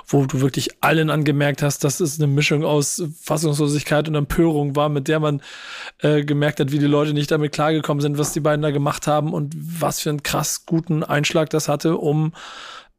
[0.08, 4.90] wo du wirklich allen angemerkt hast, dass es eine Mischung aus Fassungslosigkeit und Empörung war,
[4.90, 5.42] mit der man
[6.00, 9.06] äh, gemerkt hat, wie die Leute nicht damit klargekommen sind, was die beiden da gemacht
[9.08, 12.32] haben und was für einen krass guten Einschlag das hatte, um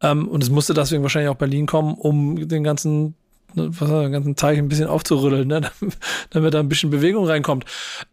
[0.02, 3.14] ähm, und es musste deswegen wahrscheinlich auch Berlin kommen, um den ganzen
[3.54, 5.62] ne, was den ganzen Teich ein bisschen aufzurütteln, ne?
[6.30, 7.64] damit da ein bisschen Bewegung reinkommt.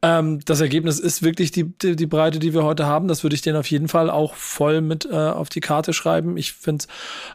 [0.01, 3.07] Ähm, das Ergebnis ist wirklich die, die, die Breite, die wir heute haben.
[3.07, 6.37] Das würde ich denen auf jeden Fall auch voll mit äh, auf die Karte schreiben.
[6.37, 6.85] Ich finde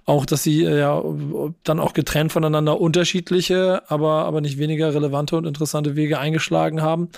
[0.04, 1.02] auch, dass sie äh, ja
[1.64, 7.08] dann auch getrennt voneinander unterschiedliche, aber, aber nicht weniger relevante und interessante Wege eingeschlagen haben,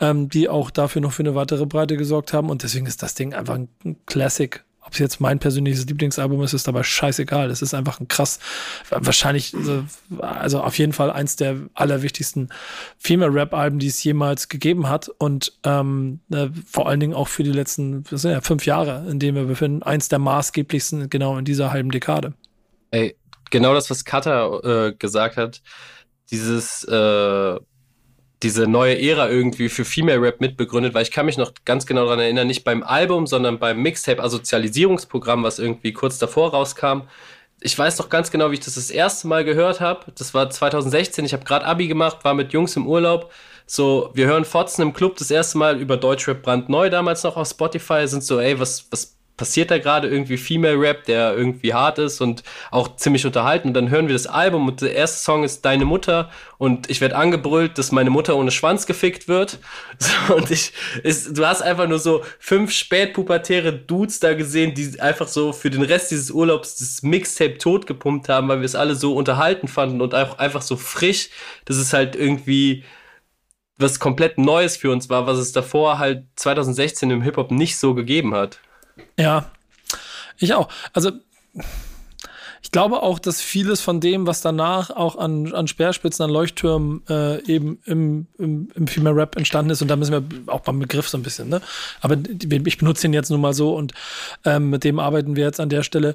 [0.00, 2.50] ähm, die auch dafür noch für eine weitere Breite gesorgt haben.
[2.50, 3.68] Und deswegen ist das Ding einfach ein
[4.06, 7.50] Classic ob es jetzt mein persönliches Lieblingsalbum ist, ist dabei scheißegal.
[7.50, 8.40] Es ist einfach ein krass,
[8.90, 9.54] wahrscheinlich,
[10.20, 12.50] also auf jeden Fall eins der allerwichtigsten
[12.98, 15.08] Female-Rap-Alben, die es jemals gegeben hat.
[15.08, 19.06] Und ähm, äh, vor allen Dingen auch für die letzten das sind ja fünf Jahre,
[19.10, 22.34] in denen wir befinden, eins der maßgeblichsten genau in dieser halben Dekade.
[22.90, 23.16] Ey,
[23.50, 25.62] genau das, was Katha äh, gesagt hat,
[26.30, 27.58] dieses äh,
[28.42, 32.04] diese neue Ära irgendwie für Female Rap mitbegründet, weil ich kann mich noch ganz genau
[32.04, 37.02] daran erinnern, nicht beim Album, sondern beim Mixtape-Assozialisierungsprogramm, was irgendwie kurz davor rauskam.
[37.60, 40.12] Ich weiß noch ganz genau, wie ich das das erste Mal gehört habe.
[40.18, 41.24] Das war 2016.
[41.24, 43.32] Ich habe gerade Abi gemacht, war mit Jungs im Urlaub.
[43.66, 47.48] So, wir hören Fotzen im Club das erste Mal über Deutschrap brandneu damals noch auf
[47.48, 48.08] Spotify.
[48.08, 52.20] Sind so, ey, was, was passiert da gerade irgendwie Female Rap, der irgendwie hart ist
[52.20, 53.66] und auch ziemlich unterhalten.
[53.66, 57.00] Und dann hören wir das Album und der erste Song ist Deine Mutter und ich
[57.00, 59.58] werde angebrüllt, dass meine Mutter ohne Schwanz gefickt wird.
[59.98, 60.72] So, und ich,
[61.02, 65.70] ist, du hast einfach nur so fünf spätpubertäre Dudes da gesehen, die einfach so für
[65.70, 70.00] den Rest dieses Urlaubs das Mixtape totgepumpt haben, weil wir es alle so unterhalten fanden
[70.00, 71.30] und auch einfach so frisch,
[71.64, 72.84] dass es halt irgendwie
[73.76, 77.94] was komplett Neues für uns war, was es davor halt 2016 im Hip-Hop nicht so
[77.94, 78.60] gegeben hat.
[79.18, 79.50] Ja,
[80.38, 80.68] ich auch.
[80.92, 81.12] Also
[82.62, 87.02] ich glaube auch, dass vieles von dem, was danach auch an, an Speerspitzen, an Leuchttürmen
[87.08, 90.78] äh, eben im, im, im Female Rap entstanden ist, und da müssen wir auch beim
[90.78, 91.60] Begriff so ein bisschen, ne?
[92.00, 93.92] Aber ich benutze ihn jetzt nun mal so und
[94.44, 96.14] ähm, mit dem arbeiten wir jetzt an der Stelle.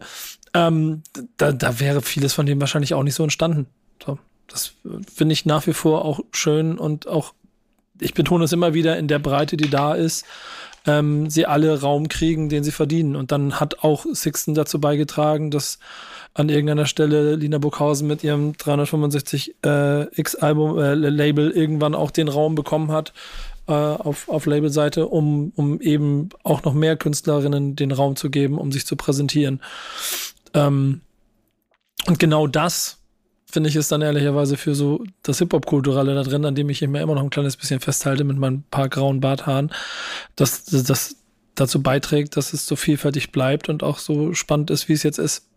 [0.53, 1.03] Ähm,
[1.35, 3.67] da, da wäre vieles von dem wahrscheinlich auch nicht so entstanden.
[4.03, 4.17] So,
[4.47, 4.71] das
[5.13, 7.33] finde ich nach wie vor auch schön und auch,
[7.99, 10.25] ich betone es immer wieder in der Breite, die da ist
[10.87, 13.15] ähm, sie alle Raum kriegen, den sie verdienen.
[13.15, 15.77] Und dann hat auch Sixten dazu beigetragen, dass
[16.33, 22.55] an irgendeiner Stelle Lina Burghausen mit ihrem 365 äh, äh, Label irgendwann auch den Raum
[22.55, 23.13] bekommen hat
[23.67, 28.57] äh, auf, auf Labelseite, um, um eben auch noch mehr Künstlerinnen den Raum zu geben,
[28.57, 29.61] um sich zu präsentieren.
[30.53, 31.01] Ähm,
[32.05, 32.99] und genau das
[33.49, 37.01] finde ich, ist dann ehrlicherweise für so das Hip-Hop-Kulturelle da drin, an dem ich mir
[37.01, 39.71] immer noch ein kleines bisschen festhalte mit meinen paar grauen Barthaaren,
[40.35, 41.15] dass das
[41.55, 45.17] dazu beiträgt, dass es so vielfältig bleibt und auch so spannend ist, wie es jetzt
[45.17, 45.47] ist.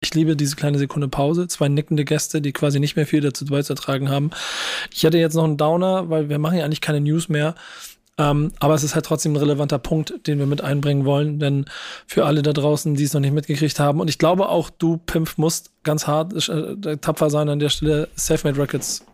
[0.00, 1.48] Ich liebe diese kleine Sekunde Pause.
[1.48, 4.32] Zwei nickende Gäste, die quasi nicht mehr viel dazu beizutragen haben.
[4.92, 7.54] Ich hatte jetzt noch einen Downer, weil wir machen ja eigentlich keine News mehr.
[8.16, 11.64] Ähm, aber es ist halt trotzdem ein relevanter Punkt, den wir mit einbringen wollen, denn
[12.06, 14.98] für alle da draußen, die es noch nicht mitgekriegt haben, und ich glaube auch du,
[14.98, 18.08] Pimpf, musst ganz hart äh, tapfer sein an der Stelle.
[18.14, 19.04] Selfmade Records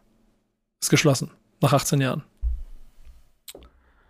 [0.80, 1.30] ist geschlossen
[1.62, 2.22] nach 18 Jahren.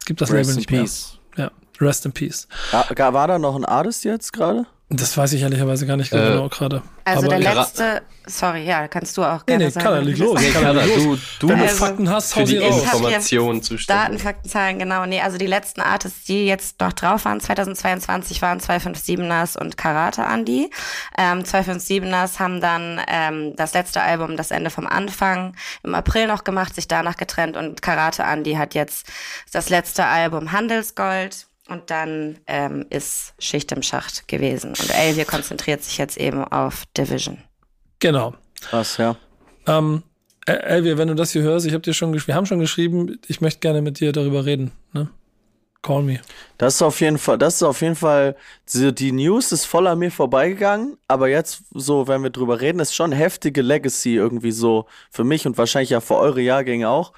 [0.01, 0.81] Es gibt das Rest Label in nicht mehr.
[0.81, 1.19] Peace.
[1.37, 2.49] Ja, Rest in Peace.
[2.73, 4.67] War, war da noch ein Artist jetzt gerade?
[4.93, 6.83] Das weiß ich ehrlicherweise gar nicht Äh, genau gerade.
[7.05, 9.85] Also Aber- der Kara- letzte, sorry, ja, kannst du auch Nee, gerne nee, sagen.
[9.87, 10.41] Kara, leg los.
[10.41, 10.95] Nee, los.
[11.39, 12.83] du, du Wenn du Also, Fakten hast, hau für sie raus.
[12.83, 13.87] Informationen zuständig.
[13.87, 15.07] Daten, Fakten, Zahlen, genau.
[15.07, 20.23] Nee, also die letzten Artists, die jetzt noch drauf waren, 2022 waren 257ers und Karate
[20.23, 20.71] Andy.
[21.17, 25.55] Ähm, 257ers haben dann ähm, das letzte Album, das Ende vom Anfang,
[25.85, 29.07] im April noch gemacht, sich danach getrennt und Karate Andy hat jetzt
[29.53, 31.47] das letzte Album Handelsgold.
[31.71, 34.71] Und dann ähm, ist Schicht im Schacht gewesen.
[34.71, 37.39] Und Elvia konzentriert sich jetzt eben auf Division.
[38.01, 38.35] Genau.
[38.61, 39.17] Krass, ja.
[39.67, 40.03] Ähm,
[40.47, 43.21] El- Elvia, wenn du das hier hörst, ich habe dir schon wir haben schon geschrieben,
[43.29, 44.73] ich möchte gerne mit dir darüber reden.
[44.93, 45.09] Ne?
[45.83, 46.21] Call me.
[46.59, 48.37] Das ist auf jeden Fall, das ist auf jeden Fall,
[48.73, 52.81] die, die News ist voll an mir vorbeigegangen, aber jetzt so, wenn wir drüber reden,
[52.81, 57.13] ist schon heftige Legacy irgendwie so für mich und wahrscheinlich ja für eure Jahrgänge auch.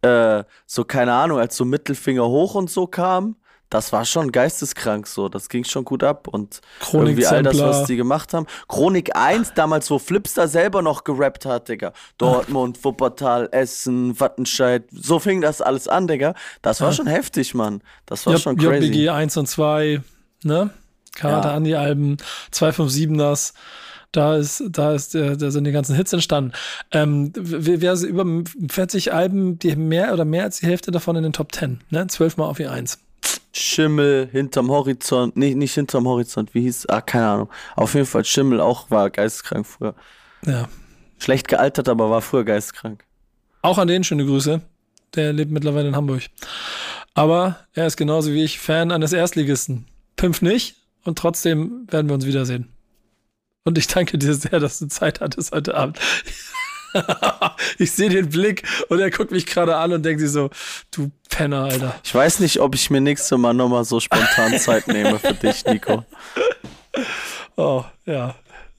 [0.00, 3.36] Äh, so, keine Ahnung, als so Mittelfinger hoch und so kam,
[3.70, 7.58] das war schon geisteskrank so, das ging schon gut ab und Chronik irgendwie all das,
[7.58, 8.46] was die gemacht haben.
[8.68, 11.92] Chronik 1, damals, wo Flipster selber noch gerappt hat, Digga.
[12.18, 16.34] Dortmund, Wuppertal, Essen, Wattenscheid, so fing das alles an, Digga.
[16.62, 16.94] Das war Ja.
[16.94, 17.82] schon heftig, Mann.
[18.06, 18.86] Das war J schon crazy.
[18.86, 20.00] JBG 1 und 2,
[20.44, 20.70] ne?
[21.14, 21.54] Karate Ja.
[21.54, 22.18] an die Alben,
[22.52, 23.52] 257ers.
[24.12, 26.52] Da ist, da ist, äh, da sind die ganzen Hits entstanden.
[26.92, 28.24] Ähm, wer wer- über
[28.70, 32.06] 40 Alben, die mehr oder mehr als die Hälfte davon in den Top 10, ne?
[32.06, 32.98] 12 mal auf die 1.
[33.56, 37.50] Schimmel hinterm Horizont, nee, nicht hinterm Horizont, wie hieß, ah, keine Ahnung.
[37.74, 39.94] Auf jeden Fall Schimmel auch war geisteskrank früher.
[40.44, 40.68] Ja.
[41.18, 43.04] Schlecht gealtert, aber war früher geisteskrank.
[43.62, 44.60] Auch an den schöne Grüße.
[45.14, 46.24] Der lebt mittlerweile in Hamburg.
[47.14, 49.86] Aber er ist genauso wie ich Fan eines Erstligisten.
[50.16, 52.68] Pimpf nicht und trotzdem werden wir uns wiedersehen.
[53.64, 55.98] Und ich danke dir sehr, dass du Zeit hattest heute Abend.
[57.78, 60.50] ich sehe den Blick und er guckt mich gerade an und denkt sich so,
[60.90, 61.94] du Penner, Alter.
[62.02, 65.64] Ich weiß nicht, ob ich mir nächstes Mal nochmal so spontan Zeit nehme für dich,
[65.64, 66.04] Nico.
[67.58, 68.34] Oh, ja.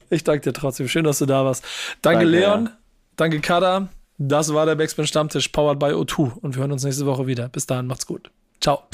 [0.08, 0.86] Ich danke dir trotzdem.
[0.86, 1.64] Schön, dass du da warst.
[2.00, 2.70] Danke, Danke, Leon.
[3.16, 3.88] Danke, Kada.
[4.18, 6.38] Das war der Backspin Stammtisch, powered by O2.
[6.40, 7.48] Und wir hören uns nächste Woche wieder.
[7.48, 8.30] Bis dahin, macht's gut.
[8.60, 8.84] Ciao.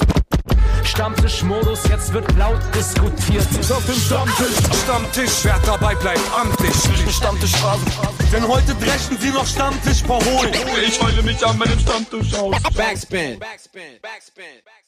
[0.85, 3.47] Stammtischmodus, jetzt wird laut diskutiert.
[3.59, 6.75] Ist auf dem Stammtisch, Stammtisch, wer dabei bleibt, amtlich.
[7.13, 7.85] Stammtisch Phase.
[8.31, 10.53] Denn heute brechen sie noch Stammtisch verholen.
[10.85, 12.55] Ich heule mich an meinem Stammtisch aus.
[12.75, 13.39] Backspin.
[13.39, 13.99] Backspin.
[14.01, 14.01] Backspin.
[14.01, 14.84] Backspin.